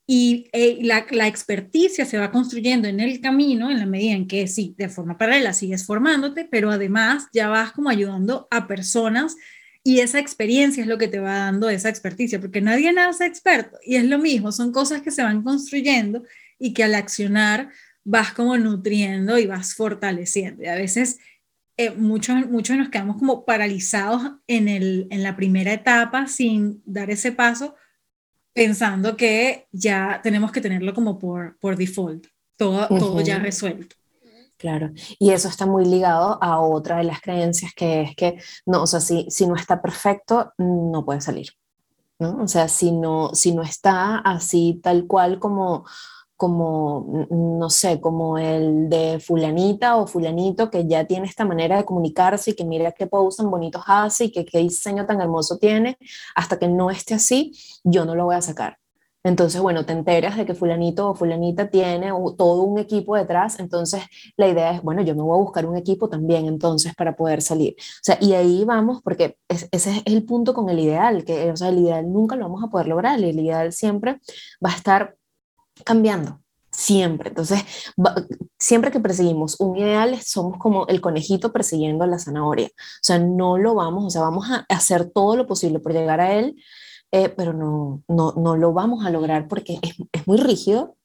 Y 0.07 0.49
eh, 0.51 0.79
la, 0.81 1.05
la, 1.11 1.27
experticia 1.27 2.05
se 2.05 2.17
va 2.17 2.31
construyendo 2.31 2.87
en 2.87 2.99
el 2.99 3.21
camino 3.21 3.71
en 3.71 3.79
la 3.79 3.85
medida 3.85 4.13
en 4.13 4.27
que 4.27 4.47
sí, 4.47 4.75
de 4.77 4.89
forma 4.89 5.17
paralela 5.17 5.53
sigues 5.53 5.85
formándote, 5.85 6.45
pero 6.51 6.71
además 6.71 7.27
ya 7.31 7.47
vas 7.47 7.71
como 7.71 7.89
ayudando 7.89 8.47
a 8.51 8.67
personas 8.67 9.37
y 9.83 9.99
esa 9.99 10.19
experiencia 10.19 10.81
es 10.81 10.87
lo 10.87 10.97
que 10.97 11.07
te 11.07 11.19
va 11.19 11.37
dando 11.37 11.69
esa 11.69 11.89
experticia, 11.89 12.39
porque 12.39 12.61
nadie 12.61 12.91
nace 12.93 13.25
experto 13.25 13.77
y 13.83 13.95
es 13.95 14.05
lo 14.05 14.19
mismo, 14.19 14.51
son 14.51 14.71
cosas 14.71 15.01
que 15.01 15.11
se 15.11 15.23
van 15.23 15.43
construyendo 15.43 16.23
y 16.59 16.73
que 16.73 16.83
al 16.83 16.93
accionar 16.93 17.69
vas 18.03 18.33
como 18.33 18.57
nutriendo 18.57 19.39
y 19.39 19.47
vas 19.47 19.73
fortaleciendo. 19.73 20.63
Y 20.63 20.67
a 20.67 20.75
veces 20.75 21.17
eh, 21.85 21.91
muchos, 21.97 22.47
muchos 22.49 22.77
nos 22.77 22.89
quedamos 22.89 23.17
como 23.17 23.45
paralizados 23.45 24.21
en, 24.47 24.67
el, 24.67 25.07
en 25.09 25.23
la 25.23 25.35
primera 25.35 25.73
etapa 25.73 26.27
sin 26.27 26.81
dar 26.85 27.09
ese 27.09 27.31
paso, 27.31 27.75
pensando 28.53 29.17
que 29.17 29.67
ya 29.71 30.19
tenemos 30.21 30.51
que 30.51 30.61
tenerlo 30.61 30.93
como 30.93 31.17
por, 31.17 31.57
por 31.59 31.75
default, 31.75 32.27
todo, 32.55 32.87
todo 32.87 33.21
ya 33.21 33.39
resuelto. 33.39 33.95
Claro, 34.57 34.91
y 35.17 35.31
eso 35.31 35.47
está 35.47 35.65
muy 35.65 35.85
ligado 35.85 36.37
a 36.39 36.59
otra 36.59 36.97
de 36.97 37.05
las 37.05 37.19
creencias 37.19 37.73
que 37.75 38.01
es 38.01 38.15
que, 38.15 38.39
no, 38.67 38.83
o 38.83 38.87
sea, 38.87 38.99
si, 38.99 39.25
si 39.29 39.47
no 39.47 39.55
está 39.55 39.81
perfecto, 39.81 40.53
no 40.59 41.03
puede 41.03 41.21
salir, 41.21 41.47
¿no? 42.19 42.43
O 42.43 42.47
sea, 42.47 42.67
si 42.67 42.91
no, 42.91 43.33
si 43.33 43.55
no 43.55 43.63
está 43.63 44.17
así 44.19 44.79
tal 44.83 45.07
cual 45.07 45.39
como, 45.39 45.85
como, 46.41 47.27
no 47.29 47.69
sé, 47.69 48.01
como 48.01 48.39
el 48.39 48.89
de 48.89 49.19
fulanita 49.19 49.97
o 49.97 50.07
fulanito 50.07 50.71
que 50.71 50.87
ya 50.87 51.05
tiene 51.05 51.27
esta 51.27 51.45
manera 51.45 51.77
de 51.77 51.85
comunicarse 51.85 52.49
y 52.49 52.53
que 52.55 52.65
mira 52.65 52.93
qué 52.93 53.05
tan 53.37 53.51
bonitos 53.51 53.83
hace 53.85 54.25
y 54.25 54.31
que 54.31 54.43
qué 54.43 54.57
diseño 54.57 55.05
tan 55.05 55.21
hermoso 55.21 55.59
tiene, 55.59 55.99
hasta 56.33 56.57
que 56.57 56.67
no 56.67 56.89
esté 56.89 57.13
así, 57.13 57.51
yo 57.83 58.05
no 58.05 58.15
lo 58.15 58.25
voy 58.25 58.33
a 58.37 58.41
sacar. 58.41 58.79
Entonces, 59.23 59.61
bueno, 59.61 59.85
te 59.85 59.93
enteras 59.93 60.35
de 60.35 60.47
que 60.47 60.55
fulanito 60.55 61.11
o 61.11 61.13
fulanita 61.13 61.69
tiene 61.69 62.09
todo 62.35 62.63
un 62.63 62.79
equipo 62.79 63.15
detrás, 63.15 63.59
entonces 63.59 64.01
la 64.35 64.47
idea 64.47 64.71
es, 64.71 64.81
bueno, 64.81 65.03
yo 65.03 65.13
me 65.13 65.21
voy 65.21 65.37
a 65.37 65.43
buscar 65.43 65.67
un 65.67 65.77
equipo 65.77 66.09
también 66.09 66.47
entonces 66.47 66.95
para 66.95 67.15
poder 67.15 67.43
salir. 67.43 67.75
O 67.77 68.01
sea, 68.01 68.17
y 68.19 68.33
ahí 68.33 68.65
vamos, 68.65 69.03
porque 69.03 69.37
ese 69.47 69.69
es 69.71 70.01
el 70.05 70.23
punto 70.25 70.55
con 70.55 70.69
el 70.69 70.79
ideal, 70.79 71.23
que, 71.23 71.51
o 71.51 71.55
sea, 71.55 71.69
el 71.69 71.77
ideal 71.77 72.11
nunca 72.11 72.35
lo 72.35 72.45
vamos 72.45 72.63
a 72.63 72.67
poder 72.71 72.87
lograr, 72.87 73.19
el 73.19 73.39
ideal 73.39 73.71
siempre 73.73 74.19
va 74.65 74.71
a 74.71 74.75
estar 74.75 75.15
cambiando, 75.83 76.41
siempre. 76.71 77.29
Entonces, 77.29 77.63
siempre 78.57 78.91
que 78.91 78.99
perseguimos 78.99 79.59
un 79.59 79.77
ideal, 79.77 80.19
somos 80.21 80.57
como 80.57 80.87
el 80.87 81.01
conejito 81.01 81.51
persiguiendo 81.51 82.05
la 82.05 82.19
zanahoria. 82.19 82.67
O 82.67 83.03
sea, 83.03 83.19
no 83.19 83.57
lo 83.57 83.75
vamos, 83.75 84.05
o 84.05 84.09
sea, 84.09 84.21
vamos 84.21 84.49
a 84.49 84.65
hacer 84.69 85.09
todo 85.09 85.35
lo 85.35 85.47
posible 85.47 85.79
por 85.79 85.93
llegar 85.93 86.19
a 86.21 86.33
él, 86.33 86.55
eh, 87.11 87.29
pero 87.29 87.53
no, 87.53 88.03
no, 88.07 88.33
no, 88.37 88.55
lo 88.55 88.73
vamos 88.73 89.05
a 89.05 89.09
lograr 89.09 89.47
porque 89.47 89.79
es, 89.81 89.95
es 90.11 90.27
muy 90.27 90.37
rígido 90.37 90.95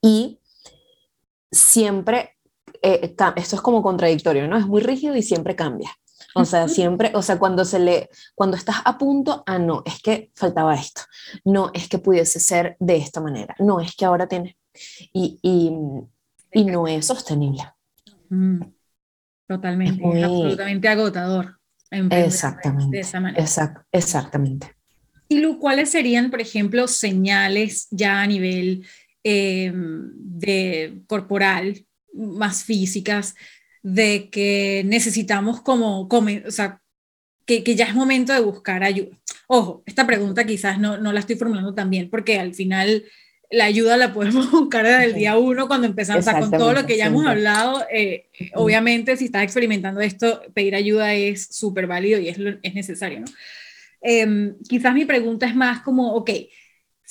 y, 0.00 0.40
siempre, 1.50 2.36
eh, 2.82 3.14
esto 3.36 3.56
es 3.56 3.62
como 3.62 3.82
contradictorio, 3.82 4.48
¿no? 4.48 4.56
Es 4.56 4.66
muy 4.66 4.82
rígido 4.82 5.14
y 5.16 5.22
siempre 5.22 5.54
cambia. 5.54 5.90
O 6.34 6.44
sea, 6.44 6.68
siempre, 6.68 7.12
o 7.14 7.22
sea, 7.22 7.38
cuando 7.38 7.64
se 7.64 7.78
le, 7.78 8.10
cuando 8.34 8.56
estás 8.56 8.76
a 8.84 8.98
punto, 8.98 9.42
ah, 9.46 9.58
no, 9.58 9.82
es 9.84 10.00
que 10.02 10.30
faltaba 10.34 10.74
esto, 10.74 11.02
no, 11.44 11.70
es 11.74 11.88
que 11.88 11.98
pudiese 11.98 12.40
ser 12.40 12.76
de 12.80 12.96
esta 12.96 13.20
manera, 13.20 13.54
no, 13.58 13.80
es 13.80 13.94
que 13.94 14.04
ahora 14.04 14.26
tiene, 14.26 14.56
y, 15.12 15.38
y, 15.42 15.72
y 16.52 16.64
no 16.64 16.88
es 16.88 17.06
sostenible. 17.06 17.62
Mm, 18.30 18.62
totalmente, 19.46 20.02
es 20.18 20.24
absolutamente 20.24 20.88
agotador. 20.88 21.58
Exactamente. 21.90 22.96
De 22.96 23.00
esa 23.00 23.20
manera. 23.20 23.44
exactamente. 23.92 24.74
¿Y 25.28 25.38
lo, 25.40 25.58
cuáles 25.58 25.90
serían, 25.90 26.30
por 26.30 26.40
ejemplo, 26.40 26.86
señales 26.86 27.88
ya 27.90 28.20
a 28.20 28.26
nivel 28.26 28.86
em, 29.22 30.10
de 30.14 31.02
corporal, 31.06 31.86
más 32.12 32.64
físicas, 32.64 33.34
de 33.84 34.30
que 34.30 34.82
necesitamos 34.86 35.60
como, 35.60 36.08
o 36.08 36.50
sea, 36.50 36.80
que, 37.46 37.62
que, 37.62 37.76
ya 37.76 37.84
es 37.84 37.94
momento 37.94 38.32
de 38.32 38.40
buscar 38.40 38.82
ayuda? 38.82 39.16
Ojo, 39.46 39.82
esta 39.84 40.06
pregunta 40.06 40.44
quizás 40.44 40.78
no, 40.78 40.96
no 40.96 41.12
la 41.12 41.20
estoy 41.20 41.36
formulando 41.36 41.74
tan 41.74 41.90
bien, 41.90 42.08
porque 42.08 42.40
al 42.40 42.54
final 42.54 43.04
la 43.50 43.66
ayuda 43.66 43.98
la 43.98 44.14
podemos 44.14 44.50
buscar 44.50 44.86
desde 44.86 45.04
el 45.04 45.14
día 45.14 45.36
uno 45.36 45.68
cuando 45.68 45.86
empezamos, 45.86 46.26
o 46.26 46.30
sea, 46.30 46.40
con 46.40 46.50
todo 46.50 46.72
lo 46.72 46.86
que 46.86 46.96
ya 46.96 47.06
hemos 47.06 47.26
hablado, 47.26 47.84
eh, 47.92 48.30
obviamente 48.54 49.18
si 49.18 49.26
estás 49.26 49.44
experimentando 49.44 50.00
esto, 50.00 50.40
pedir 50.54 50.74
ayuda 50.74 51.12
es 51.12 51.46
súper 51.50 51.86
válido 51.86 52.18
y 52.18 52.28
es, 52.28 52.38
es 52.62 52.74
necesario, 52.74 53.20
¿no? 53.20 53.26
Em, 54.00 54.56
quizás 54.66 54.94
mi 54.94 55.04
pregunta 55.04 55.46
es 55.46 55.54
más 55.54 55.80
como, 55.80 56.14
ok, 56.14 56.30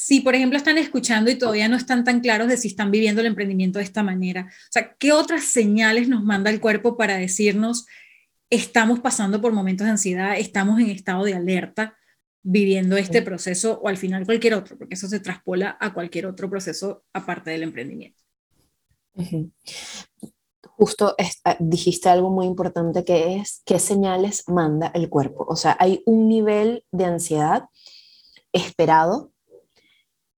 si 0.03 0.19
por 0.19 0.35
ejemplo 0.35 0.57
están 0.57 0.77
escuchando 0.77 1.31
y 1.31 1.35
todavía 1.35 1.69
no 1.69 1.77
están 1.77 2.03
tan 2.03 2.19
claros 2.19 2.49
de 2.49 2.57
si 2.57 2.67
están 2.67 2.91
viviendo 2.91 3.21
el 3.21 3.27
emprendimiento 3.27 3.79
de 3.79 3.85
esta 3.85 4.03
manera, 4.03 4.47
o 4.49 4.71
sea, 4.71 4.95
¿qué 4.99 5.13
otras 5.13 5.45
señales 5.45 6.09
nos 6.09 6.25
manda 6.25 6.49
el 6.49 6.59
cuerpo 6.59 6.97
para 6.97 7.15
decirnos 7.15 7.85
estamos 8.49 8.99
pasando 8.99 9.39
por 9.39 9.53
momentos 9.53 9.85
de 9.85 9.91
ansiedad, 9.91 10.37
estamos 10.37 10.81
en 10.81 10.89
estado 10.89 11.23
de 11.23 11.35
alerta 11.35 11.95
viviendo 12.41 12.97
este 12.97 13.21
proceso 13.21 13.79
o 13.81 13.87
al 13.87 13.95
final 13.95 14.25
cualquier 14.25 14.55
otro, 14.55 14.77
porque 14.77 14.95
eso 14.95 15.07
se 15.07 15.21
traspola 15.21 15.77
a 15.79 15.93
cualquier 15.93 16.25
otro 16.25 16.49
proceso 16.49 17.05
aparte 17.13 17.51
del 17.51 17.63
emprendimiento? 17.63 18.21
justo 20.75 21.15
ah, 21.45 21.55
dijiste 21.59 22.09
algo 22.09 22.29
muy 22.29 22.45
importante 22.45 23.05
que 23.05 23.37
es 23.37 23.61
qué 23.63 23.79
señales 23.79 24.43
manda 24.49 24.91
el 24.93 25.07
cuerpo. 25.07 25.45
O 25.47 25.55
sea, 25.55 25.77
hay 25.79 26.01
un 26.05 26.27
nivel 26.27 26.83
de 26.91 27.05
ansiedad 27.05 27.69
esperado, 28.51 29.32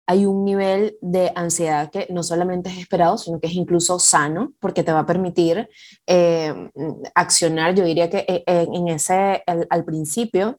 hay 0.07 0.27
un 0.27 0.45
nivel 0.45 0.99
de 1.01 1.33
ansiedad 1.35 1.91
que 1.91 2.07
no 2.11 2.23
solamente 2.23 2.69
es 2.69 2.79
esperado, 2.79 3.17
sino 3.17 3.41
que 3.41 3.47
es 3.47 3.55
incluso 3.55 3.99
sano, 3.99 4.53
porque 4.61 4.83
te 4.83 4.93
va 4.93 5.01
a 5.01 5.07
permitir 5.07 5.69
eh, 6.07 6.71
accionar. 7.15 7.75
Yo 7.75 7.85
diría 7.85 8.11
que 8.11 8.25
eh, 8.29 8.45
en 8.47 8.89
ese, 8.89 9.43
al, 9.47 9.85
principio, 9.85 10.59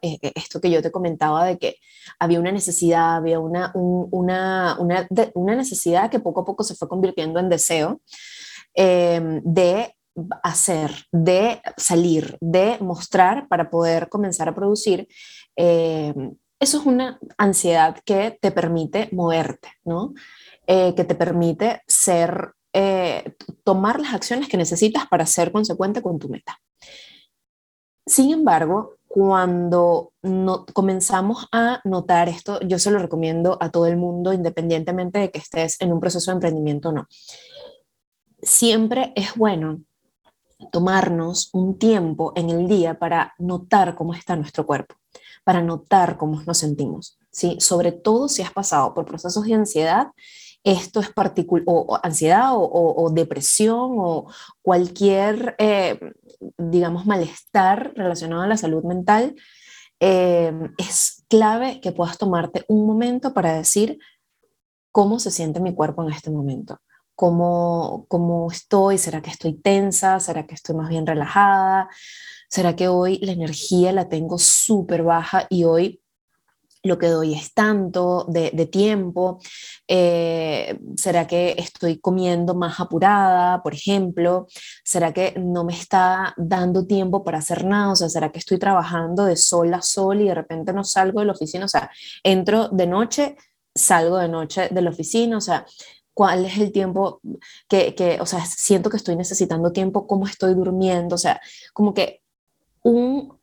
eh, 0.00 0.18
esto 0.34 0.60
que 0.60 0.70
yo 0.70 0.80
te 0.80 0.90
comentaba 0.90 1.44
de 1.44 1.58
que 1.58 1.76
había 2.18 2.40
una 2.40 2.52
necesidad, 2.52 3.16
había 3.16 3.38
una, 3.38 3.70
una, 3.74 4.78
una, 4.78 5.54
necesidad 5.54 6.10
que 6.10 6.20
poco 6.20 6.40
a 6.40 6.44
poco 6.46 6.64
se 6.64 6.74
fue 6.74 6.88
convirtiendo 6.88 7.40
en 7.40 7.48
deseo. 7.48 8.00
De 8.74 9.94
hacer, 10.42 10.90
de 11.10 11.60
salir, 11.76 12.38
de 12.40 12.78
mostrar 12.80 13.48
para 13.48 13.70
poder 13.70 14.08
comenzar 14.08 14.48
a 14.48 14.54
producir. 14.54 15.08
Eso 16.60 16.78
es 16.78 16.86
una 16.86 17.18
ansiedad 17.36 17.98
que 18.04 18.36
te 18.40 18.50
permite 18.50 19.08
moverte, 19.12 19.68
¿no? 19.84 20.14
Eh, 20.66 20.94
que 20.94 21.04
te 21.04 21.14
permite 21.14 21.82
ser, 21.86 22.52
eh, 22.72 23.34
tomar 23.64 24.00
las 24.00 24.14
acciones 24.14 24.48
que 24.48 24.56
necesitas 24.56 25.06
para 25.06 25.26
ser 25.26 25.52
consecuente 25.52 26.02
con 26.02 26.18
tu 26.18 26.28
meta. 26.28 26.58
Sin 28.06 28.32
embargo, 28.32 28.96
cuando 29.06 30.12
no, 30.22 30.66
comenzamos 30.66 31.46
a 31.52 31.80
notar 31.84 32.28
esto, 32.28 32.60
yo 32.60 32.78
se 32.78 32.90
lo 32.90 32.98
recomiendo 32.98 33.56
a 33.60 33.70
todo 33.70 33.86
el 33.86 33.96
mundo, 33.96 34.32
independientemente 34.32 35.18
de 35.18 35.30
que 35.30 35.38
estés 35.38 35.80
en 35.80 35.92
un 35.92 36.00
proceso 36.00 36.30
de 36.30 36.36
emprendimiento 36.36 36.90
o 36.90 36.92
no 36.92 37.08
siempre 38.42 39.12
es 39.16 39.34
bueno 39.34 39.82
tomarnos 40.72 41.50
un 41.52 41.78
tiempo 41.78 42.32
en 42.34 42.50
el 42.50 42.66
día 42.68 42.98
para 42.98 43.34
notar 43.38 43.94
cómo 43.94 44.14
está 44.14 44.34
nuestro 44.36 44.66
cuerpo, 44.66 44.96
para 45.48 45.62
notar 45.62 46.18
cómo 46.18 46.42
nos 46.42 46.58
sentimos, 46.58 47.18
¿sí? 47.30 47.56
Sobre 47.58 47.90
todo 47.90 48.28
si 48.28 48.42
has 48.42 48.52
pasado 48.52 48.92
por 48.92 49.06
procesos 49.06 49.46
de 49.46 49.54
ansiedad, 49.54 50.08
esto 50.62 51.00
es 51.00 51.10
particular, 51.10 51.64
o, 51.66 51.98
ansiedad 52.02 52.50
o, 52.52 53.08
depresión 53.10 53.96
o 53.96 54.30
cualquier, 54.60 55.54
eh, 55.56 55.98
digamos, 56.58 57.06
malestar 57.06 57.94
relacionado 57.96 58.42
a 58.42 58.46
la 58.46 58.58
salud 58.58 58.84
mental, 58.84 59.36
eh, 60.00 60.52
es 60.76 61.24
clave 61.30 61.80
que 61.80 61.92
puedas 61.92 62.18
tomarte 62.18 62.66
un 62.68 62.86
momento 62.86 63.32
para 63.32 63.54
decir 63.54 63.98
cómo 64.92 65.18
se 65.18 65.30
siente 65.30 65.60
mi 65.60 65.74
cuerpo 65.74 66.02
en 66.02 66.12
este 66.12 66.30
momento. 66.30 66.78
¿Cómo, 67.18 68.06
cómo 68.06 68.48
estoy? 68.48 68.96
¿Será 68.96 69.20
que 69.20 69.30
estoy 69.30 69.54
tensa? 69.54 70.20
¿Será 70.20 70.46
que 70.46 70.54
estoy 70.54 70.76
más 70.76 70.88
bien 70.88 71.04
relajada? 71.04 71.88
¿Será 72.48 72.76
que 72.76 72.86
hoy 72.86 73.18
la 73.22 73.32
energía 73.32 73.90
la 73.90 74.08
tengo 74.08 74.38
súper 74.38 75.02
baja 75.02 75.44
y 75.50 75.64
hoy 75.64 76.00
lo 76.84 76.96
que 76.96 77.08
doy 77.08 77.34
es 77.34 77.52
tanto 77.54 78.24
de, 78.28 78.50
tiempo, 78.66 79.40
eh, 79.88 80.78
será 80.96 81.26
que 81.26 81.56
estoy 81.58 81.98
comiendo 81.98 82.54
más 82.54 82.78
apurada, 82.78 83.64
por 83.64 83.74
ejemplo, 83.74 84.46
será 84.84 85.12
que 85.12 85.34
no 85.36 85.64
me 85.64 85.72
está 85.72 86.34
dando 86.36 86.86
tiempo 86.86 87.24
para 87.24 87.38
hacer 87.38 87.64
nada, 87.64 87.90
o 87.90 87.96
sea, 87.96 88.08
será 88.08 88.30
que 88.30 88.38
estoy 88.38 88.58
trabajando 88.60 89.24
de 89.24 89.34
sol 89.34 89.74
a 89.74 89.82
sol 89.82 90.20
y 90.20 90.28
de 90.28 90.36
repente 90.36 90.72
no 90.72 90.84
salgo 90.84 91.18
de 91.18 91.26
la 91.26 91.32
oficina, 91.32 91.64
o 91.64 91.68
sea, 91.68 91.90
entro 92.22 92.68
de 92.68 92.86
noche, 92.86 93.36
salgo 93.74 94.18
de 94.18 94.28
noche 94.28 94.68
de 94.70 94.82
la 94.82 94.90
oficina, 94.90 95.38
o 95.38 95.40
sea, 95.40 95.66
cuál 96.18 96.46
es 96.46 96.58
el 96.58 96.72
tiempo 96.72 97.20
que, 97.68 97.94
que, 97.94 98.20
o 98.20 98.26
sea, 98.26 98.44
siento 98.44 98.90
que 98.90 98.96
estoy 98.96 99.14
necesitando 99.14 99.70
tiempo, 99.70 100.08
cómo 100.08 100.26
estoy 100.26 100.52
durmiendo, 100.54 101.14
o 101.14 101.18
sea, 101.18 101.40
como 101.72 101.94
que 101.94 102.22
un, 102.82 103.38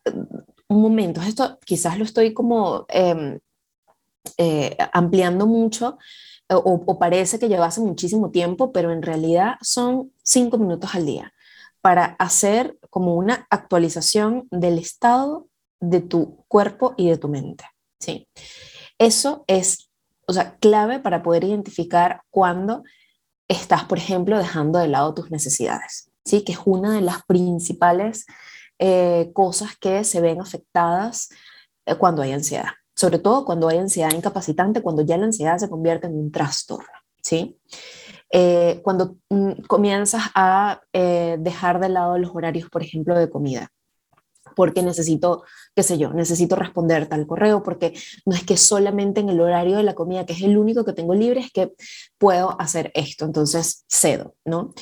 un 0.67 0.81
momento, 0.81 1.21
esto 1.21 1.57
quizás 1.63 1.97
lo 1.97 2.03
estoy 2.03 2.33
como 2.33 2.85
em, 2.89 3.39
eh, 4.37 4.75
ampliando 4.91 5.47
mucho 5.47 5.97
o, 6.49 6.99
parece 6.99 7.39
que 7.39 7.47
lleva 7.47 7.67
hace 7.67 7.79
muchísimo 7.79 8.29
tiempo, 8.29 8.73
pero 8.73 8.91
en 8.91 9.03
realidad 9.03 9.53
son 9.61 10.11
cinco 10.21 10.57
minutos 10.57 10.95
al 10.95 11.05
día 11.05 11.33
para 11.79 12.17
hacer 12.19 12.77
como 12.89 13.15
una 13.15 13.47
actualización 13.51 14.49
del 14.51 14.79
estado 14.79 15.47
de 15.79 16.01
tu 16.01 16.43
cuerpo 16.49 16.93
y 16.97 17.07
de 17.07 17.17
tu 17.17 17.29
mente. 17.29 17.63
¿sí? 18.01 18.27
Eso 18.99 19.45
es 19.47 19.89
o 20.27 20.33
sea, 20.33 20.57
clave 20.57 20.99
para 20.99 21.23
poder 21.23 21.43
identificar 21.43 22.21
cuando 22.29 22.83
estás, 23.47 23.85
por 23.85 23.97
ejemplo, 23.97 24.37
dejando 24.37 24.79
de 24.79 24.87
lado 24.87 25.13
tus 25.13 25.31
necesidades, 25.31 26.11
¿sí? 26.23 26.43
que 26.43 26.53
es 26.53 26.59
una 26.65 26.93
de 26.93 27.01
las 27.01 27.23
principales 27.25 28.25
eh, 28.79 29.31
cosas 29.33 29.77
que 29.79 30.03
se 30.03 30.21
ven 30.21 30.41
afectadas 30.41 31.29
eh, 31.85 31.95
cuando 31.95 32.21
hay 32.21 32.31
ansiedad, 32.31 32.69
sobre 32.95 33.19
todo 33.19 33.45
cuando 33.45 33.67
hay 33.67 33.77
ansiedad 33.77 34.11
incapacitante, 34.11 34.81
cuando 34.81 35.03
ya 35.03 35.17
la 35.17 35.25
ansiedad 35.25 35.57
se 35.57 35.69
convierte 35.69 36.07
en 36.07 36.17
un 36.17 36.31
trastorno, 36.31 36.87
¿sí? 37.21 37.59
Eh, 38.31 38.81
cuando 38.83 39.17
mm, 39.29 39.61
comienzas 39.67 40.23
a 40.33 40.81
dejar 40.91 41.79
de 41.79 41.89
lado 41.89 42.17
los 42.17 42.31
horarios, 42.33 42.69
por 42.69 42.81
ejemplo, 42.81 43.17
de 43.17 43.29
comida, 43.29 43.71
porque 44.55 44.81
necesito, 44.81 45.43
qué 45.75 45.83
sé 45.83 45.97
yo, 45.97 46.13
necesito 46.13 46.55
responder 46.55 47.07
tal 47.07 47.27
correo, 47.27 47.61
porque 47.63 47.93
no 48.25 48.35
es 48.35 48.43
que 48.43 48.57
solamente 48.57 49.19
en 49.21 49.29
el 49.29 49.41
horario 49.41 49.77
de 49.77 49.83
la 49.83 49.95
comida, 49.95 50.25
que 50.25 50.33
es 50.33 50.41
el 50.41 50.57
único 50.57 50.85
que 50.85 50.93
tengo 50.93 51.13
libre, 51.13 51.41
es 51.41 51.51
que 51.51 51.73
puedo 52.17 52.59
hacer 52.59 52.91
esto, 52.95 53.25
entonces 53.25 53.85
cedo, 53.87 54.35
¿no? 54.45 54.73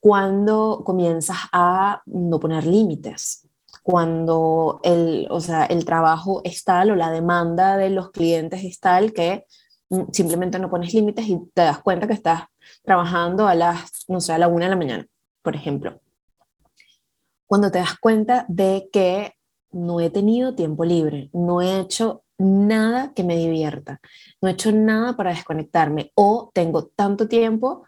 cuando 0.00 0.82
comienzas 0.84 1.36
a 1.52 2.02
no 2.06 2.40
poner 2.40 2.66
límites, 2.66 3.46
cuando 3.82 4.80
el, 4.82 5.26
o 5.30 5.40
sea, 5.40 5.66
el 5.66 5.84
trabajo 5.84 6.40
es 6.44 6.64
tal 6.64 6.90
o 6.90 6.96
la 6.96 7.10
demanda 7.10 7.76
de 7.76 7.90
los 7.90 8.10
clientes 8.10 8.64
es 8.64 8.80
tal 8.80 9.12
que 9.12 9.46
mm, 9.90 10.04
simplemente 10.12 10.58
no 10.58 10.70
pones 10.70 10.94
límites 10.94 11.26
y 11.28 11.38
te 11.54 11.62
das 11.62 11.80
cuenta 11.80 12.06
que 12.06 12.14
estás 12.14 12.44
trabajando 12.82 13.46
a 13.46 13.54
las, 13.54 14.04
no 14.08 14.20
sé, 14.20 14.32
a 14.32 14.38
la 14.38 14.48
una 14.48 14.64
de 14.64 14.70
la 14.70 14.76
mañana, 14.76 15.06
por 15.42 15.54
ejemplo. 15.54 16.00
Cuando 17.50 17.72
te 17.72 17.80
das 17.80 17.98
cuenta 17.98 18.44
de 18.46 18.88
que 18.92 19.34
no 19.72 19.98
he 19.98 20.08
tenido 20.08 20.54
tiempo 20.54 20.84
libre, 20.84 21.30
no 21.32 21.60
he 21.60 21.80
hecho 21.80 22.22
nada 22.38 23.12
que 23.12 23.24
me 23.24 23.36
divierta, 23.36 24.00
no 24.40 24.48
he 24.48 24.52
hecho 24.52 24.70
nada 24.70 25.16
para 25.16 25.30
desconectarme 25.30 26.12
o 26.14 26.52
tengo 26.54 26.86
tanto 26.94 27.26
tiempo 27.26 27.82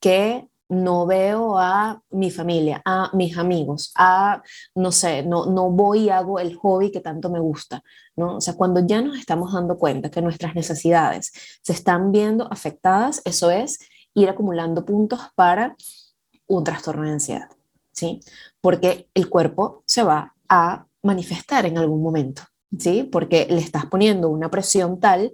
que 0.00 0.48
no 0.70 1.04
veo 1.04 1.58
a 1.58 2.02
mi 2.08 2.30
familia, 2.30 2.80
a 2.86 3.10
mis 3.12 3.36
amigos, 3.36 3.92
a, 3.96 4.42
no 4.74 4.90
sé, 4.90 5.22
no, 5.24 5.44
no 5.44 5.68
voy 5.70 6.04
y 6.04 6.08
hago 6.08 6.38
el 6.38 6.56
hobby 6.56 6.90
que 6.90 7.00
tanto 7.00 7.28
me 7.28 7.38
gusta, 7.38 7.82
¿no? 8.16 8.36
O 8.36 8.40
sea, 8.40 8.54
cuando 8.54 8.80
ya 8.80 9.02
nos 9.02 9.18
estamos 9.18 9.52
dando 9.52 9.76
cuenta 9.76 10.10
que 10.10 10.22
nuestras 10.22 10.54
necesidades 10.54 11.32
se 11.60 11.74
están 11.74 12.12
viendo 12.12 12.50
afectadas, 12.50 13.20
eso 13.26 13.50
es 13.50 13.78
ir 14.14 14.30
acumulando 14.30 14.86
puntos 14.86 15.20
para 15.34 15.76
un 16.46 16.64
trastorno 16.64 17.02
de 17.02 17.10
ansiedad, 17.10 17.50
¿sí? 17.92 18.20
Porque 18.60 19.08
el 19.14 19.28
cuerpo 19.28 19.82
se 19.86 20.02
va 20.02 20.34
a 20.48 20.86
manifestar 21.02 21.66
en 21.66 21.78
algún 21.78 22.02
momento. 22.02 22.42
¿Sí? 22.78 23.02
Porque 23.02 23.46
le 23.50 23.58
estás 23.58 23.84
poniendo 23.84 24.30
una 24.30 24.50
presión 24.50 24.98
tal, 24.98 25.32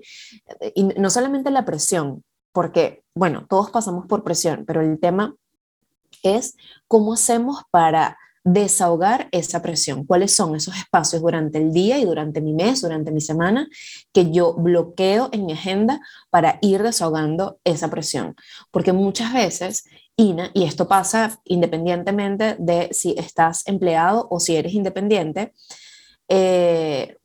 y 0.74 0.82
no 0.82 1.09
solamente 1.09 1.52
la 1.52 1.64
presión, 1.64 2.24
porque, 2.52 3.04
bueno, 3.14 3.46
todos 3.48 3.70
pasamos 3.70 4.06
por 4.06 4.24
presión, 4.24 4.64
pero 4.66 4.80
el 4.80 4.98
tema 4.98 5.36
es 6.24 6.56
cómo 6.88 7.12
hacemos 7.12 7.62
para 7.70 8.18
desahogar 8.42 9.28
esa 9.30 9.62
presión, 9.62 10.04
cuáles 10.04 10.34
son 10.34 10.56
esos 10.56 10.76
espacios 10.76 11.22
durante 11.22 11.59
el 11.59 11.72
día 11.72 11.98
y 11.98 12.04
durante 12.04 12.40
mi 12.40 12.52
mes, 12.54 12.80
durante 12.80 13.11
mi 13.11 13.20
semana, 13.20 13.68
que 14.12 14.30
yo 14.30 14.54
bloqueo 14.54 15.28
en 15.32 15.46
mi 15.46 15.52
agenda 15.52 16.00
para 16.30 16.59
ir 16.62 16.82
desahogando 16.82 17.59
esa 17.64 17.88
presión. 17.88 18.34
Porque 18.70 18.92
muchas 18.92 19.32
veces, 19.32 19.84
Ina, 20.18 20.50
y 20.52 20.64
esto 20.64 20.86
pasa 20.86 21.40
independientemente 21.44 22.56
de 22.58 22.88
si 22.92 23.14
estás 23.16 23.66
empleado 23.66 24.26
o 24.30 24.40
si 24.40 24.56
eres 24.56 24.74
independiente, 24.74 25.54
eh, 26.28 27.16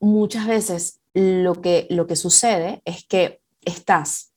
muchas 0.00 0.46
veces 0.46 1.00
lo 1.14 1.62
que, 1.62 1.86
lo 1.88 2.06
que 2.06 2.16
sucede 2.16 2.82
es 2.84 3.04
que 3.06 3.40
estás 3.64 4.32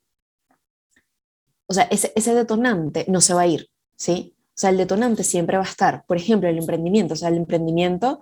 o 1.67 1.73
sea, 1.73 1.83
ese, 1.85 2.11
ese 2.15 2.33
detonante 2.33 3.05
no 3.07 3.21
se 3.21 3.33
va 3.33 3.41
a 3.41 3.47
ir, 3.47 3.69
¿sí? 3.95 4.34
O 4.55 4.57
sea, 4.57 4.69
el 4.69 4.77
detonante 4.77 5.25
siempre 5.25 5.57
va 5.57 5.63
a 5.63 5.67
estar. 5.67 6.05
Por 6.05 6.15
ejemplo, 6.15 6.47
el 6.47 6.57
emprendimiento. 6.57 7.13
O 7.13 7.17
sea, 7.17 7.27
el 7.27 7.35
emprendimiento 7.35 8.21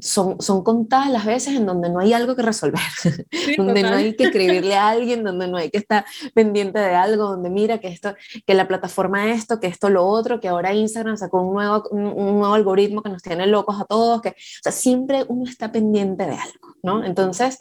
son, 0.00 0.40
son 0.40 0.62
contadas 0.62 1.10
las 1.10 1.24
veces 1.24 1.56
en 1.56 1.64
donde 1.64 1.88
no 1.88 2.00
hay 2.00 2.12
algo 2.12 2.36
que 2.36 2.42
resolver, 2.42 2.80
donde 3.56 3.82
no 3.82 3.94
hay 3.94 4.14
que 4.14 4.24
escribirle 4.24 4.74
a 4.74 4.90
alguien, 4.90 5.24
donde 5.24 5.48
no 5.48 5.56
hay 5.56 5.70
que 5.70 5.78
estar 5.78 6.04
pendiente 6.34 6.78
de 6.78 6.94
algo, 6.94 7.30
donde 7.30 7.48
mira 7.48 7.78
que 7.78 7.88
esto, 7.88 8.14
que 8.46 8.54
la 8.54 8.68
plataforma 8.68 9.32
esto, 9.32 9.58
que 9.58 9.66
esto 9.66 9.88
lo 9.88 10.06
otro, 10.06 10.38
que 10.38 10.48
ahora 10.48 10.74
Instagram 10.74 11.16
sacó 11.16 11.42
un 11.42 11.54
nuevo, 11.54 11.88
un, 11.90 12.04
un 12.04 12.38
nuevo 12.38 12.54
algoritmo 12.54 13.02
que 13.02 13.08
nos 13.08 13.22
tiene 13.22 13.46
locos 13.46 13.80
a 13.80 13.84
todos, 13.84 14.20
que, 14.20 14.28
o 14.28 14.62
sea, 14.62 14.70
siempre 14.70 15.24
uno 15.26 15.50
está 15.50 15.72
pendiente 15.72 16.24
de 16.24 16.34
algo, 16.34 16.76
¿no? 16.82 17.04
Entonces, 17.04 17.58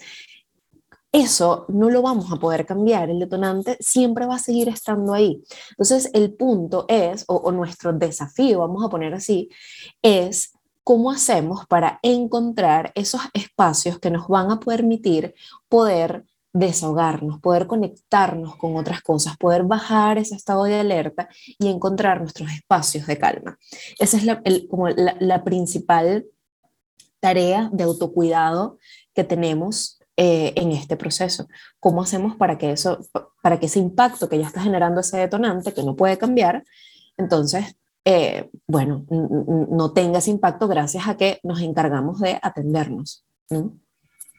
eso 1.11 1.65
no 1.67 1.89
lo 1.89 2.01
vamos 2.01 2.31
a 2.31 2.37
poder 2.37 2.65
cambiar, 2.65 3.09
el 3.09 3.19
detonante 3.19 3.77
siempre 3.79 4.25
va 4.25 4.35
a 4.35 4.39
seguir 4.39 4.69
estando 4.69 5.13
ahí. 5.13 5.43
Entonces, 5.71 6.09
el 6.13 6.33
punto 6.33 6.85
es, 6.87 7.25
o, 7.27 7.51
nuestro 7.51 7.91
desafío, 7.91 8.59
vamos 8.59 8.83
a 8.85 8.89
poner 8.89 9.13
así, 9.13 9.49
es 10.01 10.53
cómo 10.83 11.11
hacemos 11.11 11.65
para 11.67 11.99
encontrar 12.01 12.91
esos 12.95 13.21
espacios 13.33 13.99
que 13.99 14.09
nos 14.09 14.27
van 14.27 14.51
a 14.51 14.59
permitir 14.59 15.35
poder 15.67 16.25
desahogarnos, 16.53 17.39
poder 17.39 17.67
conectarnos 17.67 18.55
con 18.55 18.75
otras 18.75 19.01
cosas, 19.01 19.37
poder 19.37 19.63
bajar 19.63 20.17
ese 20.17 20.35
estado 20.35 20.63
de 20.63 20.79
alerta 20.79 21.29
y 21.59 21.67
encontrar 21.67 22.19
nuestros 22.19 22.51
espacios 22.51 23.07
de 23.07 23.17
calma. 23.17 23.57
Esa 23.99 24.17
es 24.17 24.25
la, 24.25 24.41
como 24.69 24.89
la 24.89 25.43
principal 25.43 26.25
tarea 27.19 27.69
de 27.71 27.83
autocuidado 27.83 28.79
que 29.13 29.23
tenemos 29.23 30.00
eh, 30.17 30.53
en 30.55 30.71
este 30.71 30.97
proceso. 30.97 31.47
¿Cómo 31.79 32.01
hacemos 32.01 32.35
para 32.35 32.57
que, 32.57 32.71
eso, 32.71 32.99
para 33.41 33.59
que 33.59 33.67
ese 33.67 33.79
impacto 33.79 34.27
que 34.27 34.37
ya 34.37 34.47
está 34.47 34.61
generando 34.61 35.01
ese 35.01 35.17
detonante, 35.17 35.73
que 35.73 35.83
no 35.83 35.95
puede 35.95 36.17
cambiar, 36.17 36.63
entonces, 37.17 37.75
eh, 38.03 38.49
bueno, 38.67 39.05
no 39.09 39.93
tenga 39.93 40.19
ese 40.19 40.31
impacto 40.31 40.67
gracias 40.67 41.07
a 41.07 41.17
que 41.17 41.39
nos 41.43 41.61
encargamos 41.61 42.19
de 42.19 42.39
atendernos? 42.41 43.25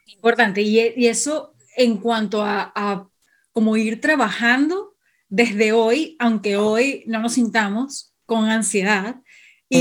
Importante. 0.05 0.61
Y, 0.61 0.79
y, 0.95 1.07
eso 1.07 1.53
en 1.75 1.97
cuanto 1.97 2.43
a, 2.43 2.71
a 2.75 3.07
como 3.51 3.77
ir 3.77 3.99
trabajando 3.99 4.93
desde 5.29 5.71
hoy, 5.71 6.15
aunque 6.19 6.57
hoy 6.57 7.03
no 7.07 7.19
nos 7.19 7.33
sintamos 7.33 8.13
con 8.25 8.49
ansiedad, 8.49 9.15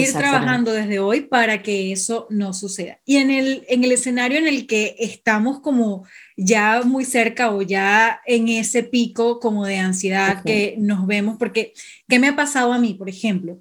ir 0.01 0.13
trabajando 0.13 0.73
desde 0.73 0.99
hoy 0.99 1.23
para 1.23 1.63
que 1.63 1.93
eso 1.93 2.27
no 2.31 2.53
suceda. 2.53 3.01
Y 3.05 3.17
en 3.17 3.31
el, 3.31 3.65
en 3.69 3.85
el 3.85 3.93
escenario 3.93 4.39
en 4.39 4.47
el 4.47 4.67
que 4.67 4.97
estamos 4.99 5.61
como 5.61 6.07
ya 6.37 6.83
muy 6.83 7.05
cerca 7.05 7.53
o 7.53 7.63
ya 7.63 8.21
en 8.27 8.49
ese 8.49 8.83
pico 8.83 9.41
como 9.41 9.67
de 9.67 9.79
ansiedad 9.79 10.43
que 10.43 10.77
nos 10.79 11.07
vemos, 11.07 11.37
porque 11.39 11.73
¿qué 12.09 12.19
me 12.19 12.29
ha 12.29 12.37
pasado 12.37 12.73
a 12.73 12.79
mí, 12.79 12.95
por 12.95 13.09
ejemplo? 13.09 13.59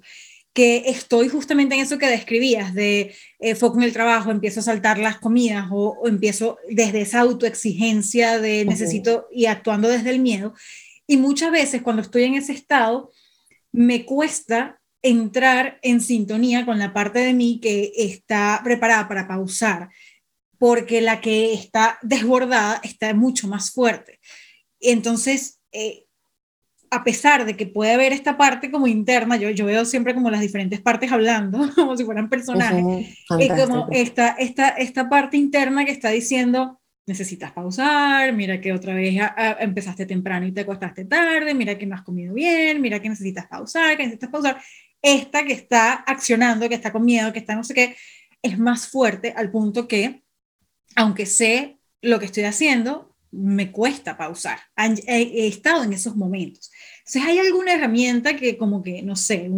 que 0.52 0.84
estoy 0.86 1.28
justamente 1.28 1.74
en 1.74 1.80
eso 1.80 1.98
que 1.98 2.08
describías, 2.08 2.74
de 2.74 3.14
eh, 3.38 3.54
foco 3.54 3.78
en 3.78 3.84
el 3.84 3.92
trabajo, 3.92 4.30
empiezo 4.30 4.60
a 4.60 4.64
saltar 4.64 4.98
las 4.98 5.18
comidas 5.18 5.68
o, 5.70 6.06
empiezo 6.06 6.58
desde 6.68 7.00
esa 7.00 7.20
autoexigencia 7.20 8.38
de 8.38 8.64
necesito 8.66 9.28
y 9.32 9.46
actuando 9.46 9.88
desde 9.88 10.10
el 10.10 10.20
miedo. 10.20 10.52
Y 11.06 11.16
muchas 11.16 11.50
veces 11.52 11.80
cuando 11.80 12.02
estoy 12.02 12.24
en 12.24 12.34
ese 12.34 12.52
estado, 12.52 13.10
me 13.72 14.04
cuesta 14.04 14.81
entrar 15.02 15.78
en 15.82 16.00
sintonía 16.00 16.64
con 16.64 16.78
la 16.78 16.92
parte 16.92 17.18
de 17.18 17.32
mí 17.32 17.60
que 17.60 17.92
está 17.96 18.60
preparada 18.62 19.08
para 19.08 19.26
pausar, 19.26 19.88
porque 20.58 21.00
la 21.00 21.20
que 21.20 21.52
está 21.52 21.98
desbordada 22.02 22.80
está 22.84 23.12
mucho 23.14 23.48
más 23.48 23.72
fuerte. 23.72 24.20
Entonces, 24.80 25.60
eh, 25.72 26.04
a 26.90 27.04
pesar 27.04 27.46
de 27.46 27.56
que 27.56 27.66
puede 27.66 27.92
haber 27.92 28.12
esta 28.12 28.36
parte 28.36 28.70
como 28.70 28.86
interna, 28.86 29.36
yo, 29.36 29.50
yo 29.50 29.64
veo 29.64 29.84
siempre 29.84 30.14
como 30.14 30.30
las 30.30 30.42
diferentes 30.42 30.80
partes 30.80 31.10
hablando, 31.10 31.58
como 31.74 31.96
si 31.96 32.04
fueran 32.04 32.28
personajes, 32.28 33.16
y 33.38 33.48
como 33.48 33.88
esta, 33.90 34.32
esta, 34.32 34.68
esta 34.68 35.08
parte 35.08 35.36
interna 35.36 35.84
que 35.84 35.90
está 35.90 36.10
diciendo, 36.10 36.80
necesitas 37.06 37.50
pausar, 37.52 38.32
mira 38.32 38.60
que 38.60 38.72
otra 38.72 38.94
vez 38.94 39.18
empezaste 39.60 40.06
temprano 40.06 40.46
y 40.46 40.52
te 40.52 40.60
acostaste 40.60 41.06
tarde, 41.06 41.54
mira 41.54 41.76
que 41.76 41.86
no 41.86 41.94
has 41.94 42.02
comido 42.02 42.34
bien, 42.34 42.80
mira 42.80 43.00
que 43.00 43.08
necesitas 43.08 43.46
pausar, 43.46 43.96
que 43.96 44.04
necesitas 44.04 44.30
pausar. 44.30 44.62
Esta 45.02 45.44
que 45.44 45.52
está 45.52 45.94
accionando, 45.94 46.68
que 46.68 46.76
está 46.76 46.92
con 46.92 47.04
miedo, 47.04 47.32
que 47.32 47.40
está 47.40 47.54
no 47.54 47.64
sé 47.64 47.74
qué, 47.74 47.96
es 48.40 48.58
más 48.58 48.88
fuerte 48.88 49.34
al 49.36 49.50
punto 49.50 49.86
que, 49.88 50.22
aunque 50.96 51.26
sé 51.26 51.78
lo 52.00 52.18
que 52.18 52.26
estoy 52.26 52.44
haciendo, 52.44 53.12
me 53.32 53.72
cuesta 53.72 54.16
pausar. 54.16 54.58
He, 54.76 55.46
estado 55.46 55.84
en 55.84 55.92
esos 55.92 56.16
momentos. 56.16 56.70
Entonces, 56.98 57.22
¿hay 57.24 57.38
alguna 57.38 57.72
herramienta 57.72 58.36
que 58.36 58.58
como 58.58 58.82
que, 58.82 59.02
no 59.02 59.16
sé, 59.16 59.50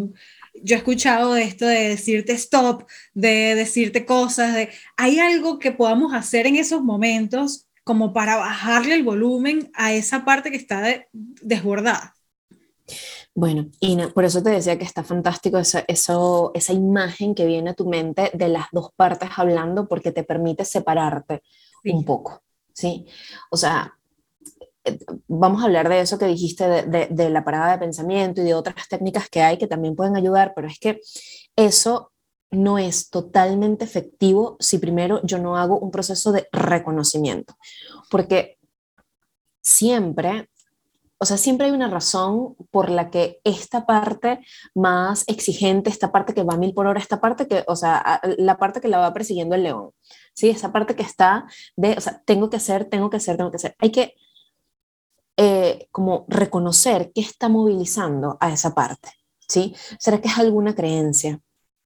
yo 0.63 0.77
he 0.77 0.79
escuchado 0.79 1.35
de 1.35 1.43
esto 1.43 1.67
de 1.67 1.89
decirte 1.89 2.33
stop, 2.35 2.89
de 3.13 3.55
decirte 3.55 4.07
cosas, 4.07 4.55
de, 4.55 4.71
¿hay 4.97 5.19
algo 5.19 5.59
que 5.59 5.73
podamos 5.73 6.15
hacer 6.15 6.47
en 6.47 6.57
esos 6.57 6.83
momentos 6.83 7.67
como 7.83 8.13
para 8.13 8.37
bajarle 8.37 8.95
el 8.95 9.03
volumen 9.03 9.71
a 9.75 9.93
esa 9.93 10.25
parte 10.25 10.51
que 10.51 10.57
está 10.57 11.07
desbordada? 11.13 12.15
Bueno, 13.37 13.67
y 13.81 13.97
por 14.15 14.25
eso 14.25 14.43
te 14.43 14.51
decía 14.51 14.79
que 14.79 14.85
está 14.85 15.03
fantástico 15.03 15.59
eso, 15.59 15.81
eso, 15.89 16.53
esa 16.55 16.73
imagen 16.73 17.35
que 17.35 17.45
viene 17.45 17.71
a 17.71 17.75
tu 17.75 17.87
mente 17.87 18.31
de 18.33 18.49
las 18.49 18.67
dos 18.71 18.91
partes 18.95 19.29
hablando 19.37 19.89
porque 19.89 20.13
te 20.13 20.23
permite 20.23 20.65
separarte 20.65 21.43
un 21.85 22.05
poco, 22.05 22.43
¿sí? 22.73 23.07
O 23.51 23.57
sea, 23.57 23.99
eh, 24.85 24.99
vamos 25.27 25.63
a 25.63 25.67
hablar 25.67 25.89
de 25.89 26.01
eso 26.01 26.17
que 26.17 26.27
dijiste, 26.27 26.85
de, 26.85 27.09
de, 27.11 27.31
la 27.31 27.45
parada 27.45 27.73
de 27.73 27.79
pensamiento 27.79 28.41
y 28.41 28.45
de 28.45 28.55
otras 28.55 28.89
técnicas 28.89 29.29
que 29.29 29.43
hay 29.43 29.59
que 29.59 29.67
también 29.67 29.97
pueden 29.97 30.15
ayudar, 30.15 30.53
pero 30.55 30.69
es 30.69 30.79
que 30.79 31.01
eso 31.57 32.13
no 32.53 32.79
es 32.79 33.11
totalmente 33.11 33.85
efectivo 33.85 34.57
si 34.61 34.79
primero 34.79 35.21
yo 35.25 35.39
no 35.39 35.57
hago 35.57 35.79
un 35.81 35.91
proceso 35.91 36.31
de 36.31 36.47
reconocimiento, 36.53 37.57
porque 38.11 38.59
siempre 39.61 40.49
o 41.19 41.27
sea, 41.27 41.37
siempre 41.37 41.67
hay 41.67 41.73
una 41.73 41.89
razón 41.89 42.57
por 42.71 42.91
la 42.91 43.11
que 43.11 43.41
esta 43.45 43.87
parte 43.87 44.41
más 44.75 45.25
exigente, 45.27 45.91
esta 45.91 46.13
parte 46.13 46.35
que 46.35 46.43
va 46.43 46.55
a 46.55 46.59
mil 46.59 46.75
por 46.75 46.87
hora, 46.87 47.01
esta 47.01 47.21
parte 47.21 47.47
que, 47.47 47.65
o 47.67 47.77
sea, 47.77 48.21
la 48.39 48.59
parte 48.59 48.81
que 48.81 48.89
la 48.89 48.99
va 48.99 49.13
persiguiendo 49.13 49.55
el 49.55 49.63
león, 49.63 49.91
¿sí? 50.35 50.51
Esa 50.51 50.73
parte 50.73 50.95
que 50.97 51.03
está 51.03 51.47
de, 51.77 51.93
o 51.97 52.01
sea, 52.01 52.23
tengo 52.25 52.51
que 52.51 52.57
hacer, 52.57 52.87
tengo 52.87 53.11
que 53.11 53.19
hacer, 53.19 53.37
tengo 53.37 53.51
que 53.51 53.57
hacer. 53.57 53.75
Hay 53.79 53.91
que 53.91 54.15
eh, 55.37 55.89
como 55.91 56.27
reconocer 56.29 57.11
qué 57.15 57.21
está 57.21 57.49
movilizando 57.49 58.37
a 58.41 58.53
esa 58.53 58.75
parte, 58.75 59.11
¿sí? 59.49 59.75
¿Será 59.99 60.21
que 60.21 60.29
es 60.29 60.39
alguna 60.39 60.75
creencia? 60.75 61.41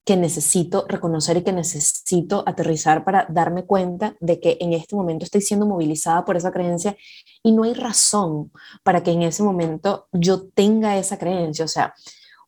Que 0.08 0.16
necesito 0.16 0.86
reconocer 0.88 1.36
y 1.36 1.42
que 1.42 1.52
necesito 1.52 2.42
aterrizar 2.46 3.04
para 3.04 3.26
darme 3.28 3.66
cuenta 3.66 4.16
de 4.20 4.40
que 4.40 4.56
en 4.58 4.72
este 4.72 4.96
momento 4.96 5.26
estoy 5.26 5.42
siendo 5.42 5.66
movilizada 5.66 6.24
por 6.24 6.34
esa 6.34 6.50
creencia 6.50 6.96
y 7.42 7.52
no 7.52 7.64
hay 7.64 7.74
razón 7.74 8.50
para 8.82 9.02
que 9.02 9.10
en 9.10 9.20
ese 9.20 9.42
momento 9.42 10.08
yo 10.12 10.48
tenga 10.48 10.96
esa 10.96 11.18
creencia. 11.18 11.66
O 11.66 11.68
sea, 11.68 11.92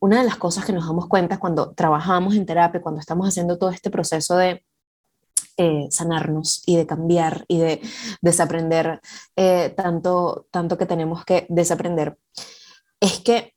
una 0.00 0.20
de 0.20 0.24
las 0.24 0.36
cosas 0.36 0.64
que 0.64 0.72
nos 0.72 0.86
damos 0.86 1.06
cuenta 1.06 1.38
cuando 1.38 1.74
trabajamos 1.74 2.34
en 2.34 2.46
terapia, 2.46 2.80
cuando 2.80 2.98
estamos 2.98 3.28
haciendo 3.28 3.58
todo 3.58 3.68
este 3.68 3.90
proceso 3.90 4.38
de 4.38 4.64
eh, 5.58 5.86
sanarnos 5.90 6.62
y 6.64 6.76
de 6.76 6.86
cambiar 6.86 7.44
y 7.46 7.58
de 7.58 7.82
desaprender 8.22 9.02
eh, 9.36 9.74
tanto, 9.76 10.46
tanto 10.50 10.78
que 10.78 10.86
tenemos 10.86 11.26
que 11.26 11.44
desaprender, 11.50 12.16
es 13.00 13.20
que 13.20 13.52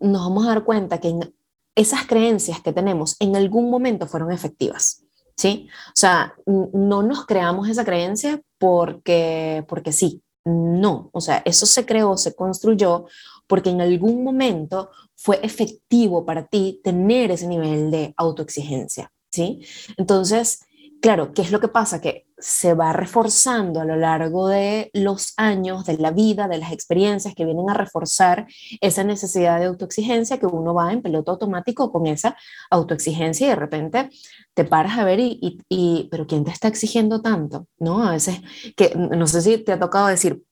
nos 0.00 0.22
vamos 0.22 0.44
a 0.44 0.48
dar 0.48 0.64
cuenta 0.64 0.98
que 0.98 1.10
en 1.10 1.37
esas 1.78 2.06
creencias 2.06 2.60
que 2.60 2.72
tenemos 2.72 3.16
en 3.20 3.36
algún 3.36 3.70
momento 3.70 4.06
fueron 4.06 4.32
efectivas. 4.32 5.04
¿Sí? 5.36 5.68
O 5.90 5.94
sea, 5.94 6.34
no 6.46 7.04
nos 7.04 7.24
creamos 7.24 7.68
esa 7.68 7.84
creencia 7.84 8.42
porque, 8.58 9.64
porque 9.68 9.92
sí, 9.92 10.20
no, 10.44 11.10
o 11.12 11.20
sea, 11.20 11.42
eso 11.44 11.64
se 11.64 11.86
creó, 11.86 12.16
se 12.16 12.34
construyó 12.34 13.06
porque 13.46 13.70
en 13.70 13.80
algún 13.80 14.24
momento 14.24 14.90
fue 15.14 15.38
efectivo 15.44 16.24
para 16.24 16.48
ti 16.48 16.80
tener 16.82 17.30
ese 17.30 17.46
nivel 17.46 17.92
de 17.92 18.14
autoexigencia, 18.16 19.12
¿sí? 19.30 19.62
Entonces, 19.96 20.60
claro, 21.00 21.32
¿qué 21.32 21.42
es 21.42 21.50
lo 21.50 21.60
que 21.60 21.68
pasa? 21.68 22.00
Que 22.00 22.26
se 22.38 22.74
va 22.74 22.92
reforzando 22.92 23.80
a 23.80 23.84
lo 23.84 23.96
largo 23.96 24.48
de 24.48 24.90
los 24.94 25.34
años, 25.36 25.84
de 25.84 25.98
la 25.98 26.10
vida, 26.10 26.48
de 26.48 26.58
las 26.58 26.72
experiencias 26.72 27.34
que 27.34 27.44
vienen 27.44 27.68
a 27.68 27.74
reforzar 27.74 28.46
esa 28.80 29.04
necesidad 29.04 29.58
de 29.58 29.66
autoexigencia 29.66 30.38
que 30.38 30.46
uno 30.46 30.74
va 30.74 30.92
en 30.92 31.02
piloto 31.02 31.32
automático 31.32 31.90
con 31.90 32.06
esa 32.06 32.36
autoexigencia 32.70 33.46
y 33.46 33.50
de 33.50 33.56
repente 33.56 34.10
te 34.54 34.64
paras 34.64 34.98
a 34.98 35.04
ver 35.04 35.20
y, 35.20 35.60
y, 35.68 36.08
pero 36.10 36.26
¿quién 36.26 36.44
te 36.44 36.50
está 36.50 36.68
exigiendo 36.68 37.20
tanto? 37.22 37.66
¿No? 37.78 38.04
A 38.04 38.12
veces 38.12 38.40
que 38.76 38.94
no 38.94 39.26
sé 39.26 39.42
si 39.42 39.58
te 39.58 39.72
ha 39.72 39.80
tocado 39.80 40.06
decir, 40.06 40.42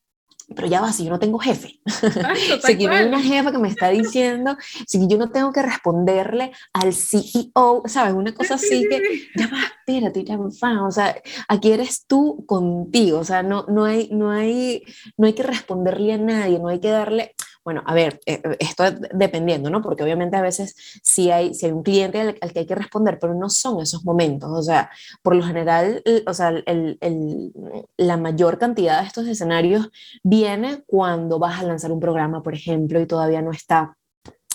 pero 0.54 0.68
ya 0.68 0.80
va, 0.80 0.92
si 0.92 1.04
yo 1.04 1.10
no 1.10 1.18
tengo 1.18 1.38
jefe, 1.38 1.80
si 2.64 2.76
yo 2.78 2.90
hay 2.90 3.06
una 3.06 3.20
jefa 3.20 3.50
que 3.50 3.58
me 3.58 3.68
está 3.68 3.88
diciendo, 3.88 4.56
si 4.86 5.08
yo 5.08 5.18
no 5.18 5.30
tengo 5.30 5.52
que 5.52 5.62
responderle 5.62 6.52
al 6.72 6.94
CEO, 6.94 7.82
¿sabes? 7.86 8.14
Una 8.14 8.32
cosa 8.32 8.54
así 8.54 8.86
que, 8.88 9.28
ya 9.34 9.48
va, 9.48 9.58
espérate, 9.78 10.24
ya 10.24 10.36
va, 10.36 10.86
o 10.86 10.90
sea, 10.90 11.16
aquí 11.48 11.72
eres 11.72 12.06
tú 12.06 12.44
contigo, 12.46 13.18
o 13.18 13.24
sea, 13.24 13.42
no, 13.42 13.64
no, 13.68 13.84
hay, 13.84 14.08
no, 14.12 14.30
hay, 14.30 14.84
no 15.16 15.26
hay 15.26 15.32
que 15.32 15.42
responderle 15.42 16.12
a 16.12 16.18
nadie, 16.18 16.60
no 16.60 16.68
hay 16.68 16.78
que 16.78 16.90
darle, 16.90 17.34
bueno, 17.66 17.82
a 17.84 17.94
ver, 17.94 18.20
eh, 18.26 18.40
esto 18.60 18.84
dependiendo, 19.12 19.70
¿no? 19.70 19.82
Porque 19.82 20.04
obviamente 20.04 20.36
a 20.36 20.40
veces 20.40 20.76
sí 21.02 21.32
hay, 21.32 21.52
si 21.52 21.66
hay 21.66 21.72
un 21.72 21.82
cliente 21.82 22.20
al, 22.20 22.52
que 22.52 22.60
hay 22.60 22.66
que 22.66 22.76
responder, 22.76 23.18
pero 23.20 23.34
no 23.34 23.50
son 23.50 23.82
esos 23.82 24.04
momentos. 24.04 24.48
O 24.52 24.62
sea, 24.62 24.88
por 25.20 25.34
lo 25.34 25.42
general, 25.42 26.00
o 26.28 26.32
sea, 26.32 26.50
el, 26.50 27.52
la 27.96 28.16
mayor 28.18 28.58
cantidad 28.58 29.00
de 29.00 29.08
estos 29.08 29.26
escenarios 29.26 29.90
viene 30.22 30.84
cuando 30.86 31.40
vas 31.40 31.58
a 31.58 31.64
lanzar 31.64 31.90
un 31.90 31.98
programa, 31.98 32.40
por 32.40 32.54
ejemplo, 32.54 33.00
y 33.00 33.06
todavía 33.06 33.42
no 33.42 33.50
está 33.50 33.96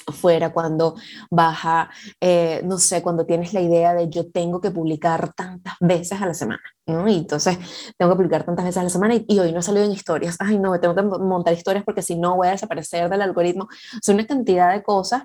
fuera, 0.07 0.51
cuando 0.51 0.95
baja, 1.29 1.89
eh, 2.19 2.61
no 2.63 2.77
sé, 2.77 3.01
cuando 3.01 3.25
tienes 3.25 3.53
la 3.53 3.61
idea 3.61 3.93
de 3.93 4.09
yo 4.09 4.29
tengo 4.29 4.61
que 4.61 4.71
publicar 4.71 5.33
tantas 5.33 5.75
veces 5.79 6.21
a 6.21 6.25
la 6.25 6.33
semana, 6.33 6.63
¿no? 6.85 7.07
Y 7.07 7.17
entonces 7.17 7.57
tengo 7.97 8.11
que 8.11 8.17
publicar 8.17 8.43
tantas 8.43 8.65
veces 8.65 8.77
a 8.77 8.83
la 8.83 8.89
semana 8.89 9.15
y, 9.15 9.39
hoy 9.39 9.51
no 9.51 9.59
he 9.59 9.63
salido 9.63 9.85
en 9.85 9.91
historias, 9.91 10.37
ay 10.39 10.59
no, 10.59 10.79
tengo 10.79 10.95
que 10.95 11.01
montar 11.03 11.53
historias 11.53 11.83
porque 11.83 12.01
si 12.01 12.15
no 12.15 12.35
voy 12.35 12.47
a 12.47 12.51
desaparecer 12.51 13.09
del 13.09 13.21
algoritmo. 13.21 13.67
Son 14.01 14.15
una 14.15 14.25
cantidad 14.25 14.73
de 14.73 14.83
cosas, 14.83 15.23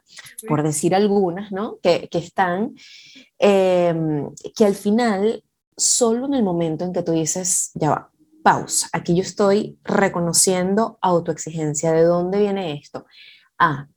por 0.48 0.62
decir 0.62 0.94
algunas, 0.94 1.52
¿no? 1.52 1.78
Que, 1.82 2.08
que 2.08 2.18
están, 2.18 2.74
em, 3.38 4.30
que 4.54 4.64
al 4.64 4.74
final, 4.74 5.42
solo 5.76 6.26
en 6.26 6.34
el 6.34 6.42
momento 6.42 6.84
en 6.84 6.92
que 6.92 7.02
tú 7.02 7.12
dices, 7.12 7.70
ya 7.74 7.90
va, 7.90 8.10
pausa, 8.42 8.88
aquí 8.92 9.14
yo 9.14 9.22
estoy 9.22 9.78
reconociendo 9.84 10.98
autoexigencia, 11.00 11.92
¿de 11.92 12.04
dónde 12.04 12.38
viene 12.38 12.74
esto? 12.74 13.06
Ah, 13.58 13.88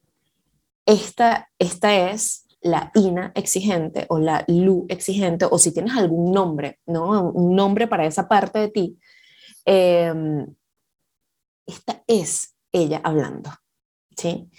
esta, 0.90 1.52
esta 1.60 2.10
es 2.10 2.48
la 2.62 2.92
INA 2.96 3.32
exigente 3.36 4.08
o 4.10 4.18
la 4.18 4.44
LU 4.48 4.88
exigente, 4.90 5.46
o 5.46 5.60
si 5.60 5.72
tienes 5.72 5.96
algún 5.96 6.32
nombre, 6.32 6.80
¿no? 6.88 7.30
Un 7.30 7.56
nombre 7.56 7.88
para 7.88 8.08
esa 8.08 8.28
parte 8.28 8.58
de 8.58 8.68
ti. 8.70 9.00
Em, 9.66 10.48
esta 11.68 12.04
es 12.08 12.56
ella 12.72 13.02
hablando, 13.04 13.52
¿sí? 14.18 14.50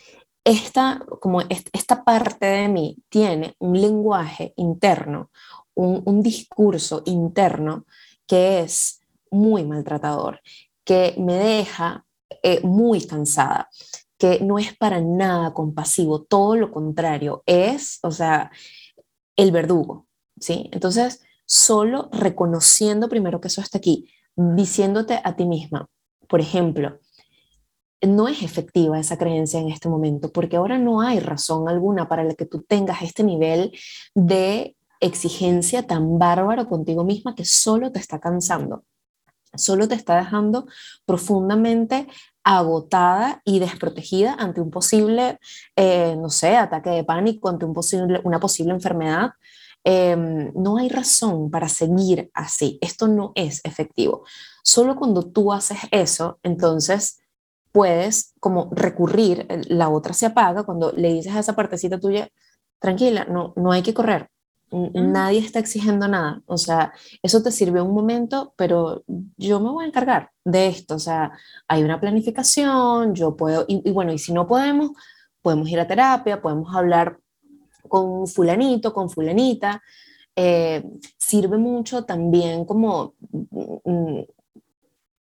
Esta, 0.45 1.05
como 1.21 1.41
esta 1.41 2.05
parte 2.05 2.47
de 2.47 2.69
mí 2.69 2.97
tiene 3.09 3.57
un 3.59 3.81
lenguaje 3.81 4.55
interno, 4.57 5.31
un, 5.75 6.23
discurso 6.23 7.03
interno 7.07 7.87
que 8.27 8.61
es 8.61 9.01
muy 9.31 9.65
maltratador, 9.65 10.41
que 10.85 11.15
me 11.19 11.35
deja 11.35 12.07
eh, 12.43 12.61
muy 12.63 13.05
cansada, 13.07 13.69
que 14.21 14.39
no 14.41 14.59
es 14.59 14.77
para 14.77 15.01
nada 15.01 15.55
compasivo, 15.55 16.23
todo 16.23 16.55
lo 16.55 16.71
contrario, 16.71 17.43
es, 17.47 17.99
o 18.03 18.11
sea, 18.11 18.53
el 19.35 19.51
verdugo, 19.51 20.07
¿sí? 20.39 20.69
Entonces, 20.73 21.23
solo 21.47 22.11
reconociendo 22.13 23.09
primero 23.09 23.41
que 23.41 23.49
eso 23.49 23.63
está 23.63 23.79
aquí, 23.79 24.13
diciéndote 24.37 25.21
a 25.25 25.37
ti 25.37 25.47
misma, 25.47 25.89
por 26.29 26.41
ejemplo, 26.43 27.01
no 28.03 28.29
es 28.29 28.43
efectiva 28.43 29.01
esa 29.01 29.17
creencia 29.17 29.59
en 29.59 29.71
este 29.71 29.89
momento, 29.89 30.31
porque 30.31 30.57
ahora 30.57 30.77
no 30.77 31.01
hay 31.01 31.19
razón 31.19 31.67
alguna 31.67 32.07
para 32.07 32.23
la 32.23 32.35
que 32.35 32.45
tú 32.45 32.63
tengas 32.63 33.01
este 33.01 33.25
nivel 33.25 33.73
de 34.15 34.77
exigencia 35.01 35.87
tan 35.87 36.19
bárbaro 36.19 36.69
contigo 36.69 37.05
misma 37.05 37.35
que 37.35 37.47
solo 37.47 37.91
te 37.91 38.01
está 38.01 38.21
cansando, 38.21 38.85
solo 39.55 39.89
te 39.89 39.95
está 39.95 40.19
dejando 40.19 40.67
profundamente 41.07 42.07
agotada 42.45 43.43
y 43.45 43.59
desprotegida 43.59 44.35
ante 44.35 44.61
un 44.61 44.71
posible, 44.71 45.39
eh, 45.77 46.17
no 46.17 46.31
sé, 46.31 46.57
ataque 46.57 46.91
de 46.91 47.05
pánico, 47.05 47.49
ante 47.49 47.65
un 47.65 47.75
posible, 47.75 48.21
una 48.25 48.41
posible 48.41 48.73
enfermedad. 48.73 49.33
em, 49.83 50.53
no 50.55 50.77
hay 50.77 50.91
razón 50.91 51.51
para 51.51 51.67
seguir 51.69 52.31
así, 52.35 52.79
esto 52.83 53.09
no 53.09 53.33
es 53.35 53.63
efectivo. 53.65 54.25
Solo 54.63 54.95
cuando 54.95 55.23
tú 55.23 55.53
haces 55.55 55.79
eso, 55.91 56.39
entonces 56.43 57.21
puedes 57.73 58.35
como 58.41 58.69
recurrir, 58.73 59.47
la 59.69 59.89
otra 59.89 60.13
se 60.13 60.27
apaga 60.27 60.65
cuando 60.65 60.93
le 60.93 61.13
dices 61.15 61.35
a 61.35 61.41
esa 61.41 61.57
partecita 61.57 61.99
tuya, 61.99 62.29
tranquila, 62.79 63.25
no, 63.25 63.53
no 63.57 63.73
hay 63.73 63.83
que 63.83 63.95
correr, 63.95 64.29
Nadie 64.71 65.41
está 65.41 65.59
exigiendo 65.59 66.07
nada. 66.09 66.43
O 66.47 66.57
sea, 66.57 66.93
eso 67.23 67.43
te 67.43 67.51
sirve 67.51 67.81
un 67.81 67.93
momento, 67.95 68.55
pero 68.57 69.05
yo 69.37 69.61
me 69.61 69.71
voy 69.71 69.85
a 69.85 69.89
encargar 69.89 70.31
de 70.45 70.69
esto. 70.69 70.95
O 70.95 70.99
sea, 70.99 71.33
hay 71.67 71.83
una 71.83 72.01
planificación, 72.01 73.15
yo 73.15 73.37
puedo, 73.37 73.65
y, 73.69 73.91
bueno, 73.91 74.13
y 74.13 74.19
si 74.19 74.33
no 74.33 74.47
podemos, 74.47 74.91
podemos 75.43 75.69
ir 75.69 75.81
a 75.81 75.89
terapia, 75.89 76.41
podemos 76.41 76.75
hablar 76.75 77.19
con 77.89 78.27
fulanito, 78.27 78.93
con 78.93 79.11
fulanita. 79.11 79.83
Eh, 80.37 80.85
sirve 81.19 81.59
mucho 81.59 82.05
también 82.05 82.65
como 82.65 83.15
Mm, 83.51 83.91
mm, 83.91 84.27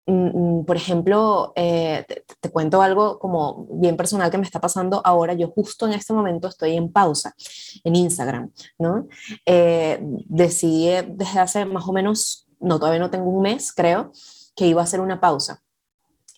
por 0.08 0.78
ejemplo, 0.78 1.52
eh, 1.58 2.06
te, 2.40 2.50
cuento 2.50 2.82
algo 2.82 3.20
como 3.20 3.68
bien 3.72 3.98
personal 3.98 4.32
que 4.32 4.38
me 4.38 4.46
está 4.46 4.62
pasando 4.62 5.02
ahora. 5.04 5.34
Yo 5.34 5.50
justo 5.50 5.86
en 5.86 5.94
este 5.94 6.14
momento 6.14 6.48
estoy 6.48 6.78
en 6.78 6.92
pausa 6.92 7.36
en 7.84 7.96
Instagram, 7.96 8.52
¿no? 8.80 9.08
Eh, 9.46 10.00
decidí 10.02 10.90
desde 11.08 11.40
hace 11.40 11.66
más 11.66 11.88
o 11.88 11.92
menos, 11.92 12.48
no, 12.62 12.80
todavía 12.80 13.00
no 13.00 13.10
tengo 13.10 13.30
un 13.30 13.42
mes, 13.42 13.74
creo, 13.74 14.12
que 14.56 14.68
iba 14.68 14.82
a 14.82 14.86
hacer 14.86 15.02
una 15.02 15.20
pausa. 15.20 15.62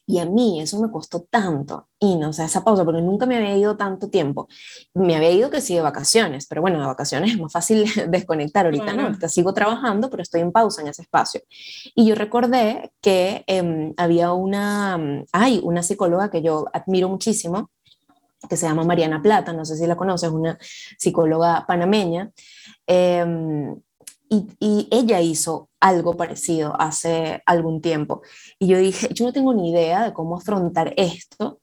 Y 0.10 0.18
a 0.18 0.26
mí 0.26 0.60
eso 0.60 0.82
me 0.82 0.90
costó 0.90 1.22
tanto, 1.30 1.88
y 2.00 2.16
no, 2.16 2.30
o 2.30 2.34
sea, 2.34 2.46
esa 2.46 2.64
pausa, 2.64 2.84
porque 2.84 3.00
nunca 3.00 3.28
me 3.28 3.38
había 3.38 3.56
ido 3.56 3.78
tanto 3.78 4.10
tiempo. 4.10 4.48
Me 4.96 5.16
había 5.16 5.30
ido 5.30 5.52
que 5.52 5.62
sí 5.62 5.76
de 5.76 5.82
vacaciones, 5.82 6.48
pero 6.48 6.62
bueno, 6.62 6.80
de 6.80 6.88
vacaciones 6.88 7.34
es 7.34 7.40
más 7.40 7.52
fácil 7.52 7.86
desconectar. 8.10 8.66
Ahorita 8.66 8.92
no, 8.94 9.04
ahorita 9.04 9.30
sigo 9.30 9.54
trabajando, 9.54 10.10
pero 10.10 10.24
estoy 10.24 10.42
en 10.42 10.52
pausa 10.52 10.82
en 10.82 10.88
ese 10.88 11.04
espacio. 11.04 11.42
Y 11.94 12.08
yo 12.08 12.16
recordé 12.16 12.92
que 13.02 13.44
em, 13.46 13.94
había 13.98 14.34
una, 14.34 15.00
hay 15.32 15.62
una 15.64 15.84
psicóloga 15.84 16.32
que 16.32 16.42
yo 16.42 16.66
admiro 16.74 17.08
muchísimo, 17.08 17.70
que 18.50 18.58
se 18.58 18.66
llama 18.66 18.84
Mariana 18.86 19.22
Plata, 19.22 19.54
no 19.54 19.64
sé 19.64 19.78
si 19.78 19.86
la 19.86 19.96
conoces, 19.96 20.32
una 20.32 20.58
psicóloga 20.98 21.66
panameña. 21.68 22.32
Eh, 22.88 23.76
y, 24.30 24.88
ella 24.92 25.22
hizo 25.22 25.70
algo 25.80 26.16
parecido 26.16 26.80
hace 26.80 27.42
algún 27.46 27.82
tiempo. 27.82 28.22
Y 28.60 28.68
yo 28.68 28.78
dije, 28.78 29.10
yo 29.14 29.26
no 29.26 29.34
tengo 29.34 29.54
ni 29.54 29.72
idea 29.72 30.04
de 30.04 30.14
cómo 30.14 30.38
afrontar 30.38 30.94
esto. 30.98 31.60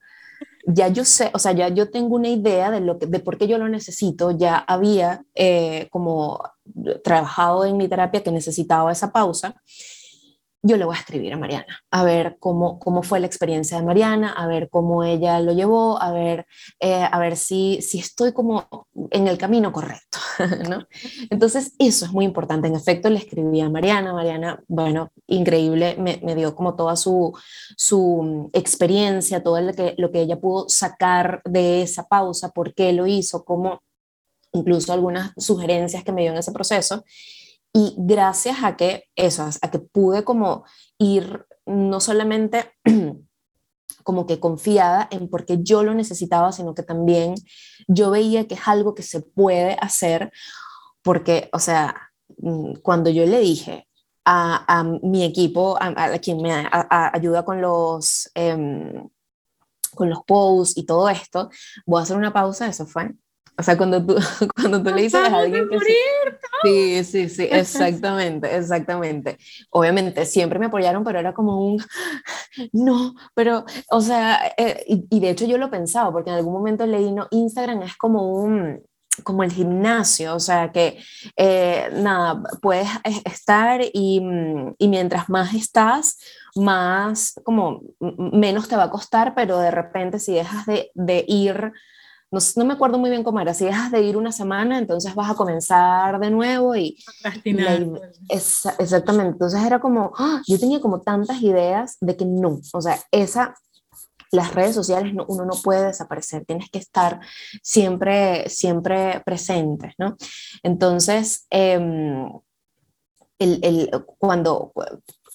Ya 0.66 0.88
yo 0.88 1.04
sé, 1.04 1.30
o 1.32 1.38
sea, 1.38 1.52
ya 1.52 1.68
yo 1.68 1.90
tengo 1.90 2.16
una 2.16 2.28
idea 2.28 2.70
de, 2.72 2.80
lo 2.80 2.98
que, 2.98 3.06
de 3.06 3.20
por 3.20 3.38
qué 3.38 3.46
yo 3.46 3.58
lo 3.58 3.68
necesito. 3.68 4.32
Ya 4.32 4.56
había 4.58 5.24
eh, 5.34 5.88
como 5.90 6.42
trabajado 7.04 7.64
en 7.64 7.76
mi 7.76 7.88
terapia 7.88 8.22
que 8.22 8.32
necesitaba 8.32 8.90
esa 8.90 9.12
pausa 9.12 9.54
yo 10.66 10.76
le 10.76 10.84
voy 10.84 10.96
a 10.96 10.98
escribir 10.98 11.32
a 11.32 11.36
Mariana, 11.36 11.80
a 11.90 12.02
ver 12.02 12.36
cómo, 12.40 12.78
cómo 12.78 13.02
fue 13.02 13.20
la 13.20 13.26
experiencia 13.26 13.78
de 13.78 13.84
Mariana, 13.84 14.32
a 14.32 14.46
ver 14.46 14.68
cómo 14.68 15.04
ella 15.04 15.40
lo 15.40 15.52
llevó, 15.52 16.00
a 16.02 16.10
ver, 16.10 16.46
eh, 16.80 17.06
a 17.10 17.18
ver 17.18 17.36
si, 17.36 17.80
si 17.82 17.98
estoy 17.98 18.32
como 18.32 18.86
en 19.10 19.28
el 19.28 19.38
camino 19.38 19.72
correcto, 19.72 20.18
¿no? 20.68 20.86
Entonces, 21.30 21.74
eso 21.78 22.04
es 22.04 22.12
muy 22.12 22.24
importante. 22.24 22.68
En 22.68 22.74
efecto, 22.74 23.08
le 23.10 23.18
escribí 23.18 23.60
a 23.60 23.70
Mariana, 23.70 24.12
Mariana, 24.12 24.62
bueno, 24.66 25.12
increíble, 25.26 25.96
me, 25.98 26.20
me 26.22 26.34
dio 26.34 26.54
como 26.54 26.74
toda 26.74 26.96
su, 26.96 27.32
su 27.76 28.50
experiencia, 28.52 29.42
todo 29.42 29.60
lo 29.60 29.72
que, 29.72 29.94
lo 29.98 30.10
que 30.10 30.22
ella 30.22 30.40
pudo 30.40 30.68
sacar 30.68 31.42
de 31.44 31.82
esa 31.82 32.08
pausa, 32.08 32.50
por 32.50 32.74
qué 32.74 32.92
lo 32.92 33.06
hizo, 33.06 33.44
cómo 33.44 33.82
incluso 34.52 34.92
algunas 34.92 35.32
sugerencias 35.36 36.02
que 36.02 36.12
me 36.12 36.22
dio 36.22 36.32
en 36.32 36.38
ese 36.38 36.52
proceso. 36.52 37.04
Y 37.78 37.94
gracias 37.98 38.64
a 38.64 38.74
que 38.74 39.04
eso, 39.16 39.46
a 39.60 39.70
que 39.70 39.78
pude 39.78 40.24
como 40.24 40.64
ir 40.96 41.44
no 41.66 42.00
solamente 42.00 42.72
como 44.02 44.26
que 44.26 44.40
confiada 44.40 45.06
en 45.10 45.28
porque 45.28 45.58
yo 45.60 45.82
lo 45.82 45.92
necesitaba, 45.92 46.52
sino 46.52 46.74
que 46.74 46.82
también 46.82 47.34
yo 47.86 48.10
veía 48.10 48.48
que 48.48 48.54
es 48.54 48.66
algo 48.66 48.94
que 48.94 49.02
se 49.02 49.20
puede 49.20 49.76
hacer, 49.78 50.32
porque, 51.02 51.50
o 51.52 51.58
sea, 51.58 52.12
mm, 52.38 52.76
cuando 52.76 53.10
yo 53.10 53.26
le 53.26 53.40
dije 53.40 53.86
a, 54.24 54.78
a 54.78 54.82
mi 54.82 55.22
equipo, 55.22 55.76
a, 55.78 56.18
quien 56.18 56.40
me 56.40 56.66
ayuda 56.90 57.44
con 57.44 57.60
los, 57.60 58.30
em, 58.34 59.06
con 59.94 60.08
los 60.08 60.20
posts 60.26 60.78
y 60.78 60.86
todo 60.86 61.10
esto, 61.10 61.50
voy 61.84 62.00
a 62.00 62.04
hacer 62.04 62.16
una 62.16 62.32
pausa, 62.32 62.68
eso 62.68 62.86
fue 62.86 63.14
o 63.58 63.62
sea, 63.62 63.76
cuando 63.76 64.04
tú, 64.04 64.16
cuando 64.54 64.82
tú 64.82 64.90
le 64.90 65.02
dices 65.02 65.20
a 65.20 65.38
alguien 65.38 65.68
que... 65.68 65.78
Sí, 66.62 67.04
sí, 67.04 67.28
sí, 67.28 67.48
exactamente, 67.50 68.54
exactamente. 68.54 69.38
Obviamente, 69.70 70.24
siempre 70.26 70.58
me 70.58 70.66
apoyaron, 70.66 71.04
pero 71.04 71.18
era 71.18 71.32
como 71.32 71.66
un... 71.66 71.82
No, 72.72 73.14
pero, 73.34 73.64
o 73.90 74.00
sea, 74.00 74.52
eh, 74.56 74.84
y, 74.88 75.20
de 75.20 75.30
hecho 75.30 75.44
yo 75.44 75.58
lo 75.58 75.70
pensaba, 75.70 76.10
porque 76.10 76.30
en 76.30 76.36
algún 76.36 76.54
momento 76.54 76.86
leí, 76.86 77.12
no, 77.12 77.28
Instagram 77.30 77.82
es 77.82 77.96
como 77.96 78.32
un 78.32 78.80
como 79.24 79.42
el 79.42 79.50
gimnasio, 79.50 80.34
o 80.34 80.40
sea 80.40 80.72
que 80.72 80.98
eh, 81.36 81.88
nada, 81.94 82.42
puedes 82.60 82.86
estar 83.24 83.80
y, 83.80 84.20
y, 84.78 84.88
mientras 84.88 85.30
más 85.30 85.54
estás, 85.54 86.18
más 86.54 87.34
como 87.42 87.80
menos 87.98 88.68
te 88.68 88.76
va 88.76 88.84
a 88.84 88.90
costar, 88.90 89.34
pero 89.34 89.58
de 89.58 89.70
repente 89.70 90.18
si 90.18 90.34
dejas 90.34 90.66
de, 90.66 90.90
de 90.94 91.24
ir 91.26 91.72
no, 92.30 92.64
me 92.64 92.74
acuerdo 92.74 92.98
muy 92.98 93.10
bien 93.10 93.22
cómo 93.22 93.40
era, 93.40 93.54
si 93.54 93.64
dejas 93.64 93.90
de 93.90 94.02
ir 94.02 94.16
una 94.16 94.32
semana, 94.32 94.78
entonces 94.78 95.14
vas 95.14 95.30
a 95.30 95.34
comenzar 95.34 96.18
de 96.18 96.30
nuevo 96.30 96.74
y... 96.74 96.96
exactamente, 98.78 99.32
entonces 99.32 99.62
era 99.62 99.78
como, 99.78 100.12
¡ah! 100.18 100.42
yo 100.46 100.58
tenía 100.58 100.80
como 100.80 101.00
tantas 101.00 101.40
ideas 101.42 101.96
de 102.00 102.16
que 102.16 102.24
no, 102.24 102.60
o 102.72 102.80
sea, 102.80 102.98
esa, 103.12 103.54
las 104.32 104.54
redes 104.54 104.74
sociales 104.74 105.14
no, 105.14 105.24
uno 105.28 105.44
no 105.44 105.54
puede 105.62 105.86
desaparecer, 105.86 106.44
tienes 106.44 106.68
que 106.70 106.78
estar 106.78 107.20
siempre, 107.62 108.48
siempre 108.48 109.22
presente, 109.24 109.94
¿no? 109.98 110.16
Entonces, 110.62 111.46
em, 111.50 112.28
el, 113.38 113.60
el, 113.62 114.04
cuando, 114.18 114.72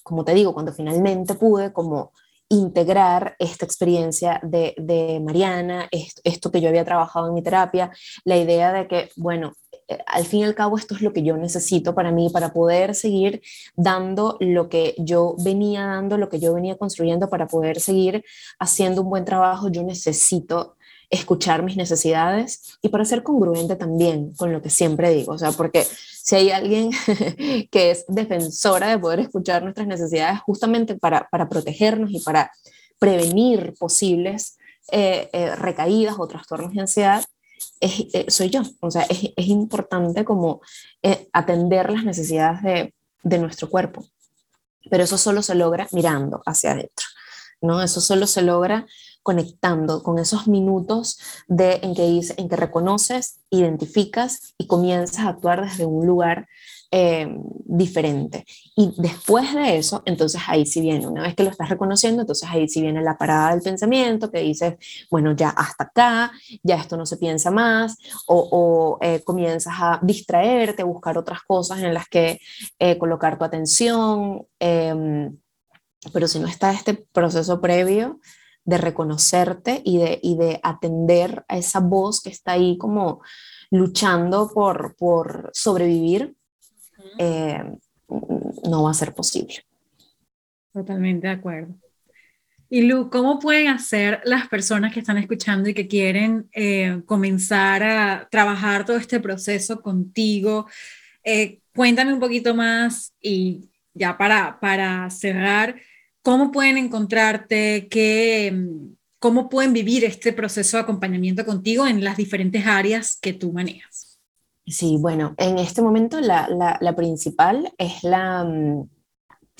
como 0.02 0.24
te 0.24 0.34
digo, 0.34 0.52
cuando 0.52 0.72
finalmente 0.72 1.34
pude 1.34 1.72
como 1.72 2.12
integrar 2.52 3.34
esta 3.38 3.64
experiencia 3.64 4.38
de, 4.42 5.20
Mariana, 5.24 5.88
esto, 5.90 6.50
que 6.52 6.60
yo 6.60 6.68
había 6.68 6.84
trabajado 6.84 7.28
en 7.28 7.34
mi 7.34 7.42
terapia, 7.42 7.90
la 8.24 8.36
idea 8.36 8.72
de 8.74 8.86
que, 8.86 9.10
bueno, 9.16 9.54
eh, 9.88 9.98
al 10.06 10.26
fin 10.26 10.40
y 10.40 10.44
al 10.44 10.54
cabo 10.54 10.76
esto 10.76 10.94
es 10.94 11.00
lo 11.00 11.14
que 11.14 11.22
yo 11.22 11.36
necesito 11.38 11.94
para 11.94 12.12
mí, 12.12 12.28
para 12.28 12.52
poder 12.52 12.94
seguir 12.94 13.40
dando 13.74 14.36
lo 14.40 14.68
que 14.68 14.94
yo 14.98 15.34
venía 15.42 15.86
dando, 15.86 16.18
lo 16.18 16.28
que 16.28 16.40
yo 16.40 16.52
venía 16.52 16.76
construyendo, 16.76 17.30
para 17.30 17.46
poder 17.46 17.80
seguir 17.80 18.22
haciendo 18.58 19.00
un 19.00 19.08
buen 19.08 19.24
trabajo, 19.24 19.70
yo 19.70 19.82
necesito 19.82 20.76
escuchar 21.08 21.62
mis 21.62 21.76
necesidades 21.76 22.78
y 22.82 22.90
para 22.90 23.06
ser 23.06 23.22
congruente 23.22 23.76
también 23.76 24.34
con 24.34 24.52
lo 24.52 24.60
que 24.60 24.70
siempre 24.70 25.10
digo, 25.10 25.32
o 25.32 25.38
sea, 25.38 25.52
porque 25.52 25.86
si 26.22 26.36
hay 26.36 26.50
alguien 26.50 26.90
que 27.70 27.90
es 27.90 28.04
defensora 28.06 28.88
de 28.88 28.98
poder 28.98 29.20
escuchar 29.20 29.62
nuestras 29.62 29.88
necesidades 29.88 30.40
justamente 30.40 30.94
para, 30.94 31.28
para 31.28 31.48
protegernos 31.48 32.10
y 32.12 32.20
para 32.20 32.52
prevenir 32.98 33.74
posibles 33.78 34.56
eh, 34.92 35.28
eh, 35.32 35.56
recaídas 35.56 36.14
o 36.18 36.28
trastornos 36.28 36.72
de 36.74 36.80
ansiedad, 36.80 37.24
eh, 37.80 38.26
soy 38.28 38.50
yo. 38.50 38.62
O 38.80 38.90
sea, 38.90 39.02
es, 39.02 39.32
es 39.36 39.46
importante 39.48 40.24
como 40.24 40.60
atender 41.32 41.90
las 41.90 42.04
necesidades 42.04 42.62
de, 42.62 42.94
de 43.24 43.38
nuestro 43.38 43.68
cuerpo. 43.68 44.06
Pero 44.88 45.02
eso 45.02 45.18
solo 45.18 45.42
se 45.42 45.56
logra 45.56 45.88
mirando 45.90 46.42
hacia 46.46 46.72
adentro, 46.72 47.06
¿no? 47.60 47.82
Eso 47.82 48.00
solo 48.00 48.28
se 48.28 48.42
logra 48.42 48.86
conectando 49.22 50.02
con 50.02 50.18
esos 50.18 50.48
minutos 50.48 51.18
de, 51.48 51.80
en, 51.82 51.94
que, 51.94 52.20
en 52.36 52.48
que 52.48 52.56
reconoces, 52.56 53.40
identificas 53.50 54.54
y 54.58 54.66
comienzas 54.66 55.20
a 55.20 55.28
actuar 55.28 55.62
desde 55.62 55.86
un 55.86 56.06
lugar 56.06 56.48
eh, 56.94 57.26
diferente. 57.64 58.44
Y 58.76 58.92
después 58.98 59.54
de 59.54 59.78
eso, 59.78 60.02
entonces 60.04 60.42
ahí 60.46 60.66
sí 60.66 60.82
viene, 60.82 61.06
una 61.06 61.22
vez 61.22 61.34
que 61.34 61.42
lo 61.42 61.48
estás 61.48 61.70
reconociendo, 61.70 62.20
entonces 62.20 62.46
ahí 62.50 62.68
sí 62.68 62.82
viene 62.82 63.00
la 63.00 63.16
parada 63.16 63.52
del 63.52 63.62
pensamiento 63.62 64.30
que 64.30 64.40
dices, 64.40 64.74
bueno, 65.10 65.32
ya 65.34 65.48
hasta 65.48 65.84
acá, 65.84 66.32
ya 66.62 66.76
esto 66.76 66.98
no 66.98 67.06
se 67.06 67.16
piensa 67.16 67.50
más, 67.50 67.96
o, 68.26 68.98
eh, 69.00 69.22
comienzas 69.24 69.72
a 69.78 70.00
distraerte, 70.02 70.82
a 70.82 70.84
buscar 70.84 71.16
otras 71.16 71.40
cosas 71.44 71.78
en 71.80 71.94
las 71.94 72.08
que 72.08 72.38
eh, 72.78 72.98
colocar 72.98 73.38
tu 73.38 73.44
atención. 73.46 74.46
Em, 74.58 75.34
pero 76.12 76.28
si 76.28 76.40
no 76.40 76.46
está 76.46 76.72
este 76.72 76.92
proceso 76.94 77.60
previo, 77.62 78.20
de 78.64 78.78
reconocerte 78.78 79.82
y 79.84 79.98
de, 79.98 80.18
y 80.22 80.36
de 80.36 80.60
atender 80.62 81.44
a 81.48 81.58
esa 81.58 81.80
voz 81.80 82.20
que 82.20 82.30
está 82.30 82.52
ahí 82.52 82.78
como 82.78 83.22
luchando 83.70 84.50
por, 84.52 84.94
por 84.96 85.50
sobrevivir, 85.52 86.34
eh, 87.18 87.64
no 88.68 88.82
va 88.84 88.90
a 88.90 88.94
ser 88.94 89.14
posible. 89.14 89.64
Totalmente 90.72 91.26
de 91.26 91.32
acuerdo. 91.32 91.74
Y 92.70 92.82
Lu, 92.82 93.10
¿cómo 93.10 93.38
pueden 93.38 93.68
hacer 93.68 94.20
las 94.24 94.48
personas 94.48 94.94
que 94.94 95.00
están 95.00 95.18
escuchando 95.18 95.68
y 95.68 95.74
que 95.74 95.88
quieren 95.88 96.48
eh, 96.52 97.02
comenzar 97.04 97.82
a 97.82 98.28
trabajar 98.30 98.86
todo 98.86 98.96
este 98.96 99.20
proceso 99.20 99.82
contigo? 99.82 100.66
eh, 101.24 101.60
cuéntame 101.74 102.12
un 102.12 102.20
poquito 102.20 102.54
más 102.54 103.14
y 103.20 103.70
ya 103.94 104.16
para, 104.16 104.58
para 104.60 105.08
cerrar, 105.10 105.76
¿cómo 106.22 106.50
pueden 106.50 106.78
encontrarte? 106.78 107.88
¿Qué, 107.90 108.56
¿Cómo 109.18 109.48
pueden 109.48 109.72
vivir 109.72 110.04
este 110.04 110.32
proceso 110.32 110.76
de 110.76 110.84
acompañamiento 110.84 111.44
contigo 111.44 111.86
en 111.86 112.02
las 112.02 112.16
diferentes 112.16 112.66
áreas 112.66 113.18
que 113.20 113.32
tú 113.32 113.52
manejas? 113.52 114.18
Sí, 114.66 114.96
bueno, 114.98 115.34
en 115.38 115.58
este 115.58 115.82
momento 115.82 116.20
la, 116.20 116.48
la, 116.80 116.96
principal 116.96 117.72
es 117.78 118.04
la 118.04 118.44
mm, 118.44 118.88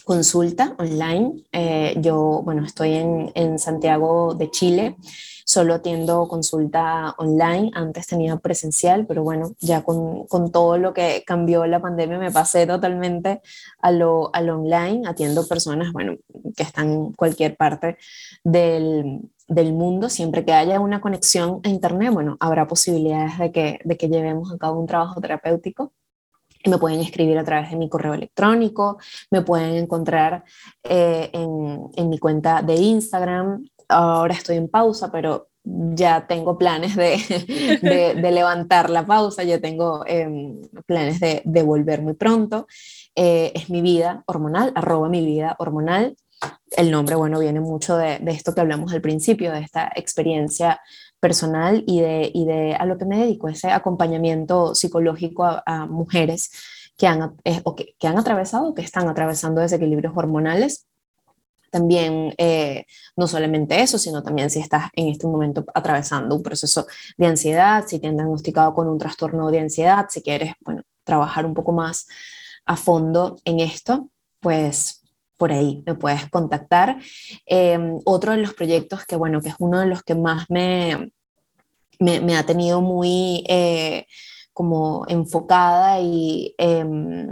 consulta 0.05 0.77
online. 0.79 1.45
Eh, 1.51 1.95
yo, 1.99 2.43
bueno, 2.45 2.65
estoy 2.65 2.95
en, 2.95 3.33
en 3.35 3.59
Santiago 3.59 4.35
de 4.35 4.51
Chile 4.51 4.97
solo 5.53 5.75
atiendo 5.75 6.27
consulta 6.29 7.15
online, 7.19 7.71
antes 7.75 8.07
tenía 8.07 8.37
presencial, 8.37 9.07
pero 9.07 9.23
bueno, 9.23 9.53
ya 9.61 9.83
con, 9.83 10.27
con 10.27 10.51
todo 10.51 10.79
lo 10.79 10.95
que 10.95 11.23
cambió 11.27 11.67
la 11.67 11.81
pandemia 11.81 12.19
me 12.19 12.31
pasé 12.31 12.67
totalmente 12.67 13.43
a 13.79 13.91
lo, 13.91 14.35
al 14.35 14.49
online, 14.49 15.03
atiendo 15.07 15.47
personas, 15.47 15.93
bueno, 15.93 16.17
que 16.57 16.63
están 16.63 16.91
en 16.91 17.13
cualquier 17.13 17.57
parte 17.57 17.99
del, 18.43 19.21
del 19.47 19.73
mundo, 19.75 20.09
siempre 20.09 20.45
que 20.45 20.53
haya 20.53 20.81
una 20.81 21.01
conexión 21.01 21.61
a 21.65 21.69
Internet, 21.69 22.13
bueno, 22.13 22.37
habrá 22.41 22.67
posibilidades 22.67 23.39
de 23.39 23.53
que, 23.53 23.79
de 23.85 23.97
que 23.97 24.09
llevemos 24.09 24.53
a 24.53 24.59
cabo 24.59 24.81
un 24.81 24.87
trabajo 24.87 25.21
terapéutico. 25.21 25.93
Me 26.65 26.79
pueden 26.79 27.01
escribir 27.01 27.37
a 27.39 27.45
través 27.45 27.71
de 27.71 27.77
mi 27.77 27.89
correo 27.89 28.15
electrónico, 28.15 28.99
me 29.33 29.43
pueden 29.43 29.75
encontrar 29.75 30.45
eh, 30.85 31.29
en, 31.33 31.91
en, 31.97 32.09
mi 32.09 32.19
cuenta 32.19 32.63
de 32.63 32.77
Instagram, 32.77 33.65
ahora 33.93 34.35
estoy 34.35 34.57
en 34.57 34.69
pausa, 34.69 35.11
pero 35.13 35.49
ya 35.65 36.27
tengo 36.27 36.59
planes 36.59 36.97
de, 36.97 38.15
levantar 38.33 38.91
la 38.91 39.07
pausa, 39.07 39.45
ya 39.45 39.61
tengo 39.61 40.05
em, 40.07 40.61
planes 40.87 41.21
de, 41.21 41.63
volver 41.63 42.03
muy 42.03 42.15
pronto. 42.15 42.67
Eh, 43.15 43.53
es 43.55 43.71
mi 43.71 43.83
vida 43.83 44.25
hormonal, 44.27 44.73
arroba 44.75 45.09
mi 45.09 45.25
vida 45.25 45.55
hormonal. 45.59 46.17
El 46.73 46.91
nombre, 46.91 47.15
bueno, 47.15 47.39
viene 47.39 47.61
mucho 47.61 47.97
de, 47.97 48.21
esto 48.27 48.55
que 48.55 48.61
hablamos 48.61 48.93
al 48.93 49.01
principio, 49.01 49.53
de 49.53 49.61
esta 49.61 49.93
experiencia 49.95 50.81
personal 51.21 51.85
y 51.87 52.01
de, 52.01 52.77
a 52.79 52.85
lo 52.85 52.99
que 52.99 53.05
me 53.05 53.19
dedico, 53.19 53.49
ese 53.49 53.71
acompañamiento 53.71 54.75
psicológico 54.75 55.45
a, 55.45 55.87
mujeres 55.87 56.51
que 56.97 57.07
han, 57.07 57.37
eh, 57.45 57.61
o 57.63 57.77
que, 57.77 57.95
que 57.99 58.09
han 58.09 58.19
atravesado, 58.19 58.75
que 58.75 58.83
están 58.83 59.09
atravesando 59.09 59.61
desequilibrios 59.61 60.15
hormonales 60.17 60.89
también 61.73 62.35
eh, 62.37 62.85
no 63.17 63.27
solamente 63.27 63.81
eso, 63.81 63.99
sino 63.99 64.23
también 64.23 64.51
si 64.51 64.61
estás 64.61 64.91
en 64.93 65.09
este 65.09 65.27
momento 65.27 65.65
atravesando 65.75 66.37
un 66.37 66.43
proceso 66.43 66.87
de 67.17 67.27
ansiedad, 67.27 67.85
si 67.87 67.99
te 67.99 68.09
han 68.09 68.17
diagnosticado 68.17 68.75
con 68.75 68.89
un 68.89 68.99
trastorno 68.99 69.51
de 69.51 69.61
ansiedad, 69.61 70.07
si 70.11 70.21
quieres, 70.21 70.53
bueno, 70.61 70.83
trabajar 71.03 71.47
un 71.47 71.55
poco 71.55 71.73
más 71.73 72.07
a 72.67 72.77
fondo 72.77 73.39
en 73.47 73.61
esto, 73.61 74.11
pues 74.41 75.01
por 75.39 75.51
ahí 75.51 75.83
me 75.87 75.95
puedes 75.95 76.29
contactar. 76.29 76.99
Em, 77.47 77.99
otro 78.05 78.33
de 78.33 78.39
los 78.39 78.53
proyectos 78.53 79.07
que, 79.07 79.17
bueno, 79.17 79.41
que 79.41 79.49
es 79.49 79.57
uno 79.59 79.81
de 79.81 79.87
los 79.87 80.03
que 80.03 80.15
más 80.15 80.45
me, 80.51 81.11
me, 81.99 82.37
ha 82.37 82.45
tenido 82.45 82.83
muy 82.83 83.45
eh, 83.49 84.07
como 84.53 85.07
enfocada 85.09 86.01
y 86.01 86.55
em, 86.59 87.29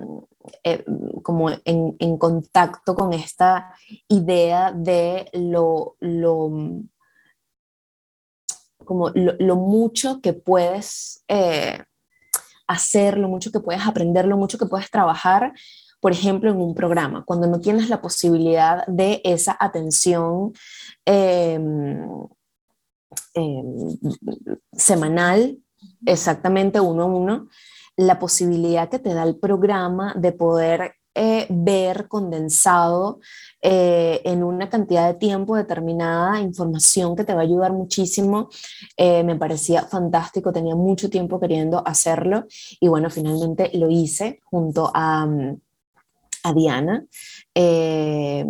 eh, 0.64 0.84
como 1.22 1.50
en, 1.50 1.96
en, 1.98 2.18
contacto 2.18 2.94
con 2.94 3.12
esta 3.12 3.74
idea 4.08 4.72
de 4.72 5.28
lo, 5.34 5.96
lo 6.00 6.50
como 8.90 9.10
lo, 9.10 9.54
mucho 9.54 10.20
que 10.20 10.32
puedes 10.32 11.22
eh, 11.28 11.84
hacer, 12.66 13.18
lo 13.18 13.28
mucho 13.28 13.52
que 13.52 13.60
puedes 13.60 13.86
aprender, 13.86 14.26
lo 14.26 14.36
mucho 14.36 14.58
que 14.58 14.66
puedes 14.66 14.90
trabajar, 14.90 15.52
por 16.00 16.10
ejemplo, 16.10 16.50
en 16.50 16.60
un 16.60 16.74
programa, 16.74 17.24
cuando 17.24 17.46
no 17.46 17.60
tienes 17.60 17.88
la 17.88 18.00
posibilidad 18.00 18.84
de 18.86 19.20
esa 19.22 19.56
atención 19.60 20.52
em, 21.04 22.02
em, 23.34 23.98
semanal, 24.72 25.58
exactamente 26.04 26.80
uno 26.80 27.02
a 27.02 27.06
uno, 27.06 27.48
la 28.00 28.18
posibilidad 28.18 28.88
que 28.88 28.98
te 28.98 29.12
da 29.12 29.24
el 29.24 29.36
programa 29.36 30.14
de 30.16 30.32
poder 30.32 30.94
eh, 31.14 31.46
ver 31.50 32.08
condensado 32.08 33.20
eh, 33.60 34.22
en 34.24 34.42
una 34.42 34.70
cantidad 34.70 35.06
de 35.06 35.18
tiempo 35.18 35.54
determinada 35.54 36.40
información 36.40 37.14
que 37.14 37.24
te 37.24 37.34
va 37.34 37.40
a 37.40 37.42
ayudar 37.42 37.72
muchísimo. 37.72 38.48
Eh, 38.96 39.22
me 39.22 39.36
parecía 39.36 39.82
fantástico, 39.82 40.52
tenía 40.52 40.76
mucho 40.76 41.10
tiempo 41.10 41.38
queriendo 41.38 41.86
hacerlo 41.86 42.46
y 42.80 42.88
bueno, 42.88 43.10
finalmente 43.10 43.70
lo 43.74 43.90
hice 43.90 44.40
junto 44.44 44.90
a... 44.94 45.26
Mm, 45.26 45.60
a 46.42 46.52
Diana, 46.52 47.04
eh, 47.54 48.44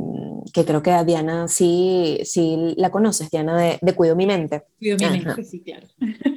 que 0.53 0.65
creo 0.65 0.83
que 0.83 0.91
a 0.91 1.05
Diana 1.05 1.49
sí, 1.49 2.21
sí 2.25 2.75
la 2.77 2.91
conoces, 2.91 3.31
Diana 3.31 3.59
de, 3.59 3.79
de 3.81 3.95
Cuido 3.95 4.17
mi 4.17 4.27
mente. 4.27 4.65
Cuido 4.79 4.97
mi 4.99 5.21
mente, 5.21 5.45
sí, 5.45 5.63
claro. 5.63 5.87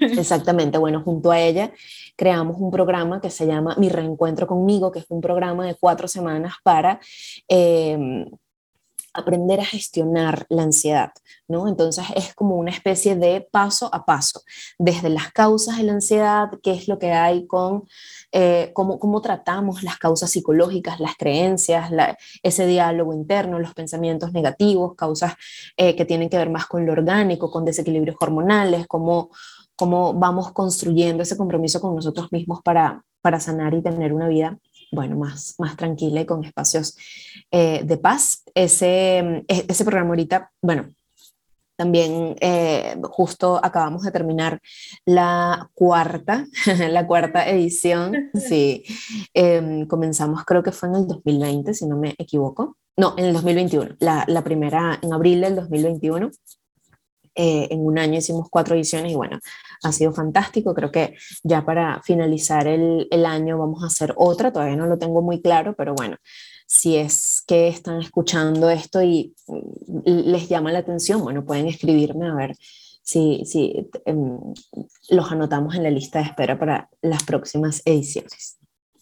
Exactamente, 0.01 0.77
bueno, 0.77 1.01
junto 1.03 1.31
a 1.31 1.39
ella 1.39 1.71
creamos 2.15 2.57
un 2.59 2.71
programa 2.71 3.21
que 3.21 3.29
se 3.29 3.47
llama 3.47 3.75
Mi 3.77 3.89
Reencuentro 3.89 4.47
conmigo, 4.47 4.91
que 4.91 4.99
es 4.99 5.05
un 5.09 5.21
programa 5.21 5.65
de 5.65 5.75
cuatro 5.75 6.07
semanas 6.07 6.53
para... 6.63 6.99
Eh, 7.47 8.25
aprender 9.13 9.59
a 9.59 9.65
gestionar 9.65 10.45
la 10.49 10.63
ansiedad, 10.63 11.11
¿no? 11.47 11.67
Entonces 11.67 12.05
es 12.15 12.33
como 12.33 12.55
una 12.55 12.71
especie 12.71 13.15
de 13.15 13.47
paso 13.51 13.89
a 13.93 14.05
paso, 14.05 14.41
desde 14.79 15.09
las 15.09 15.31
causas 15.31 15.77
de 15.77 15.83
la 15.83 15.93
ansiedad, 15.93 16.49
qué 16.63 16.71
es 16.71 16.87
lo 16.87 16.97
que 16.97 17.11
hay 17.11 17.45
con, 17.45 17.83
eh, 18.35 18.71
cómo, 18.73 18.97
cómo, 18.97 19.21
tratamos 19.21 19.83
las 19.83 19.97
causas 19.99 20.31
psicológicas, 20.31 20.99
las 20.99 21.15
creencias, 21.15 21.91
ese 22.41 22.65
diálogo 22.65 23.13
interno, 23.13 23.59
los 23.59 23.75
pensamientos 23.75 24.33
negativos, 24.33 24.95
causas 24.95 25.35
eh, 25.77 25.95
que 25.95 26.03
tienen 26.03 26.29
que 26.29 26.37
ver 26.37 26.49
más 26.49 26.65
con 26.65 26.83
lo 26.83 26.93
orgánico, 26.93 27.51
con 27.51 27.63
desequilibrios 27.63 28.17
hormonales, 28.19 28.87
cómo, 28.87 29.29
cómo 29.75 30.15
vamos 30.15 30.51
construyendo 30.51 31.21
ese 31.21 31.37
compromiso 31.37 31.79
con 31.79 31.95
nosotros 31.95 32.31
mismos 32.31 32.61
para, 32.63 33.05
para 33.21 33.39
sanar 33.39 33.75
y 33.75 33.83
tener 33.83 34.11
una 34.11 34.27
vida 34.27 34.57
bueno, 34.91 35.15
más, 35.15 35.53
más 35.59 35.77
tranquila 35.77 36.21
y 36.21 36.25
con 36.25 36.43
espacios 36.43 36.97
eh, 37.51 37.83
de 37.83 37.97
paz. 37.97 38.43
Ese, 38.55 39.43
e, 39.47 39.65
ese 39.67 39.85
programa 39.85 40.09
ahorita, 40.09 40.51
bueno, 40.59 40.87
también 41.75 42.35
eh, 42.39 42.95
justo 43.03 43.59
acabamos 43.63 44.03
de 44.03 44.11
terminar 44.11 44.59
la 45.05 45.69
cuarta, 45.73 46.45
la 46.89 47.07
cuarta 47.07 47.47
edición. 47.49 48.31
Sí, 48.43 48.83
em, 49.33 49.87
comenzamos 49.87 50.43
creo 50.43 50.63
que 50.63 50.71
fue 50.71 50.89
en 50.89 50.95
el 50.95 51.07
2020, 51.07 51.73
si 51.73 51.87
no 51.87 51.97
me 51.97 52.15
equivoco. 52.17 52.77
No, 52.97 53.15
en 53.17 53.25
el 53.25 53.33
2021. 53.33 53.95
La, 53.99 54.25
la 54.27 54.43
primera 54.43 54.99
en 55.01 55.13
abril 55.13 55.41
del 55.41 55.55
2021. 55.55 56.29
Eh, 57.35 57.67
en 57.71 57.83
un 57.83 57.97
año 57.97 58.19
hicimos 58.19 58.47
cuatro 58.49 58.75
ediciones 58.75 59.11
y 59.11 59.15
bueno, 59.15 59.39
ha 59.83 59.91
sido 59.91 60.13
fantástico. 60.13 60.73
Creo 60.75 60.91
que 60.91 61.15
ya 61.41 61.65
para 61.65 62.01
finalizar 62.03 62.67
el, 62.67 63.07
el, 63.09 63.25
año 63.25 63.57
vamos 63.57 63.83
a 63.83 63.87
hacer 63.87 64.13
otra, 64.17 64.51
todavía 64.51 64.75
no 64.75 64.85
lo 64.85 64.99
tengo 64.99 65.21
muy 65.23 65.41
claro, 65.41 65.73
pero 65.75 65.95
bueno, 65.95 66.17
si 66.67 66.97
es 66.97 67.43
que 67.47 67.67
están 67.67 68.01
escuchando 68.01 68.69
esto 68.69 69.01
y 69.01 69.33
mm, 69.47 70.01
les 70.05 70.49
llama 70.49 70.71
la 70.71 70.79
atención, 70.79 71.21
bueno, 71.21 71.45
pueden 71.45 71.67
escribirme 71.67 72.27
a 72.27 72.33
ver 72.33 72.55
si, 73.03 73.43
si 73.45 73.87
em, 74.05 74.39
los 75.09 75.31
anotamos 75.31 75.75
en 75.75 75.83
la 75.83 75.91
lista 75.91 76.19
de 76.19 76.25
espera 76.25 76.57
para 76.57 76.89
las 77.01 77.23
próximas 77.23 77.81
ediciones. 77.85 78.57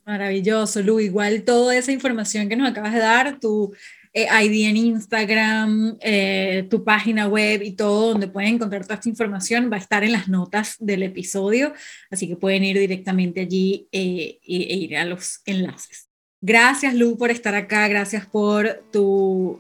Maravilloso, 0.06 0.82
Lu. 0.82 1.00
Igual 1.00 1.44
toda 1.44 1.76
esa 1.76 1.92
información 1.92 2.50
que 2.50 2.56
nos 2.56 2.70
acabas 2.70 2.94
de 2.94 3.00
dar, 3.00 3.40
tu 3.40 3.72
eh, 4.14 4.28
ID 4.44 4.68
en 4.68 4.78
Instagram, 4.78 5.98
eh, 6.02 6.68
tu 6.70 6.84
página 6.84 7.28
web 7.28 7.62
y 7.62 7.72
todo 7.72 8.10
donde 8.10 8.28
pueden 8.28 8.56
encontrar 8.56 8.84
toda 8.84 8.96
esta 8.96 9.08
información 9.08 9.70
va 9.72 9.78
a 9.78 9.80
estar 9.80 10.04
en 10.04 10.12
las 10.12 10.28
notas 10.28 10.76
del 10.80 11.04
episodio, 11.04 11.74
así 12.10 12.28
que 12.28 12.36
pueden 12.36 12.66
ir 12.66 12.78
directamente 12.78 13.40
allí 13.42 13.88
eh, 13.94 14.40
e, 14.46 14.76
ir 14.76 14.98
a 14.98 15.06
los 15.06 15.42
enlaces. 15.46 16.11
Gracias 16.42 16.96
Lu 16.96 17.18
por 17.18 17.30
estar 17.30 17.54
acá, 17.54 17.88
gracias 17.88 18.26
por 18.26 18.84
tu 18.92 19.60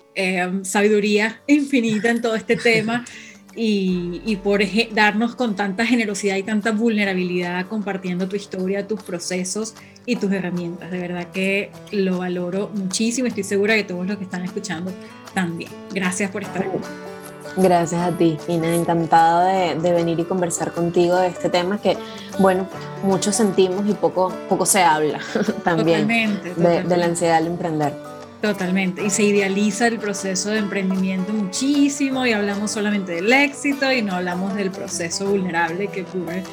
sabiduría 0.64 1.40
infinita 1.46 2.10
en 2.10 2.22
todo 2.22 2.36
este 2.36 2.56
tema 2.56 3.06
y, 3.56 4.22
y 4.26 4.38
por 4.38 4.62
darnos 4.92 5.36
con 5.36 5.56
tanta 5.56 5.86
generosidad 5.86 6.38
y 6.38 6.44
tanta 6.44 6.72
vulnerabilidad 6.72 7.68
compartiendo 7.68 8.28
tu 8.28 8.36
historia, 8.36 8.88
tus 8.88 9.04
procesos 9.04 9.76
y 10.08 10.16
tus 10.16 10.32
herramientas. 10.32 10.90
De 10.90 11.00
verdad 11.00 11.32
que 11.32 11.70
lo 11.92 12.20
valoro 12.20 12.72
muchísimo. 12.74 13.28
Estoy 13.28 13.44
segura 13.44 13.76
que 13.76 13.84
todos 13.84 14.08
los 14.08 14.18
que 14.18 14.24
están 14.24 14.44
escuchando 14.44 14.92
también. 15.34 15.70
Gracias 15.94 16.32
por 16.32 16.42
estar 16.42 16.64
aquí. 16.64 17.11
Gracias 17.58 18.02
a 18.02 18.12
ti, 18.18 18.38
Ina. 18.48 18.74
Encantada 18.74 19.46
de, 19.46 19.76
de, 19.76 19.92
venir 19.92 20.20
y 20.20 20.24
conversar 20.24 20.72
contigo 20.72 21.18
de 21.18 21.28
este 21.28 21.50
tema 21.50 21.80
que, 21.80 21.98
bueno, 22.40 22.68
muchos 23.04 23.36
sentimos 23.36 23.88
y 23.88 23.94
poco, 23.94 24.34
poco 24.48 24.66
se 24.66 24.84
habla 24.84 25.20
también 25.64 26.08
De, 26.08 26.84
de 26.84 26.98
la 26.98 27.06
ansiedad 27.06 27.38
al 27.38 27.48
emprender. 27.48 27.94
Totalmente. 28.42 29.06
Y 29.06 29.10
se 29.10 29.24
idealiza 29.24 29.88
el 29.88 30.00
proceso 30.00 30.50
de 30.50 30.58
emprendimiento 30.58 31.32
muchísimo 31.32 32.26
y 32.26 32.34
hablamos 32.34 32.72
solamente 32.72 33.14
del 33.14 33.32
éxito 33.32 33.92
y 33.92 34.02
no 34.02 34.16
hablamos 34.16 34.56
del 34.56 34.72
proceso 34.72 35.28
vulnerable 35.28 35.88
que 35.88 36.02
ocurre 36.02 36.44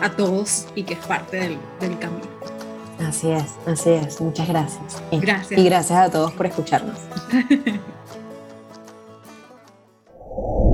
a 0.00 0.10
todos 0.10 0.66
y 0.76 0.84
que 0.84 0.94
es 0.94 1.00
parte 1.00 1.38
del, 1.38 1.58
del 1.80 1.98
camino. 1.98 2.28
Así 3.06 3.30
es, 3.30 3.54
así 3.66 3.90
es. 3.90 4.20
Muchas 4.20 4.46
gracias. 4.46 5.02
Gracias. 5.10 5.58
Y 5.58 5.64
gracias 5.64 5.98
a 5.98 6.10
todos 6.10 6.32
por 6.32 6.46
escucharnos. 6.46 6.98
you 10.34 10.71